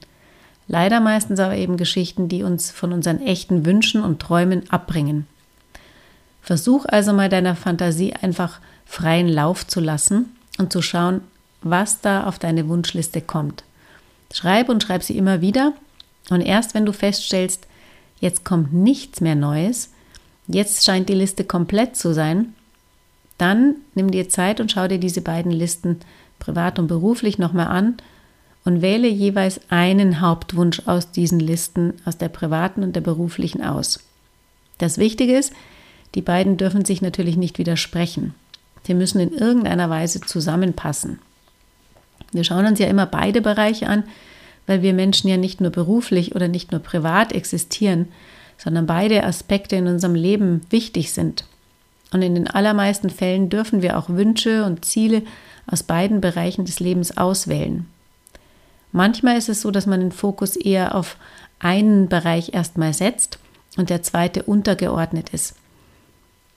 Leider 0.69 1.01
meistens 1.01 1.41
aber 1.41 1.57
eben 1.57 1.77
Geschichten, 1.77 2.29
die 2.29 2.43
uns 2.43 2.71
von 2.71 2.93
unseren 2.93 3.21
echten 3.21 3.67
Wünschen 3.67 4.03
und 4.03 4.21
Träumen 4.21 4.71
abbringen. 4.71 5.27
Versuch 6.43 6.87
also 6.87 7.13
mal 7.13 7.29
deiner 7.29 7.57
Fantasie 7.57 8.15
einfach 8.15 8.61
freien 8.87 9.29
Lauf 9.29 9.67
zu 9.67 9.81
lassen 9.81 10.31
und 10.59 10.73
zu 10.73 10.81
schauen, 10.81 11.23
was 11.63 12.01
da 12.01 12.25
auf 12.25 12.39
deine 12.39 12.69
Wunschliste 12.69 13.21
kommt. 13.21 13.65
Schreib 14.33 14.69
und 14.69 14.83
schreib 14.83 15.03
sie 15.03 15.19
immer 15.19 15.41
wieder 15.41 15.75
und 16.31 16.41
erst 16.41 16.75
wenn 16.75 16.87
du 16.87 16.93
feststellst, 16.93 17.67
jetzt 18.21 18.45
kommt 18.45 18.73
nichts 18.73 19.21
mehr 19.21 19.35
Neues, 19.35 19.91
jetzt 20.47 20.85
scheint 20.85 21.09
die 21.09 21.15
Liste 21.15 21.45
komplett 21.45 21.97
zu 21.97 22.15
sein, 22.15 22.55
dann 23.39 23.77
nimm 23.95 24.11
dir 24.11 24.29
Zeit 24.29 24.61
und 24.61 24.71
schau 24.71 24.87
dir 24.87 24.99
diese 24.99 25.23
beiden 25.23 25.51
Listen 25.51 26.01
privat 26.39 26.79
und 26.79 26.87
beruflich 26.87 27.39
nochmal 27.39 27.69
an 27.69 27.97
und 28.65 28.83
wähle 28.83 29.09
jeweils 29.09 29.61
einen 29.71 30.21
Hauptwunsch 30.21 30.83
aus 30.87 31.11
diesen 31.11 31.41
Listen, 31.41 31.95
aus 32.05 32.19
der 32.19 32.29
privaten 32.29 32.83
und 32.83 32.95
der 32.95 33.01
beruflichen 33.01 33.63
aus. 33.63 34.01
Das 34.79 34.99
Wichtige 34.99 35.37
ist, 35.37 35.53
die 36.15 36.23
beiden 36.23 36.57
dürfen 36.57 36.85
sich 36.85 37.03
natürlich 37.03 37.37
nicht 37.37 37.59
widersprechen. 37.59 38.35
Sie 38.85 38.95
müssen 38.95 39.21
in 39.21 39.33
irgendeiner 39.33 39.89
Weise 39.89 40.21
zusammenpassen. 40.21 41.19
Wir 42.33 42.45
schauen 42.45 42.67
uns 42.67 42.79
ja 42.79 42.87
immer 42.87 43.07
beide 43.07 43.41
Bereiche 43.41 43.89
an, 43.89 44.05
weil 44.67 44.83
wir 44.83 44.93
Menschen 44.93 45.29
ja 45.29 45.37
nicht 45.37 45.61
nur 45.61 45.71
beruflich 45.71 46.35
oder 46.35 46.49
nicht 46.49 46.73
nur 46.73 46.81
privat 46.81 47.33
existieren, 47.33 48.09
sondern 48.57 48.87
beide 48.87 49.25
Aspekte 49.25 49.77
in 49.77 49.87
unserem 49.87 50.15
Leben 50.15 50.61
wichtig 50.71 51.13
sind. 51.13 51.45
Und 52.13 52.23
in 52.23 52.35
den 52.35 52.49
allermeisten 52.49 53.11
Fällen 53.11 53.49
dürfen 53.49 53.83
wir 53.83 53.99
auch 53.99 54.09
Wünsche 54.09 54.65
und 54.65 54.85
Ziele 54.85 55.23
aus 55.67 55.83
beiden 55.83 56.21
Bereichen 56.21 56.65
des 56.65 56.81
Lebens 56.81 57.17
auswählen. 57.17 57.87
Manchmal 58.93 59.39
ist 59.39 59.49
es 59.49 59.61
so, 59.61 59.71
dass 59.71 59.87
man 59.87 60.01
den 60.01 60.13
Fokus 60.13 60.57
eher 60.57 60.95
auf 60.95 61.17
einen 61.61 62.09
Bereich 62.09 62.53
erstmal 62.55 62.93
setzt 62.93 63.39
und 63.77 63.91
der 63.91 64.03
zweite 64.03 64.43
untergeordnet 64.43 65.31
ist. 65.31 65.55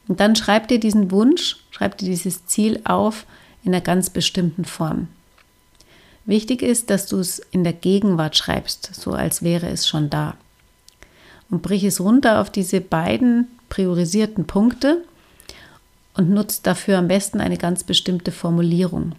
Und 0.07 0.19
dann 0.19 0.35
schreib 0.35 0.67
dir 0.67 0.79
diesen 0.79 1.11
Wunsch, 1.11 1.57
schreib 1.71 1.97
dir 1.97 2.05
dieses 2.05 2.45
Ziel 2.47 2.81
auf 2.83 3.25
in 3.63 3.73
einer 3.73 3.83
ganz 3.83 4.09
bestimmten 4.09 4.65
Form. 4.65 5.07
Wichtig 6.25 6.61
ist, 6.61 6.89
dass 6.89 7.07
du 7.07 7.19
es 7.19 7.39
in 7.39 7.63
der 7.63 7.73
Gegenwart 7.73 8.37
schreibst, 8.37 8.95
so 8.95 9.11
als 9.11 9.43
wäre 9.43 9.67
es 9.67 9.87
schon 9.87 10.09
da. 10.09 10.35
Und 11.49 11.61
brich 11.61 11.83
es 11.83 11.99
runter 11.99 12.39
auf 12.39 12.49
diese 12.49 12.79
beiden 12.79 13.47
priorisierten 13.69 14.45
Punkte 14.45 15.03
und 16.15 16.29
nutzt 16.29 16.65
dafür 16.65 16.97
am 16.97 17.07
besten 17.07 17.41
eine 17.41 17.57
ganz 17.57 17.83
bestimmte 17.83 18.31
Formulierung. 18.31 19.13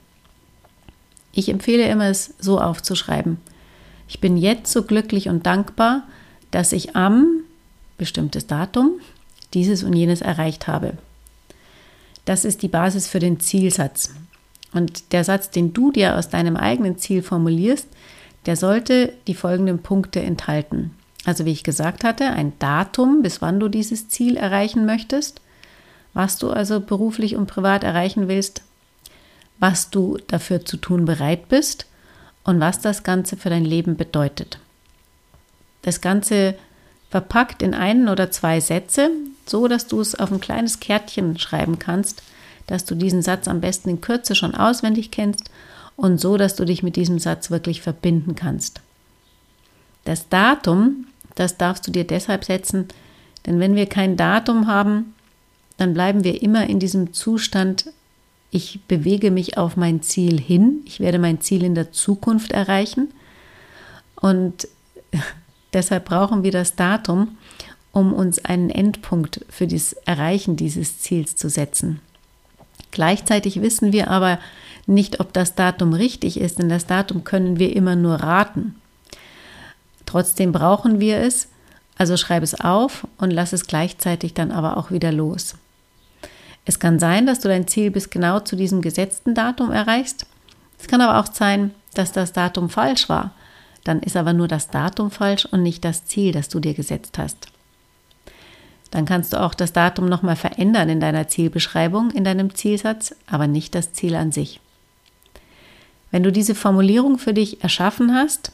Ich 1.32 1.48
empfehle 1.48 1.86
immer, 1.88 2.06
es 2.06 2.34
so 2.38 2.60
aufzuschreiben. 2.60 3.38
Ich 4.08 4.20
bin 4.20 4.36
jetzt 4.36 4.72
so 4.72 4.84
glücklich 4.84 5.28
und 5.28 5.46
dankbar, 5.46 6.04
dass 6.50 6.72
ich 6.72 6.94
am 6.94 7.40
bestimmtes 7.98 8.46
Datum 8.46 9.00
dieses 9.52 9.82
und 9.82 9.92
jenes 9.94 10.20
erreicht 10.20 10.68
habe. 10.68 10.94
Das 12.24 12.44
ist 12.44 12.62
die 12.62 12.68
Basis 12.68 13.06
für 13.06 13.18
den 13.18 13.40
Zielsatz. 13.40 14.10
Und 14.74 15.12
der 15.12 15.24
Satz, 15.24 15.50
den 15.50 15.72
du 15.72 15.92
dir 15.92 16.16
aus 16.16 16.28
deinem 16.28 16.56
eigenen 16.56 16.98
Ziel 16.98 17.22
formulierst, 17.22 17.88
der 18.46 18.56
sollte 18.56 19.14
die 19.26 19.34
folgenden 19.34 19.78
Punkte 19.78 20.20
enthalten. 20.20 20.90
Also 21.24 21.46
wie 21.46 21.52
ich 21.52 21.64
gesagt 21.64 22.04
hatte, 22.04 22.26
ein 22.26 22.52
Datum, 22.58 23.22
bis 23.22 23.40
wann 23.40 23.58
du 23.58 23.68
dieses 23.68 24.08
Ziel 24.08 24.36
erreichen 24.36 24.84
möchtest, 24.84 25.40
was 26.12 26.36
du 26.36 26.50
also 26.50 26.80
beruflich 26.80 27.36
und 27.36 27.46
privat 27.46 27.82
erreichen 27.82 28.28
willst, 28.28 28.62
was 29.58 29.90
du 29.90 30.18
dafür 30.26 30.64
zu 30.64 30.76
tun 30.76 31.06
bereit 31.06 31.48
bist 31.48 31.86
und 32.42 32.60
was 32.60 32.80
das 32.80 33.04
Ganze 33.04 33.36
für 33.36 33.48
dein 33.48 33.64
Leben 33.64 33.96
bedeutet. 33.96 34.58
Das 35.82 36.00
Ganze 36.00 36.54
verpackt 37.10 37.62
in 37.62 37.74
einen 37.74 38.08
oder 38.08 38.30
zwei 38.30 38.60
Sätze, 38.60 39.10
so 39.46 39.68
dass 39.68 39.86
du 39.86 40.00
es 40.00 40.14
auf 40.14 40.32
ein 40.32 40.40
kleines 40.40 40.80
Kärtchen 40.80 41.38
schreiben 41.38 41.78
kannst, 41.78 42.22
dass 42.66 42.84
du 42.84 42.94
diesen 42.94 43.22
Satz 43.22 43.48
am 43.48 43.60
besten 43.60 43.90
in 43.90 44.00
Kürze 44.00 44.34
schon 44.34 44.54
auswendig 44.54 45.10
kennst 45.10 45.50
und 45.96 46.20
so, 46.20 46.36
dass 46.36 46.56
du 46.56 46.64
dich 46.64 46.82
mit 46.82 46.96
diesem 46.96 47.18
Satz 47.18 47.50
wirklich 47.50 47.82
verbinden 47.82 48.34
kannst. 48.34 48.80
Das 50.04 50.28
Datum, 50.28 51.06
das 51.34 51.56
darfst 51.56 51.86
du 51.86 51.90
dir 51.90 52.04
deshalb 52.04 52.44
setzen, 52.44 52.88
denn 53.46 53.60
wenn 53.60 53.74
wir 53.74 53.86
kein 53.86 54.16
Datum 54.16 54.66
haben, 54.66 55.14
dann 55.76 55.94
bleiben 55.94 56.24
wir 56.24 56.42
immer 56.42 56.68
in 56.68 56.78
diesem 56.78 57.12
Zustand, 57.12 57.92
ich 58.50 58.80
bewege 58.86 59.30
mich 59.30 59.58
auf 59.58 59.76
mein 59.76 60.02
Ziel 60.02 60.40
hin, 60.40 60.82
ich 60.84 61.00
werde 61.00 61.18
mein 61.18 61.40
Ziel 61.40 61.64
in 61.64 61.74
der 61.74 61.92
Zukunft 61.92 62.52
erreichen 62.52 63.12
und 64.16 64.68
deshalb 65.72 66.04
brauchen 66.04 66.44
wir 66.44 66.52
das 66.52 66.76
Datum, 66.76 67.36
um 67.90 68.12
uns 68.12 68.44
einen 68.44 68.70
Endpunkt 68.70 69.44
für 69.48 69.66
das 69.66 69.92
Erreichen 69.92 70.56
dieses 70.56 71.00
Ziels 71.00 71.36
zu 71.36 71.48
setzen. 71.48 72.00
Gleichzeitig 72.94 73.60
wissen 73.60 73.92
wir 73.92 74.08
aber 74.08 74.38
nicht, 74.86 75.18
ob 75.18 75.32
das 75.32 75.56
Datum 75.56 75.94
richtig 75.94 76.40
ist, 76.40 76.60
denn 76.60 76.68
das 76.68 76.86
Datum 76.86 77.24
können 77.24 77.58
wir 77.58 77.74
immer 77.74 77.96
nur 77.96 78.14
raten. 78.14 78.76
Trotzdem 80.06 80.52
brauchen 80.52 81.00
wir 81.00 81.18
es, 81.18 81.48
also 81.98 82.16
schreib 82.16 82.44
es 82.44 82.60
auf 82.60 83.04
und 83.18 83.32
lass 83.32 83.52
es 83.52 83.66
gleichzeitig 83.66 84.32
dann 84.32 84.52
aber 84.52 84.76
auch 84.76 84.92
wieder 84.92 85.10
los. 85.10 85.56
Es 86.66 86.78
kann 86.78 87.00
sein, 87.00 87.26
dass 87.26 87.40
du 87.40 87.48
dein 87.48 87.66
Ziel 87.66 87.90
bis 87.90 88.10
genau 88.10 88.38
zu 88.38 88.54
diesem 88.54 88.80
gesetzten 88.80 89.34
Datum 89.34 89.72
erreichst. 89.72 90.26
Es 90.78 90.86
kann 90.86 91.00
aber 91.00 91.18
auch 91.18 91.32
sein, 91.32 91.72
dass 91.94 92.12
das 92.12 92.32
Datum 92.32 92.70
falsch 92.70 93.08
war. 93.08 93.32
Dann 93.82 94.00
ist 94.02 94.16
aber 94.16 94.32
nur 94.32 94.46
das 94.46 94.68
Datum 94.68 95.10
falsch 95.10 95.46
und 95.46 95.64
nicht 95.64 95.84
das 95.84 96.06
Ziel, 96.06 96.30
das 96.30 96.48
du 96.48 96.60
dir 96.60 96.74
gesetzt 96.74 97.18
hast. 97.18 97.48
Dann 98.94 99.06
kannst 99.06 99.32
du 99.32 99.40
auch 99.40 99.54
das 99.54 99.72
Datum 99.72 100.08
nochmal 100.08 100.36
verändern 100.36 100.88
in 100.88 101.00
deiner 101.00 101.26
Zielbeschreibung, 101.26 102.12
in 102.12 102.22
deinem 102.22 102.54
Zielsatz, 102.54 103.12
aber 103.26 103.48
nicht 103.48 103.74
das 103.74 103.92
Ziel 103.92 104.14
an 104.14 104.30
sich. 104.30 104.60
Wenn 106.12 106.22
du 106.22 106.30
diese 106.30 106.54
Formulierung 106.54 107.18
für 107.18 107.34
dich 107.34 107.60
erschaffen 107.64 108.14
hast, 108.14 108.52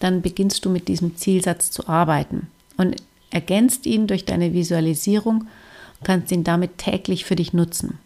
dann 0.00 0.20
beginnst 0.20 0.64
du 0.64 0.70
mit 0.70 0.88
diesem 0.88 1.16
Zielsatz 1.16 1.70
zu 1.70 1.88
arbeiten 1.88 2.48
und 2.76 2.96
ergänzt 3.30 3.86
ihn 3.86 4.08
durch 4.08 4.24
deine 4.24 4.52
Visualisierung 4.52 5.42
und 5.42 6.04
kannst 6.04 6.32
ihn 6.32 6.42
damit 6.42 6.78
täglich 6.78 7.24
für 7.24 7.36
dich 7.36 7.52
nutzen. 7.52 8.00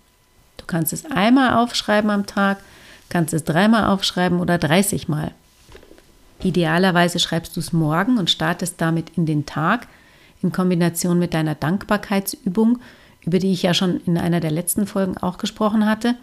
Du 0.58 0.66
kannst 0.66 0.92
es 0.92 1.06
einmal 1.10 1.54
aufschreiben 1.54 2.10
am 2.10 2.26
Tag, 2.26 2.58
kannst 3.08 3.32
es 3.32 3.44
dreimal 3.44 3.86
aufschreiben 3.86 4.40
oder 4.40 4.58
30 4.58 5.08
Mal. 5.08 5.32
Idealerweise 6.42 7.18
schreibst 7.18 7.56
du 7.56 7.60
es 7.60 7.72
morgen 7.72 8.18
und 8.18 8.28
startest 8.28 8.78
damit 8.78 9.16
in 9.16 9.24
den 9.24 9.46
Tag 9.46 9.88
in 10.42 10.52
Kombination 10.52 11.18
mit 11.18 11.34
deiner 11.34 11.54
Dankbarkeitsübung, 11.54 12.78
über 13.24 13.38
die 13.38 13.52
ich 13.52 13.62
ja 13.62 13.74
schon 13.74 14.00
in 14.06 14.18
einer 14.18 14.40
der 14.40 14.50
letzten 14.50 14.86
Folgen 14.86 15.16
auch 15.16 15.38
gesprochen 15.38 15.86
hatte. 15.86 16.16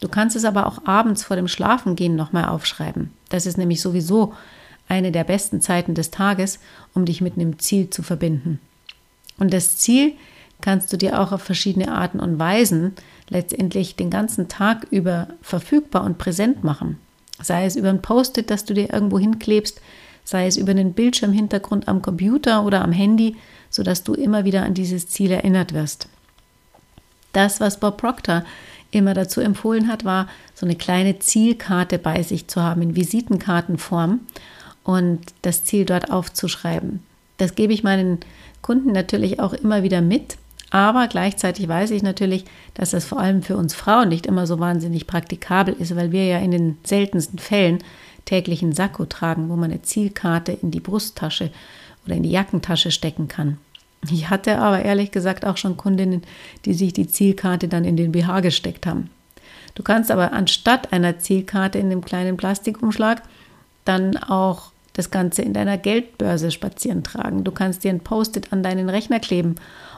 Du 0.00 0.08
kannst 0.08 0.36
es 0.36 0.44
aber 0.44 0.66
auch 0.66 0.84
abends 0.86 1.24
vor 1.24 1.36
dem 1.36 1.48
Schlafengehen 1.48 2.16
nochmal 2.16 2.46
aufschreiben. 2.46 3.10
Das 3.30 3.46
ist 3.46 3.56
nämlich 3.56 3.80
sowieso 3.80 4.34
eine 4.88 5.10
der 5.10 5.24
besten 5.24 5.60
Zeiten 5.60 5.94
des 5.94 6.10
Tages, 6.10 6.60
um 6.94 7.04
dich 7.06 7.20
mit 7.20 7.34
einem 7.34 7.58
Ziel 7.58 7.90
zu 7.90 8.02
verbinden. 8.02 8.60
Und 9.38 9.52
das 9.52 9.76
Ziel 9.76 10.12
kannst 10.60 10.92
du 10.92 10.96
dir 10.96 11.20
auch 11.20 11.32
auf 11.32 11.42
verschiedene 11.42 11.92
Arten 11.92 12.20
und 12.20 12.38
Weisen 12.38 12.92
letztendlich 13.28 13.96
den 13.96 14.10
ganzen 14.10 14.48
Tag 14.48 14.86
über 14.90 15.28
verfügbar 15.42 16.04
und 16.04 16.18
präsent 16.18 16.62
machen. 16.64 16.98
Sei 17.42 17.66
es 17.66 17.76
über 17.76 17.90
ein 17.90 18.02
Post-it, 18.02 18.50
das 18.50 18.64
du 18.64 18.74
dir 18.74 18.92
irgendwo 18.92 19.18
hinklebst, 19.18 19.80
sei 20.26 20.46
es 20.46 20.56
über 20.56 20.72
einen 20.72 20.92
Bildschirmhintergrund 20.92 21.88
am 21.88 22.02
Computer 22.02 22.64
oder 22.64 22.82
am 22.82 22.92
Handy, 22.92 23.36
sodass 23.70 24.02
du 24.02 24.12
immer 24.12 24.44
wieder 24.44 24.64
an 24.64 24.74
dieses 24.74 25.08
Ziel 25.08 25.30
erinnert 25.30 25.72
wirst. 25.72 26.08
Das, 27.32 27.60
was 27.60 27.78
Bob 27.80 27.96
Proctor 27.96 28.44
immer 28.90 29.14
dazu 29.14 29.40
empfohlen 29.40 29.88
hat, 29.88 30.04
war, 30.04 30.28
so 30.54 30.66
eine 30.66 30.74
kleine 30.74 31.18
Zielkarte 31.20 31.98
bei 31.98 32.22
sich 32.22 32.48
zu 32.48 32.62
haben 32.62 32.82
in 32.82 32.96
Visitenkartenform 32.96 34.20
und 34.82 35.20
das 35.42 35.64
Ziel 35.64 35.84
dort 35.84 36.10
aufzuschreiben. 36.10 37.00
Das 37.38 37.54
gebe 37.54 37.72
ich 37.72 37.84
meinen 37.84 38.18
Kunden 38.62 38.92
natürlich 38.92 39.38
auch 39.38 39.52
immer 39.52 39.82
wieder 39.84 40.00
mit, 40.00 40.38
aber 40.70 41.06
gleichzeitig 41.06 41.68
weiß 41.68 41.92
ich 41.92 42.02
natürlich, 42.02 42.44
dass 42.74 42.90
das 42.90 43.04
vor 43.04 43.20
allem 43.20 43.42
für 43.42 43.56
uns 43.56 43.74
Frauen 43.74 44.08
nicht 44.08 44.26
immer 44.26 44.46
so 44.46 44.58
wahnsinnig 44.58 45.06
praktikabel 45.06 45.76
ist, 45.78 45.94
weil 45.94 46.10
wir 46.10 46.24
ja 46.24 46.38
in 46.38 46.50
den 46.50 46.78
seltensten 46.82 47.38
Fällen 47.38 47.78
täglichen 48.26 48.72
Sakko 48.72 49.06
tragen, 49.06 49.48
wo 49.48 49.56
man 49.56 49.70
eine 49.70 49.80
Zielkarte 49.80 50.52
in 50.52 50.70
die 50.70 50.80
Brusttasche 50.80 51.50
oder 52.04 52.16
in 52.16 52.22
die 52.22 52.30
Jackentasche 52.30 52.90
stecken 52.90 53.28
kann. 53.28 53.58
Ich 54.10 54.28
hatte 54.28 54.58
aber 54.58 54.82
ehrlich 54.82 55.10
gesagt 55.10 55.46
auch 55.46 55.56
schon 55.56 55.76
Kundinnen, 55.76 56.22
die 56.64 56.74
sich 56.74 56.92
die 56.92 57.08
Zielkarte 57.08 57.68
dann 57.68 57.84
in 57.84 57.96
den 57.96 58.12
BH 58.12 58.40
gesteckt 58.40 58.86
haben. 58.86 59.10
Du 59.74 59.82
kannst 59.82 60.10
aber 60.10 60.32
anstatt 60.32 60.92
einer 60.92 61.18
Zielkarte 61.18 61.78
in 61.78 61.90
dem 61.90 62.04
kleinen 62.04 62.36
Plastikumschlag 62.36 63.22
dann 63.84 64.16
auch 64.16 64.72
das 64.92 65.10
Ganze 65.10 65.42
in 65.42 65.52
deiner 65.52 65.76
Geldbörse 65.76 66.50
spazieren 66.50 67.02
tragen. 67.02 67.44
Du 67.44 67.52
kannst 67.52 67.84
dir 67.84 67.90
ein 67.90 68.00
Post-it 68.00 68.52
an 68.52 68.62
deinen 68.62 68.88
Rechner 68.88 69.20
kleben 69.20 69.56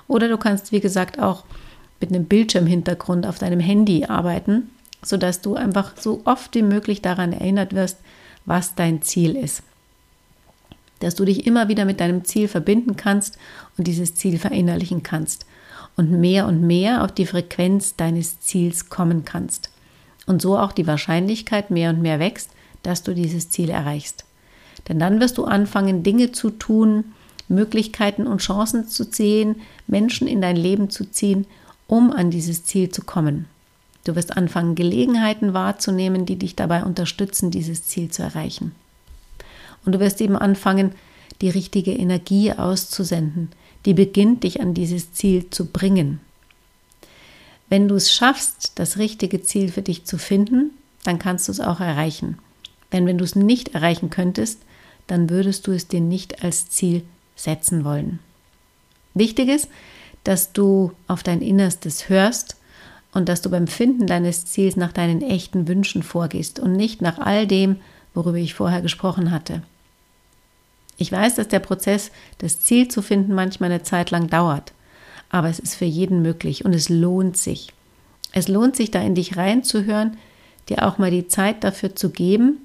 oder 0.08 0.28
du 0.28 0.36
kannst, 0.36 0.72
wie 0.72 0.80
gesagt, 0.80 1.20
auch 1.20 1.44
mit 2.00 2.10
einem 2.10 2.24
Bildschirmhintergrund 2.24 3.26
auf 3.26 3.38
deinem 3.38 3.60
Handy 3.60 4.04
arbeiten, 4.06 4.70
sodass 5.02 5.40
du 5.40 5.54
einfach 5.54 5.92
so 5.96 6.22
oft 6.24 6.54
wie 6.54 6.62
möglich 6.62 7.02
daran 7.02 7.32
erinnert 7.32 7.74
wirst, 7.74 7.98
was 8.48 8.74
dein 8.74 9.02
Ziel 9.02 9.36
ist. 9.36 9.62
Dass 11.00 11.14
du 11.14 11.24
dich 11.24 11.46
immer 11.46 11.68
wieder 11.68 11.84
mit 11.84 12.00
deinem 12.00 12.24
Ziel 12.24 12.48
verbinden 12.48 12.96
kannst 12.96 13.38
und 13.76 13.86
dieses 13.86 14.14
Ziel 14.14 14.38
verinnerlichen 14.38 15.02
kannst 15.02 15.46
und 15.96 16.10
mehr 16.10 16.46
und 16.46 16.62
mehr 16.62 17.04
auf 17.04 17.12
die 17.12 17.26
Frequenz 17.26 17.94
deines 17.96 18.40
Ziels 18.40 18.88
kommen 18.88 19.24
kannst. 19.24 19.70
Und 20.26 20.42
so 20.42 20.58
auch 20.58 20.72
die 20.72 20.86
Wahrscheinlichkeit 20.86 21.70
mehr 21.70 21.90
und 21.90 22.02
mehr 22.02 22.18
wächst, 22.18 22.50
dass 22.82 23.02
du 23.02 23.14
dieses 23.14 23.50
Ziel 23.50 23.70
erreichst. 23.70 24.24
Denn 24.88 24.98
dann 24.98 25.20
wirst 25.20 25.38
du 25.38 25.44
anfangen, 25.44 26.02
Dinge 26.02 26.32
zu 26.32 26.50
tun, 26.50 27.04
Möglichkeiten 27.48 28.26
und 28.26 28.40
Chancen 28.40 28.88
zu 28.88 29.04
sehen, 29.04 29.56
Menschen 29.86 30.28
in 30.28 30.40
dein 30.40 30.56
Leben 30.56 30.90
zu 30.90 31.10
ziehen, 31.10 31.46
um 31.86 32.12
an 32.12 32.30
dieses 32.30 32.64
Ziel 32.64 32.90
zu 32.90 33.02
kommen. 33.02 33.46
Du 34.08 34.16
wirst 34.16 34.38
anfangen, 34.38 34.74
Gelegenheiten 34.74 35.52
wahrzunehmen, 35.52 36.24
die 36.24 36.36
dich 36.36 36.56
dabei 36.56 36.82
unterstützen, 36.82 37.50
dieses 37.50 37.84
Ziel 37.84 38.10
zu 38.10 38.22
erreichen. 38.22 38.74
Und 39.84 39.92
du 39.92 40.00
wirst 40.00 40.22
eben 40.22 40.34
anfangen, 40.34 40.92
die 41.42 41.50
richtige 41.50 41.92
Energie 41.92 42.54
auszusenden, 42.54 43.50
die 43.84 43.92
beginnt, 43.92 44.44
dich 44.44 44.62
an 44.62 44.72
dieses 44.72 45.12
Ziel 45.12 45.50
zu 45.50 45.66
bringen. 45.66 46.20
Wenn 47.68 47.86
du 47.86 47.96
es 47.96 48.10
schaffst, 48.10 48.72
das 48.76 48.96
richtige 48.96 49.42
Ziel 49.42 49.70
für 49.70 49.82
dich 49.82 50.06
zu 50.06 50.16
finden, 50.16 50.70
dann 51.04 51.18
kannst 51.18 51.46
du 51.48 51.52
es 51.52 51.60
auch 51.60 51.80
erreichen. 51.80 52.38
Denn 52.94 53.04
wenn 53.04 53.18
du 53.18 53.24
es 53.24 53.34
nicht 53.34 53.74
erreichen 53.74 54.08
könntest, 54.08 54.62
dann 55.06 55.28
würdest 55.28 55.66
du 55.66 55.72
es 55.72 55.86
dir 55.86 56.00
nicht 56.00 56.42
als 56.42 56.70
Ziel 56.70 57.02
setzen 57.36 57.84
wollen. 57.84 58.20
Wichtig 59.12 59.50
ist, 59.50 59.68
dass 60.24 60.54
du 60.54 60.92
auf 61.08 61.22
dein 61.22 61.42
Innerstes 61.42 62.08
hörst 62.08 62.57
und 63.18 63.28
dass 63.28 63.42
du 63.42 63.50
beim 63.50 63.66
Finden 63.66 64.06
deines 64.06 64.46
Ziels 64.46 64.76
nach 64.76 64.92
deinen 64.92 65.22
echten 65.22 65.66
Wünschen 65.66 66.04
vorgehst 66.04 66.60
und 66.60 66.72
nicht 66.72 67.02
nach 67.02 67.18
all 67.18 67.48
dem, 67.48 67.76
worüber 68.14 68.38
ich 68.38 68.54
vorher 68.54 68.80
gesprochen 68.80 69.32
hatte. 69.32 69.62
Ich 70.98 71.10
weiß, 71.10 71.34
dass 71.34 71.48
der 71.48 71.58
Prozess, 71.58 72.12
das 72.38 72.60
Ziel 72.60 72.86
zu 72.86 73.02
finden, 73.02 73.34
manchmal 73.34 73.72
eine 73.72 73.82
Zeit 73.82 74.12
lang 74.12 74.28
dauert, 74.28 74.72
aber 75.30 75.48
es 75.48 75.58
ist 75.58 75.74
für 75.74 75.84
jeden 75.84 76.22
möglich 76.22 76.64
und 76.64 76.72
es 76.72 76.88
lohnt 76.88 77.36
sich. 77.36 77.72
Es 78.32 78.46
lohnt 78.46 78.76
sich, 78.76 78.92
da 78.92 79.00
in 79.02 79.16
dich 79.16 79.36
reinzuhören, 79.36 80.16
dir 80.68 80.86
auch 80.86 80.98
mal 80.98 81.10
die 81.10 81.26
Zeit 81.26 81.64
dafür 81.64 81.96
zu 81.96 82.10
geben 82.10 82.58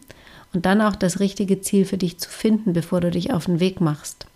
und 0.53 0.67
dann 0.67 0.81
auch 0.81 0.95
das 0.95 1.19
richtige 1.19 1.61
Ziel 1.61 1.85
für 1.85 1.97
dich 1.97 2.19
zu 2.19 2.29
finden, 2.29 2.73
bevor 2.73 3.01
du 3.01 3.09
dich 3.09 3.33
auf 3.33 3.45
den 3.45 3.59
Weg 3.59 3.81
machst. 3.81 4.27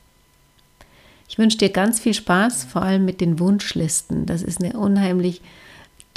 Ich 1.29 1.37
wünsche 1.37 1.59
dir 1.59 1.69
ganz 1.69 1.99
viel 1.99 2.15
Spaß, 2.15 2.63
vor 2.63 2.81
allem 2.81 3.05
mit 3.05 3.21
den 3.21 3.37
Wunschlisten. 3.37 4.25
Das 4.25 4.41
ist 4.41 4.63
eine 4.63 4.79
unheimlich 4.79 5.41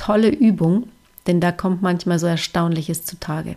tolle 0.01 0.31
Übung, 0.31 0.89
denn 1.27 1.41
da 1.41 1.53
kommt 1.53 1.83
manchmal 1.83 2.19
so 2.19 2.27
Erstaunliches 2.27 3.05
zutage. 3.05 3.57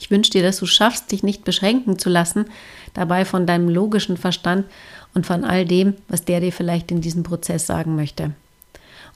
Ich 0.00 0.10
wünsche 0.10 0.30
dir, 0.30 0.42
dass 0.42 0.58
du 0.58 0.64
schaffst, 0.64 1.12
dich 1.12 1.22
nicht 1.22 1.44
beschränken 1.44 1.98
zu 1.98 2.08
lassen, 2.08 2.46
dabei 2.94 3.26
von 3.26 3.46
deinem 3.46 3.68
logischen 3.68 4.16
Verstand 4.16 4.64
und 5.12 5.26
von 5.26 5.44
all 5.44 5.66
dem, 5.66 5.94
was 6.08 6.24
der 6.24 6.40
dir 6.40 6.52
vielleicht 6.52 6.90
in 6.90 7.02
diesem 7.02 7.24
Prozess 7.24 7.66
sagen 7.66 7.94
möchte. 7.94 8.32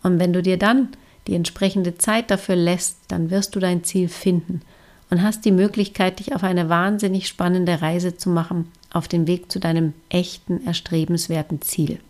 Und 0.03 0.19
wenn 0.19 0.35
du 0.35 0.43
dir 0.43 0.59
dann 0.59 0.89
die 1.29 1.35
entsprechende 1.35 1.97
Zeit 1.97 2.31
dafür 2.31 2.57
lässt, 2.57 2.99
dann 3.09 3.31
wirst 3.31 3.55
du 3.55 3.61
dein 3.61 3.83
Ziel 3.83 4.09
finden 4.09 4.61
und 5.09 5.23
hast 5.23 5.47
die 5.47 5.53
Möglichkeit, 5.53 6.19
dich 6.19 6.35
auf 6.35 6.43
eine 6.45 6.69
wahnsinnig 6.69 7.27
spannende 7.27 7.81
Reise 7.81 8.17
zu 8.17 8.29
machen, 8.29 8.71
auf 8.93 9.09
dem 9.09 9.27
Weg 9.27 9.51
zu 9.51 9.61
deinem 9.61 9.95
echten, 10.11 10.67
erstrebenswerten 10.67 11.63
Ziel. 11.63 12.01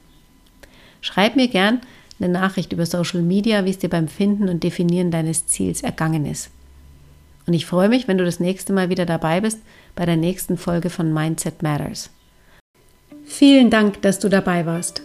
Schreib 1.01 1.37
mir 1.37 1.49
gern 1.49 1.81
eine 2.23 2.33
Nachricht 2.33 2.73
über 2.73 2.87
Social 2.87 3.23
Media, 3.23 3.64
wie 3.64 3.70
es 3.70 3.79
dir 3.79 3.91
beim 3.91 4.09
Finden 4.09 4.49
und 4.49 4.62
Definieren 4.62 5.11
deines 5.11 5.47
Ziels 5.47 5.83
ergangen 5.83 6.27
ist. 6.27 6.51
Und 7.47 7.55
ich 7.55 7.66
freue 7.66 7.89
mich, 7.89 8.07
wenn 8.07 8.18
du 8.18 8.25
das 8.25 8.41
nächste 8.41 8.73
Mal 8.73 8.89
wieder 8.89 9.07
dabei 9.07 9.41
bist 9.41 9.59
bei 9.97 10.07
der 10.07 10.16
nächsten 10.16 10.57
Folge 10.57 10.91
von 10.91 11.12
Mindset 11.12 11.62
Matters. 11.62 12.11
Vielen 13.25 13.70
Dank, 13.70 14.03
dass 14.03 14.18
du 14.18 14.29
dabei 14.29 14.66
warst. 14.66 15.03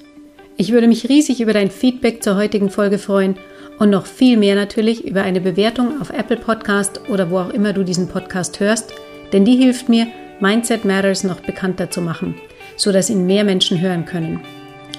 Ich 0.57 0.71
würde 0.71 0.87
mich 0.87 1.09
riesig 1.09 1.41
über 1.41 1.53
dein 1.53 1.71
Feedback 1.71 2.23
zur 2.23 2.35
heutigen 2.35 2.69
Folge 2.69 2.97
freuen 2.97 3.35
Und 3.79 3.91
noch 3.91 4.07
viel 4.07 4.37
mehr 4.37 4.55
natürlich 4.55 5.05
über 5.05 5.21
eine 5.21 5.39
Bewertung 5.39 6.01
auf 6.01 6.09
Apple 6.09 6.37
Podcast 6.37 7.01
oder 7.09 7.29
wo 7.29 7.39
auch 7.39 7.49
immer 7.49 7.73
du 7.73 7.83
diesen 7.83 8.07
Podcast 8.07 8.59
hörst, 8.59 8.93
denn 9.33 9.45
die 9.45 9.55
hilft 9.55 9.87
mir, 9.87 10.07
Mindset 10.39 10.83
Matters 10.83 11.23
noch 11.23 11.41
bekannter 11.41 11.89
zu 11.89 12.01
machen, 12.01 12.35
sodass 12.75 13.09
ihn 13.09 13.27
mehr 13.27 13.43
Menschen 13.43 13.79
hören 13.79 14.05
können. 14.05 14.39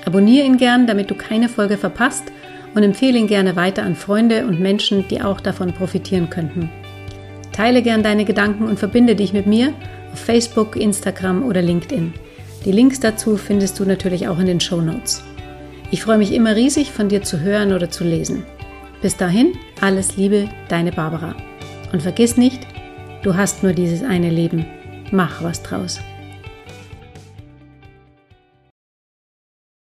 Abonniere 0.05 0.47
ihn 0.47 0.57
gern, 0.57 0.87
damit 0.87 1.11
du 1.11 1.15
keine 1.15 1.49
Folge 1.49 1.77
verpasst 1.77 2.25
und 2.75 2.83
empfehle 2.83 3.19
ihn 3.19 3.27
gerne 3.27 3.57
weiter 3.57 3.83
an 3.83 3.97
Freunde 3.97 4.47
und 4.47 4.61
Menschen, 4.61 5.07
die 5.09 5.21
auch 5.23 5.41
davon 5.41 5.73
profitieren 5.73 6.31
könnten. 6.31 6.71
Teile 7.53 7.83
gern 7.83 8.03
deine 8.03 8.25
Gedanken 8.25 8.65
und 8.65 8.79
verbinde 8.79 9.17
dich 9.17 9.33
mit 9.33 9.47
mir 9.47 9.73
auf 10.13 10.21
Facebook, 10.21 10.77
Instagram 10.77 11.43
oder 11.43 11.61
LinkedIn. 11.61 12.15
Die 12.65 12.73
Links 12.73 13.01
dazu 13.01 13.37
findest 13.37 13.79
du 13.81 13.85
natürlich 13.85 14.29
auch 14.29 14.39
in 14.39 14.47
den 14.47 14.61
Show 14.61 14.81
Notes. 14.81 15.25
Ich 15.91 16.03
freue 16.03 16.19
mich 16.19 16.33
immer 16.33 16.55
riesig, 16.55 16.93
von 16.93 17.09
dir 17.09 17.23
zu 17.23 17.41
hören 17.41 17.73
oder 17.73 17.91
zu 17.91 18.05
lesen. 18.05 18.45
Bis 19.01 19.17
dahin, 19.17 19.55
alles 19.81 20.17
Liebe, 20.17 20.49
deine 20.69 20.93
Barbara. 20.93 21.35
Und 21.93 22.03
vergiss 22.03 22.37
nicht, 22.37 22.67
du 23.23 23.37
hast 23.37 23.63
nur 23.63 23.73
dieses 23.73 24.03
eine 24.03 24.31
Leben. 24.31 24.67
Mach 25.11 25.43
was 25.43 25.63
draus. 25.63 25.99